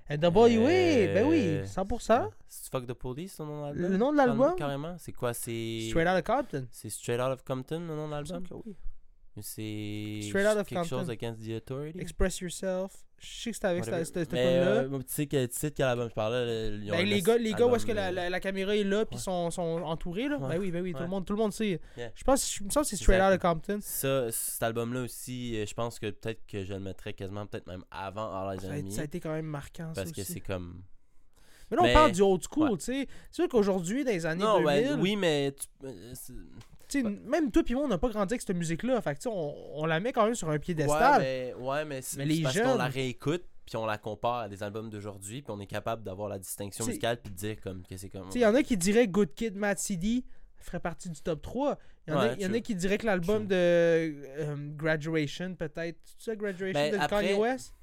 [0.09, 0.29] NWA.
[0.29, 2.29] NWA, ben oui, Euh, 100%.
[2.47, 3.91] C'est Fuck the Police, ton nom de l'album?
[3.91, 4.55] Le nom de l'album?
[4.55, 4.95] Carrément.
[4.99, 5.87] C'est quoi C'est.
[5.89, 6.67] Straight Outta Compton.
[6.71, 8.43] C'est Straight Out of Compton, le nom de l'album?
[9.41, 10.19] C'est.
[10.23, 11.11] Straight Outta quelque chose Compton.
[11.11, 11.99] against the authority?
[11.99, 13.05] Express Yourself.
[13.20, 14.05] Je sais que c'était avec Whatever.
[14.05, 16.99] cette cette Mais, là euh, Tu sais quel titre, quel album je parlais le- Ben,
[16.99, 19.05] un les gars, les gars où est-ce que la, euh, la, la caméra est là
[19.05, 19.22] puis Ouais.
[19.22, 20.38] sont, sont entourés là?
[20.38, 20.49] Ouais.
[20.55, 21.03] Ben oui, ben oui, tout Ouais.
[21.05, 21.82] le monde, tout le monde sait.
[21.97, 22.11] Yeah.
[22.13, 23.20] Je pense, je me que c'est Straight.
[23.20, 23.80] Outta Compton.
[23.82, 27.65] Ça, cet album-là aussi, euh, je pense que peut-être que je le mettrais quasiment, peut-être
[27.65, 30.24] même avant All Eyes Ça a, ça a été quand même marquant ça Parce que
[30.24, 30.84] c'est comme.
[31.72, 32.78] Mais là, on Mais- parle du old school, Ouais.
[32.78, 33.07] tu sais.
[33.32, 35.53] C'est sûr qu'aujourd'hui, dans les années Non, 2000, ouais, oui, mais.
[35.53, 36.34] tu-
[36.95, 38.99] même toi puis moi, on n'a pas grandi avec cette musique-là.
[39.01, 41.21] Fait que, tu sais, on, on la met quand même sur un Ouais, piédestal.
[41.21, 44.35] mais, ouais, mais c'est Mais les c'est parce qu'on la réécoute, puis on la compare
[44.41, 47.35] à des albums d'aujourd'hui, puis on est capable d'avoir la distinction T'sais- musicale, puis de
[47.38, 48.29] dire comme que c'est comme.
[48.33, 50.23] Il y en a qui diraient Good Kid, Mad City
[50.59, 51.77] ferait partie du top 3.
[52.07, 55.55] Il y en, a, Ouais, y en a qui diraient que l'album de euh, Graduation,
[55.55, 55.97] peut-être.
[56.17, 57.73] Tu sais, Graduation Ben, de après- Kanye West?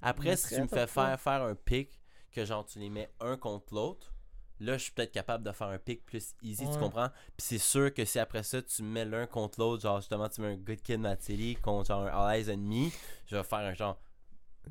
[0.00, 2.00] Après, si tu me fais faire faire un pic,
[2.32, 4.11] que genre tu les mets un contre l'autre,
[4.60, 6.72] là je suis peut-être capable de faire un pic plus easy, Ouais.
[6.72, 7.08] tu comprends?
[7.36, 10.40] Puis c'est sûr que si après ça tu mets l'un contre l'autre, genre justement tu
[10.40, 12.90] mets un Good Kid City contre genre un All Eyes Me,
[13.26, 13.98] je vais faire un genre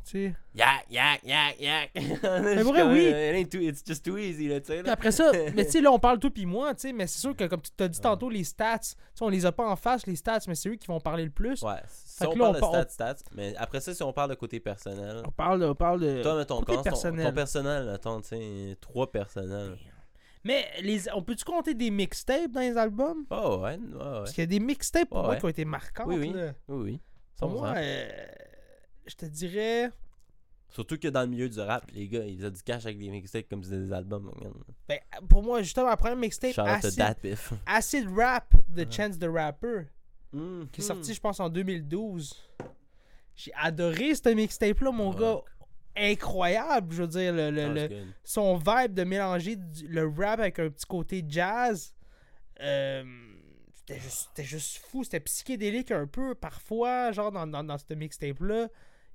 [0.03, 0.35] Tu sais.
[0.55, 1.91] yak yak yak yak.
[1.95, 3.05] mais vrai, oui.
[3.09, 4.89] It ain't too, it's just too easy, là, tu sais.
[4.89, 7.19] Après ça, mais tu sais, là, on parle toi puis moi, tu sais, mais c'est
[7.19, 9.67] sûr que, comme tu t'as dit tantôt, les stats, tu sais, on les a pas
[9.69, 11.61] en face, les stats, mais c'est eux qui vont parler le plus.
[11.61, 14.31] Ouais, si on là, parle on de stats, stats, mais après ça, si on parle
[14.31, 16.21] de côté personnel, On parle, de- on parle de.
[16.23, 17.25] toi, mettons, côté commence ton, personnel.
[17.27, 19.77] ton personnel, mettons, tu sais, trois personnels.
[20.43, 23.25] Mais les, on peut-tu compter des mixtapes dans les albums?
[23.29, 23.99] Oh, ouais, ouais, ouais.
[23.99, 25.39] Parce qu'il y a des mixtapes pour Ouais, moi ouais.
[25.39, 26.07] qui ont été marquantes.
[26.07, 26.33] Oui, oui.
[26.33, 26.53] là.
[26.67, 27.01] Oui, oui.
[27.37, 27.53] Pour 100%.
[27.59, 28.09] moi, euh,
[29.05, 29.91] je te dirais.
[30.69, 33.09] Surtout que dans le milieu du rap, les gars, ils faisaient du cash avec des
[33.09, 34.31] mixtapes comme c'était des albums.
[34.87, 37.03] Ben, pour moi, justement, la première mixtape, Acid.
[37.65, 39.81] Acid Rap de Chance the Rapper,
[40.31, 40.63] Hmm.
[40.71, 42.33] qui est sorti, je pense, en 2012.
[43.35, 45.19] J'ai adoré ce mixtape-là, mon Ouais.
[45.19, 45.41] gars.
[45.97, 50.57] Incroyable, je veux dire, le, le- le- son vibe de mélanger du- le rap avec
[50.59, 51.93] un petit côté jazz.
[52.61, 53.03] Euh,
[53.75, 57.93] c'était juste, c'était juste fou, c'était psychédélique un peu, parfois, genre dans, dans, dans ce
[57.93, 58.69] mixtape-là.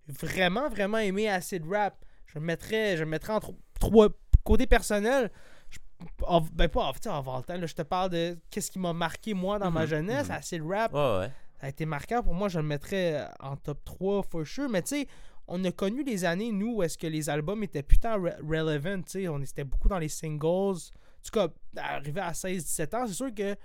[0.09, 2.05] Vraiment, vraiment aimé Acid Rap.
[2.27, 4.09] Je le mettrais, je le mettrais en tro- trois
[4.45, 5.31] côté personnel.
[5.71, 5.79] je-
[6.25, 9.35] en- ben pas sais, en Valtan, là, je te parle de qu'est-ce qui m'a marqué
[9.35, 10.27] moi dans ma Mhm, jeunesse.
[10.29, 10.35] mhm.
[10.35, 11.31] Acid Rap, ouais.
[11.61, 14.69] ça a été marquant pour moi, je le mettrais en top 3 for sure.
[14.69, 15.09] Mais tu sais,
[15.49, 19.03] on a connu les années, nous, où est-ce que les albums étaient putain re- relevant,
[19.03, 20.45] tu sais, on était beaucoup dans les singles.
[20.47, 23.59] En tout cas, arrivé à 16-17 ans, c'est sûr que, tu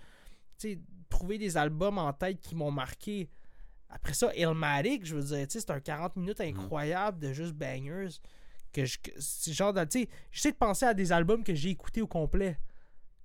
[0.58, 0.80] sais,
[1.10, 3.30] trouver des albums en tête qui m'ont marqué.
[3.92, 7.54] Après ça, Illmatic, je veux dire, tu sais, c'est un 40 minutes incroyable de juste
[7.54, 8.20] bangers.
[8.72, 12.02] Que je, c'est genre, tu sais, j'essaie de penser à des albums que j'ai écoutés
[12.02, 12.58] au complet.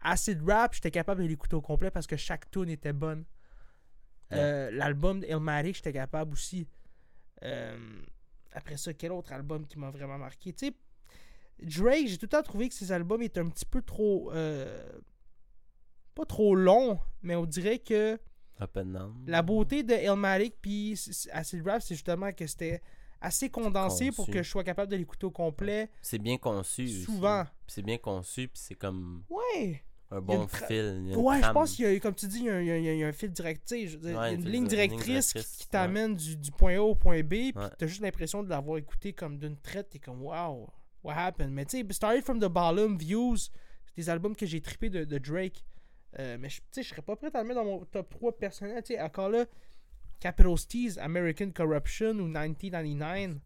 [0.00, 3.24] Acid Rap, j'étais capable de l'écouter au complet parce que chaque tune était bonne.
[4.32, 6.66] Euh, L'album j'étais capable aussi.
[7.44, 7.78] Euh,
[8.52, 10.52] après ça, quel autre album qui m'a vraiment marqué?
[10.52, 10.74] Tu sais,
[11.62, 14.32] Drake, j'ai tout le temps trouvé que ses albums étaient un petit peu trop.
[14.32, 14.88] euh,
[16.14, 18.18] pas trop longs, mais on dirait que
[18.60, 19.14] Up and down.
[19.26, 20.98] la beauté de Illmatic puis
[21.32, 22.80] Acid Rap, c'est justement que c'était
[23.20, 25.90] assez condensé pour que je sois capable de l'écouter au complet.
[26.02, 26.88] C'est bien conçu.
[26.88, 27.44] Souvent.
[27.66, 29.82] C'est bien conçu, puis c'est comme Ouais.
[30.10, 31.14] un bon tra- fil.
[31.16, 32.70] Ouais, je pense qu'il y a, comme tu dis, il y a, un- il y
[32.70, 33.90] a- il y a- il y a un fil directif.
[33.90, 36.36] Je veux dire, Ouais, il y a une ligne directrice qui, directrice, qui t'amène du,
[36.36, 37.68] du point A au point B, puis Ouais.
[37.78, 39.88] t'as juste l'impression de l'avoir écouté comme d'une traite.
[39.90, 40.68] T'es comme, wow,
[41.02, 41.50] what happened?
[41.52, 45.04] Mais tu sais, Started from the Bottom, Views, c'est des albums que j'ai trippé de,
[45.04, 45.64] de Drake.
[46.18, 48.82] Euh, mais je- serais pas prêt à le mettre dans mon top 3 personnel.
[48.82, 49.44] Tu sais, encore là,
[50.20, 53.36] Capital Steez, American Corruption ou 1999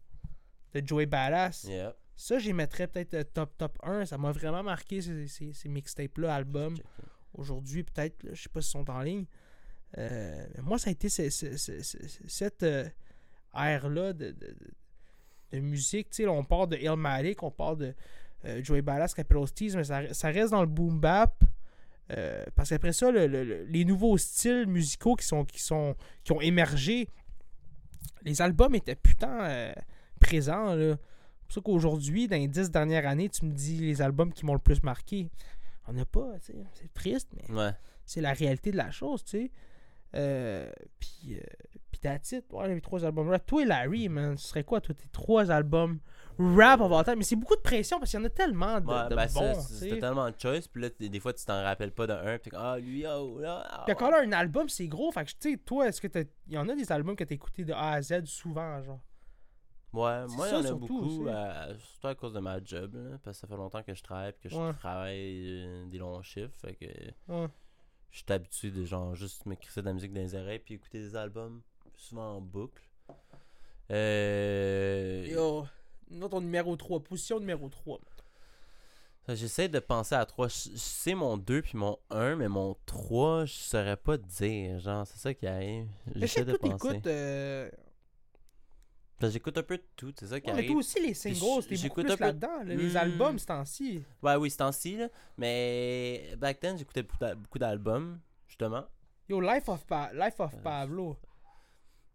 [0.73, 1.65] de Joey Badass.
[1.65, 1.93] Yeah.
[2.15, 4.05] Ça, j'y mettrais peut-être euh, top top 1.
[4.05, 6.77] Ça m'a vraiment marqué ces, ces, ces mixtapes-là, albums
[7.33, 9.25] aujourd'hui peut-être, je sais pas s'ils sont en ligne.
[9.97, 11.97] Euh, moi, ça a été ce- ce- ce- ce-
[12.27, 12.87] cette euh,
[13.53, 14.31] ère-là de,
[15.51, 16.17] de, musique.
[16.19, 17.93] Là, on part de Illmatic, on part de
[18.45, 21.43] euh, Joey Badass, Capital Steez, mais ça, ça reste dans le boom bap.
[22.11, 25.95] Euh, parce qu'après ça, le- le- le- les nouveaux styles musicaux qui sont qui sont
[26.23, 27.07] qui ont émergé,
[28.23, 29.73] les albums étaient putain euh,
[30.19, 30.75] présents.
[30.75, 30.97] C'est
[31.47, 34.53] pour ça qu'aujourd'hui, dans les dix dernières années, tu me dis les albums qui m'ont
[34.53, 35.29] le plus marqué.
[35.87, 37.71] On n'a pas, c'est triste, mais Ouais.
[38.05, 39.51] c'est la réalité de la chose, tu sais.
[40.15, 41.37] Euh, puis,
[41.91, 42.45] puis that's it.
[42.51, 43.35] Ouais, les trois albums.
[43.45, 45.99] Toi et Larry, man, ce serait quoi, toi, tes trois albums
[46.39, 47.15] rap temps?
[47.17, 49.27] Mais c'est beaucoup de pression parce qu'il y en a tellement de, Ouais, de ben,
[49.33, 49.99] bons, sais.
[49.99, 52.59] tellement de choice, puis là, des fois, tu t'en rappelles pas d'un, puis t'es comme,
[52.61, 55.11] ah, lui, oh, là, ah, Puis encore là, un album, c'est gros.
[55.11, 56.23] Fait que, tu sais, toi, est-ce que t'as...
[56.47, 58.99] Il y en a des albums que t'as écoutés de A à Z souvent, genre?
[59.93, 62.95] Ouais, moi, il y en a surtout, beaucoup, euh, surtout à cause de ma job,
[62.95, 64.73] là, parce que ça fait longtemps que je travaille, que je Ouais.
[64.73, 66.85] travaille euh, des longs chiffres, fait que
[67.33, 67.47] Ouais.
[68.09, 70.75] je suis habitué de genre juste me crisser de la musique dans les oreilles, puis
[70.75, 71.61] écouter des albums,
[71.97, 72.81] souvent en boucle.
[73.91, 75.25] Euh...
[75.29, 75.65] Yo,
[76.11, 77.99] nous, ton numéro 3, position numéro 3.
[79.25, 80.47] Ça, J'essaie de penser à trois.
[80.47, 84.25] Je je sais mon 2 puis mon 1, mais mon 3, je saurais pas te
[84.27, 84.79] dire.
[84.79, 85.87] Genre, c'est ça qui arrive.
[86.07, 86.87] Mais J'essaie de penser.
[86.89, 87.07] t'écoutes...
[87.07, 87.69] Euh...
[89.23, 90.71] J'écoute un peu de tout, c'est ça qui ouais, mais arrive.
[90.71, 92.57] toi aussi, les singles, t'es beaucoup j'écoute plus un peu- là-dedans.
[92.57, 92.97] là, Les Hmm.
[92.97, 94.03] albums, ce temps-ci.
[94.23, 95.09] Ouais, oui, c'est temps-ci, là.
[95.37, 98.83] Mais back then, j'écoutais beaucoup d'albums, justement.
[99.29, 101.17] Yo, Life of, Pa- Life of Euh, Pablo.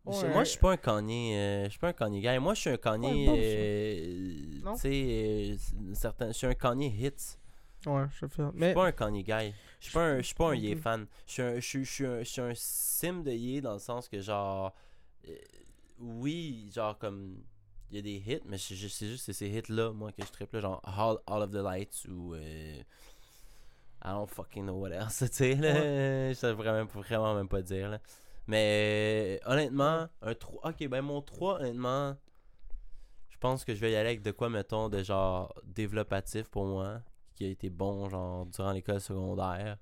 [0.06, 1.34] Ouais, Moi, je suis pas un Kanye.
[1.36, 2.38] euh, je suis pas un Kanye guy.
[2.38, 3.26] Moi, je suis un Kanye.
[3.26, 3.40] bon, ça.
[3.42, 5.58] euh, tu sais,
[5.90, 7.36] euh, certain- je suis un Kanye hits.
[7.86, 8.26] Ouais, je.
[8.26, 9.52] Je Mais suis pas un Kanye guy.
[9.80, 10.80] Je suis pas un, je suis pas un Ye plus.
[10.82, 11.06] fan.
[11.26, 13.74] Je suis un, je suis, je suis un, je suis un sim de Ye dans
[13.74, 14.74] le sens que genre,
[15.28, 15.34] euh,
[16.00, 17.36] oui, genre comme,
[17.90, 20.30] il y a des hits, mais c'est juste, juste ces hits là, moi que je
[20.30, 25.18] triple, là, genre All, All of the Lights ou I don't fucking know what else,
[25.30, 28.00] tu sais là, je sais vraiment, vraiment même pas dire là.
[28.48, 32.16] Mais euh, honnêtement, un 3, ok ben mon 3 honnêtement,
[33.28, 36.64] je pense que je vais y aller avec de quoi mettons de genre développatif pour
[36.64, 37.00] moi
[37.34, 39.78] qui a été bon genre durant l'école secondaire.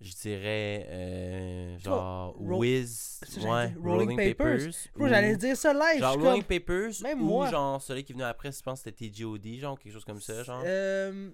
[0.00, 4.70] Je dirais euh, genre Ro- Wiz, ouais, Rolling, Rolling Papers.
[5.00, 6.00] J'allais dire ça live.
[6.00, 7.50] genre Rolling comme, Papers Même ou moi.
[7.50, 10.42] genre celui qui venu après, je pense que c'était TGOD, genre quelque chose comme ça,
[10.42, 10.62] genre.
[10.66, 11.30] euh,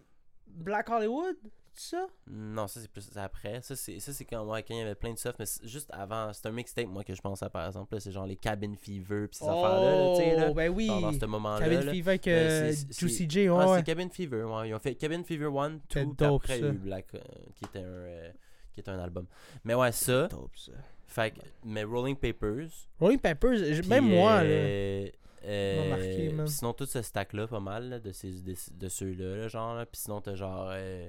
[0.47, 1.36] Black Hollywood,
[1.75, 2.07] ça?
[2.27, 3.61] Non, ça c'est plus après.
[3.62, 5.91] Ça c'est ça c'est quand, ouais, quand il y avait plein de stuff, mais juste
[5.93, 8.75] avant, c'est un mixtape moi que je pensais par exemple, là, c'est genre les Cabin
[8.80, 10.47] Fever pis ces affaires là, là, tu sais là.
[10.51, 10.87] Oh, ben oui.
[10.87, 11.61] Genre dans ce moment-là.
[11.68, 11.92] Cabin là.
[11.92, 13.64] Fever avec Mais euh, Juicy J, ouais.
[13.64, 13.76] Ouais.
[13.79, 14.68] c'est Cabin Fever, ouais.
[14.68, 17.18] Ils ont fait Cabin Fever 1, 2, C'était puis après eu Black, euh,
[17.57, 18.30] qui était un, euh,
[18.72, 19.26] qui était un album.
[19.64, 20.72] Mais ouais, ça, Dope, ça.
[21.07, 22.68] fait que- mais Rolling Papers.
[22.99, 24.49] Rolling Papers, même moi, là.
[24.51, 25.09] euh,
[25.45, 26.45] euh, marqué, man.
[26.47, 29.75] puis sinon, tout ce stack-là, pas mal, là, de, ces, de, de ceux-là, là, genre.
[29.75, 29.87] Là.
[29.87, 31.09] Puis sinon, t'as genre euh,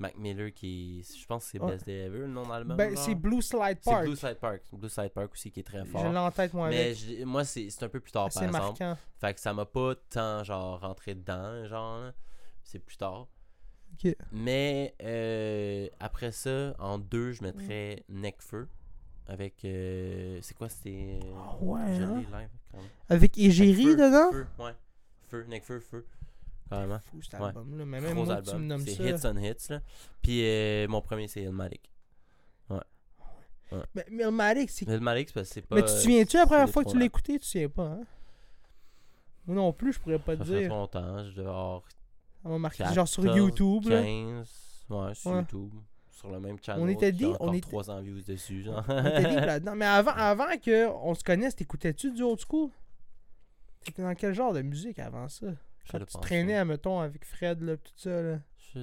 [0.00, 1.02] Mac Miller qui.
[1.18, 1.58] Je pense que c'est.
[1.58, 2.42] Best Day Ever, le nom.
[2.74, 4.04] Ben, c'est Blue Slide C'est Park.
[4.06, 4.62] Blue Side Park.
[4.72, 6.10] Blue Side Park aussi qui est très Je fort.
[6.10, 8.48] l'ai en tête, moi, Mais je- moi, c'est c'est un peu plus tard, C'est par
[8.48, 8.82] exemple.
[8.82, 8.98] marquant.
[9.20, 12.10] Fait que ça m'a pas tant, genre, rentré dedans, genre.
[12.62, 13.28] C'est plus tard.
[14.32, 18.68] Mais euh, après ça, en deux, je mettrais Necfeu.
[19.26, 19.64] Avec.
[19.64, 21.20] euh, c'est quoi C'était.
[21.36, 22.14] Ah ouais, Je hein?
[22.16, 22.88] l'ai live, quand même.
[23.08, 24.30] Avec Égérie dedans?
[24.32, 24.72] Feu, ouais.
[25.28, 26.06] Feu, Necfeu, Feu.
[26.70, 26.98] Carrément.
[27.00, 27.46] Fou cet Ouais.
[27.48, 27.84] album-là.
[27.84, 28.66] Mais même Gros moi, tu me album.
[28.66, 29.28] nommes C'est ça.
[29.30, 29.80] hits on hits, là.
[30.22, 31.90] Puis euh, mon premier, c'est Ilmatic.
[33.94, 34.84] Mais, mais Illmatic, c'est.
[34.86, 35.76] Ilmatic, c'est parce que c'est pas.
[35.76, 37.34] Mais tu te souviens-tu la première c'est fois que tu l'as écouté?
[37.34, 38.00] Tu te souviens pas, hein?
[39.46, 40.68] Moi non plus, je pourrais pas te Ça fait dire.
[40.70, 41.24] longtemps.
[41.24, 41.82] Je devais avoir
[42.44, 43.86] m'a marqué 14, genre sur YouTube.
[43.88, 44.02] là.
[44.02, 44.86] 15.
[44.90, 45.38] Ouais, sur Ouais.
[45.38, 45.72] YouTube.
[46.10, 46.82] Sur le même channel.
[46.82, 48.84] On était dit- on était- 300 views dessus, genre.
[48.88, 49.74] On était libre là-dedans.
[49.76, 52.70] Mais avant, avant que on se connaisse, t'écoutais-tu du old school?
[53.84, 55.46] T'étais dans quel genre de musique avant ça?
[55.84, 56.20] Je Quand tu pensé.
[56.20, 58.38] traînais, mettons, avec Fred, là, tout ça, là.
[58.74, 58.80] Je.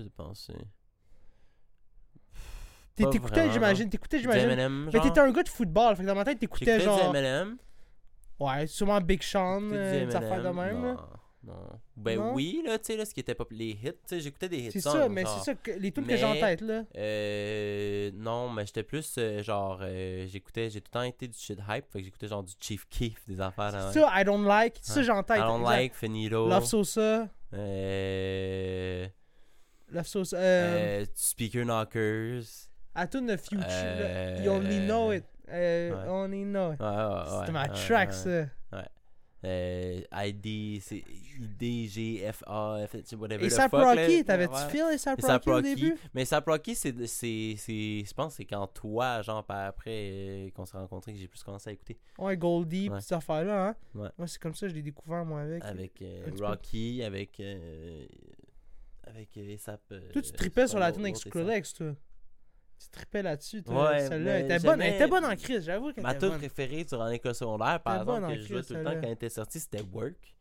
[2.95, 4.49] T'es- Pas T'écoutais, j'imagine, t'écoutais, j'imagine.
[4.91, 7.11] Mais t'étais un gars de football, fait que dans ma tête, t'écoutais genre.
[7.11, 7.57] du M&M.
[8.39, 11.09] Ouais, sûrement Big Sean, euh, des affaires de même, là.
[11.47, 11.79] Non.
[11.95, 12.33] Ben Non?
[12.33, 14.81] oui, là, tu sais, là, ce qui était pas les hits, j'écoutais des hits C'est
[14.81, 16.83] ça, mais c'est ça, que, les tunes que j'ai en tête, là.
[16.97, 21.37] Euh, non, mais j'étais plus euh, genre, euh, j'écoutais, j'ai tout le temps été du
[21.37, 23.71] shit hype, fait que j'écoutais genre du Chief Keef, des affaires.
[23.71, 24.05] là, C'est ouais.
[24.09, 24.75] ça, I don't like.
[24.81, 25.05] Ça, Ouais.
[25.05, 25.37] j'ai en tête.
[25.37, 25.77] I don't exact.
[25.77, 26.49] like, Finito.
[26.49, 27.29] Love Sosa.
[27.53, 29.07] Euh,
[29.91, 30.37] Love Sosa.
[30.37, 32.67] Euh, euh, Speaker Knockers.
[32.95, 33.65] I tune the future.
[33.67, 34.41] là.
[34.41, 35.23] You only know it.
[35.49, 35.93] Ouais.
[36.09, 36.79] Only know it.
[36.81, 38.47] Ouais, ouais, C'était ma track, ouais.
[39.43, 41.03] Euh, ID, c'est
[41.39, 43.45] ID, G, F, A, F, whatever.
[43.45, 43.71] Et Sap.
[43.71, 44.95] Rocky, t'avais-tu Ouais.
[44.95, 45.95] et Sap Rocky au début?
[46.15, 50.49] Mais Sap Rocky, c'est, c'est, c'est, je pense que c'est quand toi, genre, après euh,
[50.51, 51.97] qu'on s'est rencontrés, que j'ai plus commencé à écouter.
[52.17, 52.97] Ouais, Goldie, Ouais.
[52.97, 53.75] pis ces affaires-là, hein.
[53.93, 54.09] Ouais.
[54.17, 55.63] Moi, c'est comme ça que je l'ai découvert, moi, avec.
[55.63, 56.43] Avec euh, peu.
[56.43, 57.39] Rocky, avec.
[59.05, 59.81] avec Sap.
[60.13, 61.95] Toi, tu tripais sur la tune avec Skrillex, toi.
[62.79, 63.91] Tu tripais là-dessus, toi.
[63.91, 64.81] Ouais, Celle-là, était bonne.
[64.81, 66.37] Elle était bonne en crise, j'avoue Ma tune bonne.
[66.37, 69.13] préférée durant l'école secondaire, par exemple, en que je jouais tout le temps quand elle
[69.13, 70.35] était sortie, c'était Work.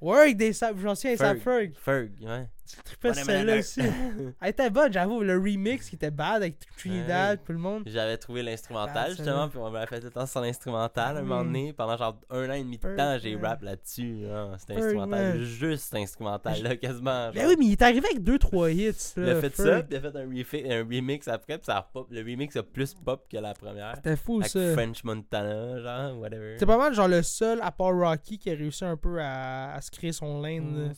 [0.00, 1.74] Work des Sap, j'en souviens, Ferg.
[1.74, 2.48] Ferg, ouais.
[2.66, 3.80] Tu tripais sur celle-là aussi.
[4.40, 5.22] Elle était bonne, j'avoue.
[5.22, 7.82] Le remix qui était bad avec Trinidad, tout le monde.
[7.86, 11.22] J'avais trouvé l'instrumental justement, puis on m'avait fait tout le temps sur l'instrumental à un
[11.22, 11.46] moment Mm.
[11.46, 11.72] donné.
[11.72, 14.22] Pendant genre un an et demi de temps, j'ai rap là-dessus.
[14.26, 14.54] genre.
[14.58, 17.32] C'était instrumental, juste instrumental là, quasiment.
[17.32, 17.44] Genre.
[17.48, 19.12] oui, mais il est arrivé avec 2-3 hits.
[19.16, 22.08] Il a fait ça, puis il a fait un, remix après, puis ça a pop.
[22.10, 23.94] Le remix a plus pop que la première.
[23.96, 24.72] C'était fou, Avec ça.
[24.72, 26.56] French Montana, genre, whatever.
[26.58, 29.74] C'est pas mal genre le seul, à part Rocky, qui a réussi un peu à,
[29.74, 30.92] à se créer son lane.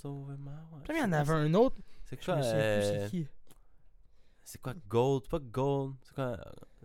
[0.91, 1.58] il y en avait un autre.
[2.05, 3.27] C'est Je quoi me souviens plus euh, c'est qui.
[4.45, 5.29] C'est quoi Gold?
[5.29, 5.95] Pas Gold.
[6.03, 6.39] C'est quoi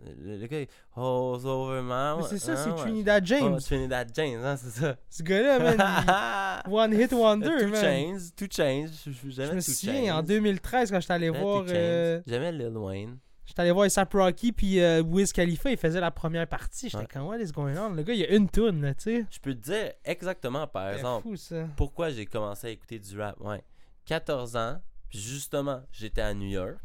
[0.04, 2.20] Le, le gars, il- Oh, over my.
[2.22, 2.82] Mais c'est ça, hein, c'est.
[2.82, 3.54] Trinidad James.
[3.56, 4.96] Oh, Trinidad James, hein, c'est ça.
[5.08, 6.62] Ce gars-là, man.
[6.66, 7.80] il- One hit wonder, Two man.
[7.80, 8.88] Chains, Two Chains.
[9.06, 11.64] Je- je- Je me Two souviens, en 2013, quand j'étais allé voir.
[11.68, 13.16] Euh, J'aimais Lil Wayne.
[13.46, 16.88] J'étais allé voir A$AP Rocky, puis euh, Wiz Khalifa, il faisait la première partie.
[16.90, 17.08] J'étais Ouais.
[17.10, 17.90] comme, what is going on?
[17.90, 19.26] Le gars, il a une tune, là, tu sais.
[19.30, 21.66] Je peux te dire exactement, par C'est exemple, fou, ça.
[21.76, 23.38] pourquoi j'ai commencé à écouter du rap.
[23.40, 23.62] Ouais.
[24.06, 26.76] 14 ans, puis justement, j'étais à New York,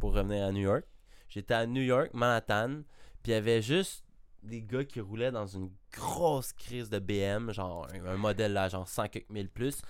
[0.00, 0.84] pour revenir à New York.
[1.28, 2.82] J'étais à New York, Manhattan,
[3.22, 4.04] puis il y avait juste
[4.42, 8.68] des gars qui roulaient dans une grosse crise de BM, genre un, un modèle là,
[8.68, 9.82] genre 100 quelques mille plus.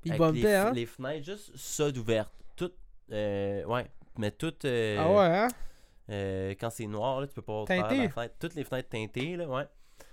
[0.00, 0.72] Puis il avec les, hein?
[0.72, 2.32] les fenêtres juste ça d'ouvertes.
[2.56, 2.76] Toutes,
[3.12, 3.86] euh, ouais,
[4.18, 4.64] mais toutes.
[4.64, 5.48] euh, Ah ouais, hein?
[6.08, 8.34] euh, quand c'est noir, là, tu peux pas ouvrir la fenêtre.
[8.40, 9.66] Toutes les fenêtres teintées, là, ouais.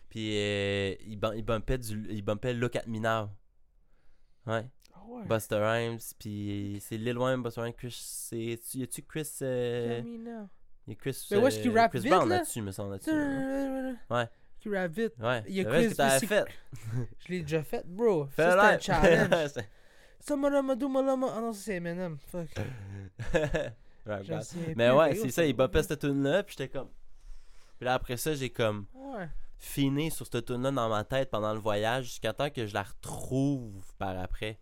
[0.09, 3.29] Puis euh, il, bum- il bumpait du, il bumpait Look at Me Now.
[4.45, 4.69] Ouais.
[5.07, 5.23] Ouais.
[5.25, 10.49] Buster Rhymes, puis c'est Lil Wayne, Buster Rhymes, Chris, c'est, y a-tu Chris, euh, now.
[10.87, 12.35] y a Chris, Mais qu'il euh, rappe Chris vite, Brown là?
[12.37, 13.11] là-dessus, me semble, là-dessus.
[13.11, 13.93] là.
[14.09, 14.29] Ouais.
[14.59, 15.13] Qui rappe vite.
[15.19, 15.43] Ouais.
[15.47, 16.45] Il y a Chris que fait.
[17.19, 18.25] Je l'ai déjà fait, bro.
[18.27, 19.51] Fais Ça, c'était un challenge.
[20.19, 21.27] Ça, malama, do, malama.
[21.35, 22.17] Ah non, ça, c'est Eminem.
[22.27, 22.49] Fuck.
[24.75, 26.89] Mais ouais, c'est ça, il bumpait cette tune là puis j'étais comme.
[27.77, 29.27] Puis là, après ça, j'ai comme Ouais.
[29.57, 32.73] finé sur cette tune là dans ma tête pendant le voyage jusqu'à temps que je
[32.73, 34.57] la retrouve par après.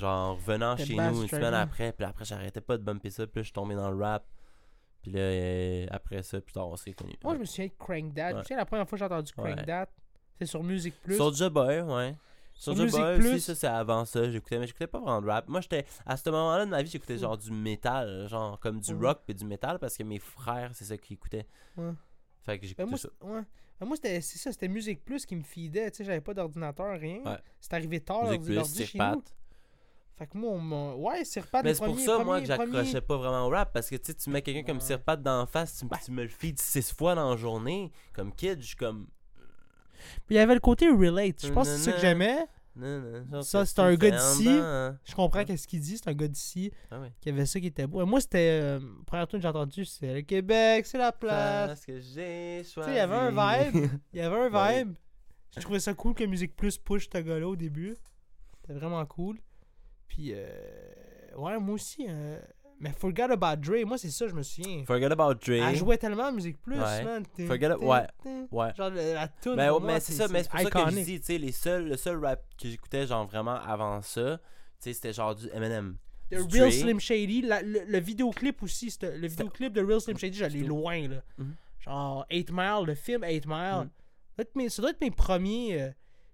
[0.00, 3.26] Genre, revenant C'était chez nous une semaine après, puis après, j'arrêtais pas de bumper ça,
[3.26, 4.24] puis là, je suis tombé dans le rap.
[5.02, 7.14] Puis là, euh, après ça, plus tard, on s'est connus.
[7.24, 8.42] Moi, je me souviens de Crank me Ouais.
[8.42, 9.64] souviens la première fois que j'ai entendu Crank Ouais.
[9.66, 9.88] That.
[10.38, 11.16] C'est sur Music Plus.
[11.16, 12.16] Soulja Boy, ouais.
[12.52, 13.28] Sur Boy Plus.
[13.28, 15.48] aussi, ça c'est avant ça, j'écoutais, mais j'écoutais pas vraiment de rap.
[15.48, 17.20] Moi, j'étais, à ce moment-là de ma vie, j'écoutais Fou.
[17.22, 19.08] genre du métal, genre comme du Ouais.
[19.08, 21.46] rock et du métal parce que mes frères, c'est ça qu'ils écoutaient.
[21.78, 21.92] Ouais.
[22.44, 23.08] Fait que Ben, j'écoutais moi, ça.
[23.20, 23.42] c'est- ouais.
[23.80, 25.90] Ben, moi, c'était c'est ça, c'était Music Plus qui me feedait.
[25.90, 27.20] Tu sais, j'avais pas d'ordinateur, rien.
[27.60, 29.22] C'est arrivé tard, Musique l'ordi chez nous.
[30.20, 33.16] Fait que moi, on Ouais, c'est repas Mais c'est pour ça, moi, que j'accrochais pas
[33.16, 33.72] vraiment au rap.
[33.72, 34.80] Parce que tu tu mets quelqu'un comme.
[34.80, 37.90] Sirpat dans la face, tu, tu me le feeds six fois dans la journée.
[38.12, 39.06] Comme kid, je suis comme.
[40.26, 41.46] Puis il y avait le côté relate.
[41.46, 42.46] Je pense que c'est ça que j'aimais.
[43.40, 44.44] Ça, c'est un gars d'ici.
[44.44, 45.96] Je comprends qu'est-ce qu'il dit.
[45.96, 48.04] C'est un gars d'ici Ah qui avait ça qui était beau.
[48.04, 48.60] Moi, c'était.
[48.62, 51.68] euh, première tune que j'ai entendue, c'est le Québec, c'est la place.
[51.68, 52.74] Parce que j'ai choisi.
[52.74, 53.90] Tu sais, il y avait un vibe.
[54.12, 54.92] Il y avait un vibe.
[55.56, 57.96] Je trouvais ça cool que Musique Plus push ce gars-là au début.
[58.60, 59.38] C'était vraiment cool.
[60.10, 60.48] Puis, euh,
[61.36, 62.04] ouais, moi aussi.
[62.08, 62.38] euh,
[62.82, 64.84] Mais Forget About Dre, moi, c'est ça, je me souviens.
[64.86, 65.52] Forget About Dre.
[65.68, 67.04] Elle jouait tellement à Musique Plus, Ouais.
[67.04, 67.24] man.
[67.46, 68.06] Forget- ouais.
[68.50, 68.74] Ouais.
[68.74, 71.20] Genre, la, tune, Mais, mais moi, c'est ça, mais c'est pour ça que je dis,
[71.20, 74.44] tu sais, les seuls, le seul rap que j'écoutais, genre vraiment avant ça, tu
[74.78, 75.96] sais, c'était genre du Eminem.
[76.30, 76.72] The du Real Dre.
[76.72, 81.06] Slim Shady, la- le, le vidéoclip aussi, le vidéoclip de Real Slim Shady, j'allais loin,
[81.08, 81.22] là.
[81.38, 81.54] Mhm.
[81.80, 83.56] Genre, 8 Mile, le film 8 Mile.
[83.84, 83.90] Mhm.
[83.90, 85.82] Ça, doit être mes, ça doit être mes premiers.
[85.82, 85.90] euh,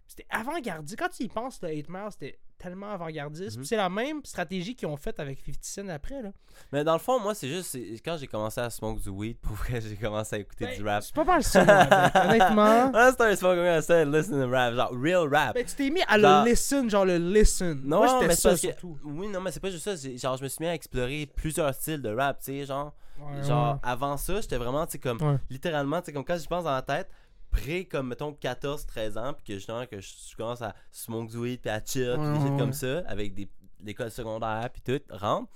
[0.07, 0.97] c'était avant-gardiste.
[0.99, 3.57] Quand tu y penses, le 8 Mile, c'était tellement avant-gardiste.
[3.57, 3.61] Mhm.
[3.63, 6.31] Puis C'est la même stratégie qu'ils ont faite avec 50 Cent après, là.
[6.73, 9.53] Mais dans le fond, moi, c'est juste, quand j'ai commencé à smoke du weed, pour
[9.57, 11.03] vrai, j'ai commencé à écouter Ben, du rap.
[11.03, 12.91] C'est pas mal ça, moi, honnêtement.
[12.95, 15.55] Ah, c'est un smoke, I started listening to rap, genre real rap.
[15.55, 17.81] Ben, tu t'es mis à Genre- le listen, genre le listen.
[17.85, 18.99] Non, Moi, mais ça, c'est parce que- surtout.
[19.05, 19.95] Oui, non, mais c'est pas juste ça.
[20.17, 22.95] Genre, je me suis mis à explorer plusieurs styles de rap, tu sais, genre.
[23.19, 23.81] Ouais, Genre, ouais.
[23.83, 25.37] avant ça, j'étais vraiment, tu sais, comme, Ouais.
[25.49, 27.09] littéralement, tu sais, comme quand je pense dans la tête,
[27.57, 31.35] près, comme, mettons, 14, 13 ans, puis que justement, que je, je commence à smoke
[31.37, 33.49] weed, puis à chill, puis des shit comme ça, avec des
[33.85, 35.51] l'école secondaire, puis tout, rentre,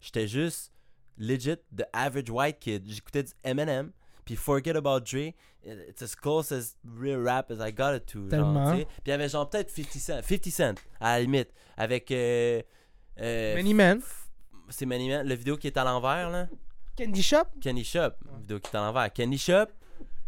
[0.00, 0.72] j'étais juste
[1.18, 2.84] legit the average white kid.
[2.86, 3.92] J'écoutais du Eminem,
[4.24, 5.32] puis Forget About Dre,
[5.64, 8.20] it's as close as real rap as I got it to.
[8.20, 8.72] genre, Tellement.
[8.72, 12.10] Puis il y avait genre peut-être 50 Cent, 50 Cent, à la limite, avec...
[12.10, 12.62] Euh,
[13.20, 14.00] euh, Many Men.
[14.68, 16.48] c'est Many Man, le vidéo qui est à l'envers, là.
[16.96, 17.44] Candy Shop.
[17.60, 18.10] Kenny Shop,
[18.40, 19.10] vidéo qui est à l'envers.
[19.12, 19.66] Kenny Shop,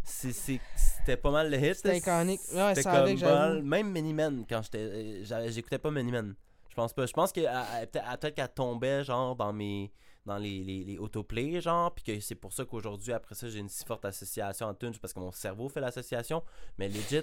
[0.05, 1.75] c'était pas mal le hit.
[1.75, 2.41] C'était iconique.
[2.53, 3.63] Ouais, C'était comme mal.
[3.63, 4.79] Même Miniman, quand j'étais.
[4.79, 6.35] euh, J'écoutais pas Miniman.
[6.69, 7.07] Je pense pas.
[7.07, 9.93] Je pense que peut-être elle- peut-être qu'elle tombait, genre, dans mes.
[10.27, 13.59] Dans les, les, les autoplays, genre, puis que c'est pour ça qu'aujourd'hui, après ça, j'ai
[13.59, 16.43] une si forte association en tunes, parce que mon cerveau fait l'association.
[16.79, 17.21] Mais legit,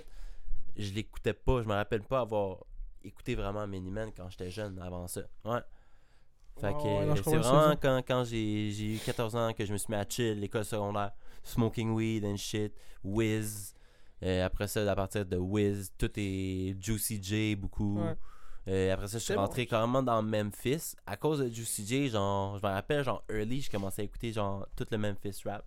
[0.78, 1.64] je l'écoutais pas.
[1.64, 2.58] Je me rappelle pas avoir
[3.04, 5.22] écouté vraiment Miniman quand j'étais jeune, avant ça.
[5.46, 5.62] Ouais.
[6.60, 6.74] Fait Ouais,
[7.16, 10.06] que c'est vraiment quand, quand j'ai eu 14 ans que je me suis mis à
[10.08, 11.12] chill, l'école secondaire,
[11.44, 12.74] smoking weed and shit,
[13.04, 13.74] Wiz.
[14.24, 18.00] Euh, après ça, à partir de Wiz, tout est Juicy J beaucoup.
[18.00, 18.16] Ouais.
[18.68, 19.42] Euh, après ça, je suis bon.
[19.42, 20.96] rentré carrément dans Memphis.
[21.08, 24.32] À cause de Juicy J, genre, je me rappelle, genre, early, je commençais à écouter,
[24.32, 25.66] genre, tout le Memphis rap.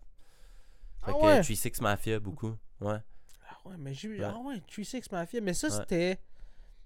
[1.04, 1.40] Fait Ah que ouais?
[1.40, 2.54] 3-6 Mafia, beaucoup.
[2.80, 2.98] Ouais.
[3.50, 4.22] Ah ouais, mais j'ai Ouais.
[4.24, 5.40] Ah ouais, 36 Mafia.
[5.40, 5.74] Mais ça, Ouais.
[5.74, 6.20] c'était.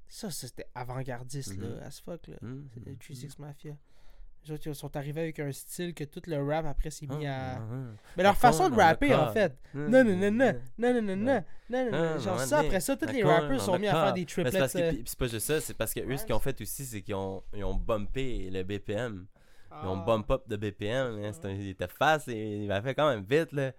[0.08, 1.76] Ça, c'était avant-gardiste, Mhm.
[1.76, 2.36] là, as fuck, là.
[2.40, 2.68] Mhm.
[2.72, 3.76] C'était 36 Mafia.
[4.44, 7.26] Les autres, ils sont arrivés avec un style que tout le rap après s'est mis
[7.26, 7.56] à.
[7.56, 7.74] Ah, ah,
[8.16, 9.56] Mais leur façon de rapper, en fait.
[9.74, 9.78] ah.
[9.78, 11.90] Non, non, non, non, non, non, non, non, non.
[11.92, 14.76] Ah, Genre ça, après ça, tous les rappers sont mis à faire des triplets.
[14.76, 17.02] euh, c'est pas juste ça, c'est parce que eux, ce qu'ils ont fait aussi, c'est
[17.02, 19.26] qu'ils ont, ils ont bumpé le BPM.
[19.70, 20.04] Ils ont ah.
[20.04, 21.20] bump up de BPM.
[21.20, 21.32] Là.
[21.32, 23.52] C'était- Il était fast et il fait quand même vite.
[23.52, 23.72] Là.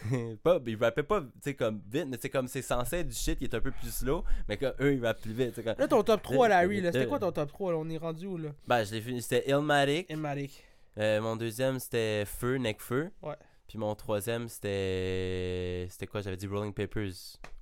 [0.42, 3.14] pas, il rappait pas tu sais, comme vite, mais c'est comme c'est censé être du
[3.14, 5.54] shit qui est un peu plus slow, mais que eux ils rappent plus vite.
[5.62, 5.74] Comme...
[5.78, 6.92] Là, ton top 3, Larry, là.
[6.92, 7.78] C'était quoi ton top 3, là?
[7.78, 8.50] On est rendu où, là?
[8.66, 10.10] Ben, je l'ai fini, c'était Illmatic.
[10.10, 10.64] Elmatic.
[10.98, 13.10] Euh, mon deuxième c'était Feu, Necfeu.
[13.22, 13.36] Ouais.
[13.66, 15.86] Puis mon troisième c'était.
[15.90, 16.20] C'était quoi?
[16.20, 17.12] J'avais dit Rolling Papers.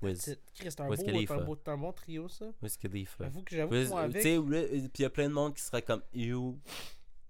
[0.03, 0.19] Wiz.
[0.55, 2.47] C'est un, beau- un, beau- un bon trio, ça.
[2.63, 3.25] Wiz Khalifa.
[3.25, 4.23] J'avoue que j'avoue que moi, avec.
[4.23, 4.33] puis
[4.99, 6.59] il y a plein de monde qui serait comme You,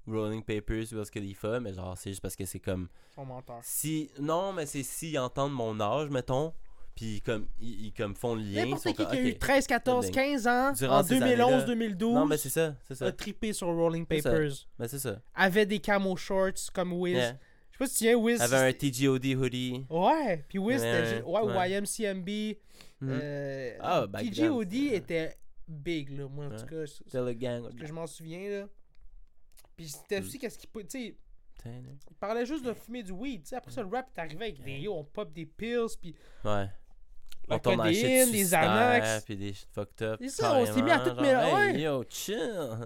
[0.07, 2.89] Rolling Papers, Wiz Khalifa, mais genre c'est juste parce que c'est comme.
[3.15, 3.61] Son menteur.
[3.63, 4.11] Si.
[4.19, 6.53] Non, mais c'est s'ils entendent mon âge, mettons,
[6.97, 8.65] puis comme ils, ils comme font le lien.
[8.65, 9.39] N'importe qui qui a eu ok.
[9.39, 13.07] 13, 14, Ben, 15 ans, durant en ces 2011-2012, Non, mais c'est ça, c'est ça.
[13.07, 14.07] a trippé sur Rolling.
[14.07, 14.67] Papers.
[14.79, 15.21] Mais c'est ça.
[15.35, 17.15] Avait des camo shorts comme Wiz.
[17.15, 17.33] Yeah.
[17.71, 18.41] Je sais pas si tu viens, Wiz.
[18.41, 19.87] Avait un TGOD hoodie.
[19.89, 21.71] Ouais, puis Wiz, Ouais, ouais, ouais.
[21.73, 22.57] YMCMB.
[23.03, 23.09] Mhm.
[23.13, 25.37] euh, Ah, TGOD était
[25.69, 26.57] big, là, moi, en Ouais.
[26.57, 26.87] tout cas.
[26.87, 27.63] c'est- C'était le gang.
[27.63, 28.67] Parce que je m'en souviens, là.
[29.81, 30.25] Puis c'était Mm.
[30.25, 30.69] aussi qu'est-ce qu'il.
[30.69, 31.17] peut- Tu sais,
[31.65, 33.43] il parlait juste de fumer du weed.
[33.45, 35.87] Tu sais, après ça, le rap est arrivé avec des yo, on pop des pills,
[36.01, 36.67] puis Ouais.
[37.49, 39.25] la On codéine, des Xanax.
[39.25, 40.19] Puis des shit fucked up.
[40.23, 41.57] C'est ça, on s'est mis à tout mélanger.
[41.57, 41.81] hey, Ouais.
[41.81, 42.37] Yo, chill.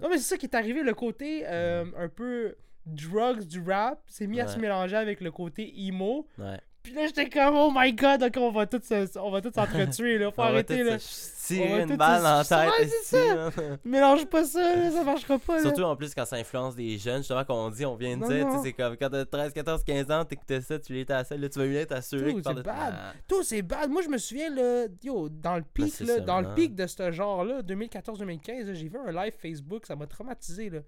[0.02, 2.54] Non, mais c'est ça qui est arrivé, le côté euh, un peu
[2.86, 4.52] drugs du rap s'est mis à Ouais.
[4.52, 6.26] se mélanger avec le côté emo.
[6.38, 6.60] Ouais.
[6.84, 10.30] Puis là, j'étais comme, oh my god, ok, on va tous s'entretuer, là.
[10.30, 10.98] Faut On arrêter, là.
[10.98, 12.58] va une balle la tête.
[12.78, 13.50] Ouais, c'est là.
[13.86, 15.62] Mélange pas ça, là, ça marchera pas, là.
[15.62, 18.20] Surtout en plus quand ça influence des jeunes, justement, comme on dit, on vient de
[18.22, 20.92] Non, dire, tu sais, c'est comme quand t'as 13, 14, 15 ans, t'écoutais ça, tu
[20.92, 22.94] l'étais à ça, là tu vas assuré Dude, que c'est de bad.
[22.94, 23.88] Ah, Tout, c'est bad.
[23.88, 26.74] Moi, je me souviens, là, yo, dans le pic, c'est là, ça, dans le pic
[26.74, 30.80] de ce genre-là, 2014-2015, là, j'ai vu un live Facebook, ça m'a traumatisé, là.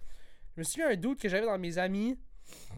[0.56, 2.18] Je me souviens un doute que j'avais dans mes amis.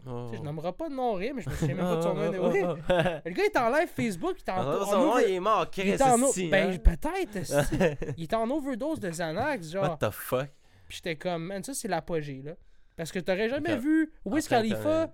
[0.06, 0.26] Oh.
[0.28, 2.02] Tu sais, Je nommerai pas de nom, rien, mais je me souviens même pas de
[2.02, 2.22] son nom.
[2.22, 2.62] Anyway.
[2.64, 2.92] oh, oh.
[3.24, 5.24] Le gars, il était en live Facebook, il était en, Ah, en Son nom, over-
[5.28, 7.76] il est mort, il Chris, était en o- esti, Ben, peut-être, esti.
[8.16, 9.98] Il était en overdose de Xanax, What genre.
[9.98, 10.48] the fuck?
[10.88, 12.52] Puis j'étais comme, man, ça, c'est l'apogée, là.
[12.96, 13.80] Parce que t'aurais jamais Ok.
[13.80, 15.12] vu Wiz Après, Khalifa.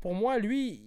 [0.00, 0.82] Pour moi, lui,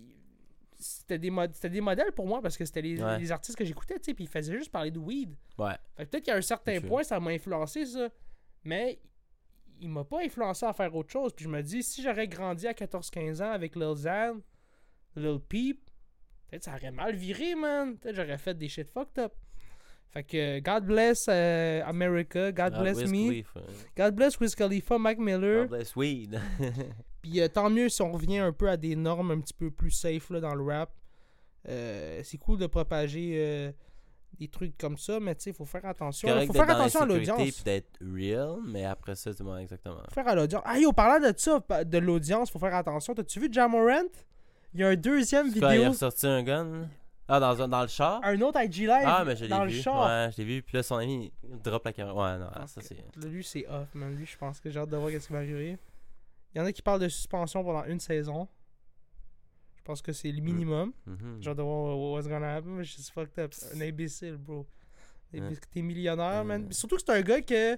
[0.79, 3.19] c'était des, mod- c'était des modèles pour moi parce que c'était les, Ouais.
[3.19, 4.13] les artistes que j'écoutais, tu sais.
[4.13, 5.35] Puis il faisait juste parler de weed.
[5.57, 5.73] Ouais.
[5.95, 8.09] Fait que peut-être qu'à un certain point, ça m'a influencé, ça.
[8.65, 8.99] Mais
[9.83, 11.33] il m'a pas influencé à faire autre chose.
[11.33, 14.37] Puis je me dis, si j'aurais grandi à 14-15 ans avec Lil Xan,
[15.15, 15.89] Lil Peep,
[16.49, 17.97] peut-être ça aurait mal viré, man.
[17.97, 19.33] Peut-être j'aurais fait des shit fucked up.
[20.11, 23.59] Fait que God bless euh, America, God Ah, bless Wiz me, Khalifa.
[23.97, 25.61] God bless Wiz Khalifa, Mac Miller.
[25.63, 26.39] God bless weed.
[27.23, 29.71] Puis euh, tant mieux si on revient un peu à des normes un petit peu
[29.71, 30.91] plus safe là, dans le rap.
[31.67, 33.73] Euh, c'est cool de propager
[34.39, 36.27] des trucs comme ça, mais tu sais, il faut faire attention.
[36.39, 37.63] Il faut faire dans attention à l'audience.
[37.63, 39.97] d'être real, mais après ça, tu vois exactement.
[40.09, 40.63] Faut faire à l'audience.
[40.65, 43.13] Ah yo, parlant de ça, de l'audience, faut faire attention.
[43.13, 44.01] T'as-tu vu Jamorant?
[44.73, 46.87] Il y a un deuxième quoi, il a vidéo, ressorti un gun?
[47.27, 48.19] Ah, dans, un- dans le char?
[48.23, 49.81] Un autre IG Live Ah, mais je dans l'ai le vu.
[49.81, 50.05] char.
[50.07, 50.61] Ouais, je l'ai vu.
[50.61, 52.33] Puis là, son ami, il drop la caméra.
[52.33, 52.97] Ouais, non, Ah, ça c'est.
[53.25, 54.13] Lui, c'est off, man.
[54.15, 55.77] Lui, je pense que j'ai hâte de voir ce qui va arriver.
[56.53, 58.47] Il y en a qui parlent de suspension pendant une saison.
[59.83, 60.93] Je pense que c'est le minimum.
[61.05, 61.39] Mhm.
[61.41, 62.77] J'ai hâte de voir what's gonna happen?
[62.77, 63.53] mais C'est fucked up.
[63.75, 64.65] Un imbécile, bro.
[65.33, 65.41] Ouais.
[65.73, 66.63] T'es millionnaire, man.
[66.67, 66.71] Ouais.
[66.73, 67.75] Surtout que c'est un gars que,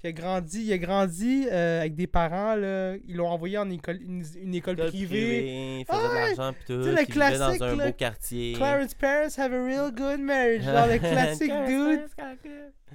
[0.00, 2.96] qui a grandi, il a grandi euh, avec des parents, là.
[3.06, 5.06] Ils l'ont envoyé en école, une, une école École privée.
[5.06, 6.08] privée, il faisait Ouais.
[6.08, 6.76] de l'argent pis tout.
[6.78, 8.52] Tu sais, le puis il vivait classique, dans un là, beau quartier.
[8.54, 10.64] Clarence parents have a real good marriage.
[10.64, 12.08] Genre le classique dude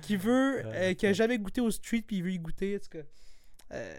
[0.01, 2.75] qui veut, euh, qui a jamais goûté au street puis il veut y goûter.
[2.75, 3.05] En tout cas,
[3.71, 3.95] Euh,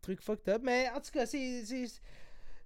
[0.00, 0.62] truc fucked up.
[0.64, 1.64] Mais en tout cas, c'est.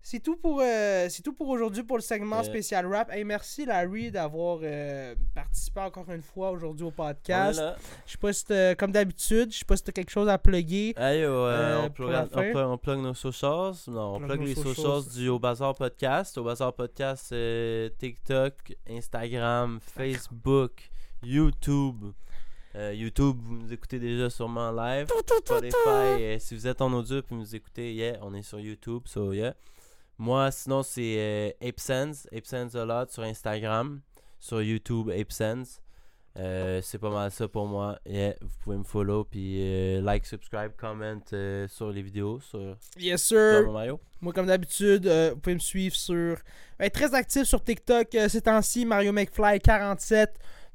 [0.03, 3.11] C'est- C'est tout pour euh, c'est tout pour aujourd'hui pour le segment spécial rap.
[3.13, 7.61] Hey, merci Larry d'avoir euh, participé encore une fois aujourd'hui au podcast.
[8.07, 10.39] Je sais pas si t'as- comme d'habitude, je sais pas si t'as quelque chose à
[10.39, 10.95] plugger.
[10.97, 13.75] Hey, yo, euh, on, plug, on, plug, on plug nos socials.
[13.89, 15.13] Non, on Plug plug les socials.
[15.15, 16.39] du Au Bazar Podcast.
[16.39, 18.55] Au Bazar Podcast, euh, TikTok,
[18.89, 20.89] Instagram, Facebook,
[21.23, 22.13] YouTube.
[22.75, 25.07] Euh, YouTube, vous nous écoutez déjà sûrement en live.
[25.45, 29.03] Spotify, si vous êtes en audio puis vous nous écoutez, yeah, on est sur YouTube,
[29.07, 29.55] so yeah.
[30.19, 34.01] Moi, sinon, c'est euh, ApeSense, ApeSense a lot sur Instagram,
[34.39, 35.81] sur YouTube, ApeSense.
[36.39, 37.99] Euh, c'est pas mal ça pour moi.
[38.07, 42.77] Yeah, vous pouvez me follow, puis euh, like, subscribe, comment euh, sur les vidéos, sur
[42.97, 43.71] Yes sir.
[43.73, 44.01] Mario.
[44.21, 46.37] Moi, comme d'habitude, vous pouvez me suivre sur.
[46.79, 50.29] être très actif sur TikTok ces temps-ci, Mario McFly47.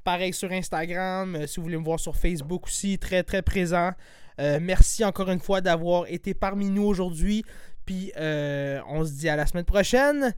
[0.03, 1.47] Pareil sur Instagram.
[1.47, 3.91] si vous voulez me voir sur Facebook aussi, très très présent.
[4.37, 7.45] Merci encore une fois d'avoir été parmi nous aujourd'hui.
[7.85, 10.33] Puis euh, on se dit à la semaine prochaine.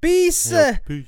[0.00, 0.54] Peace!
[0.86, 1.04] Peace.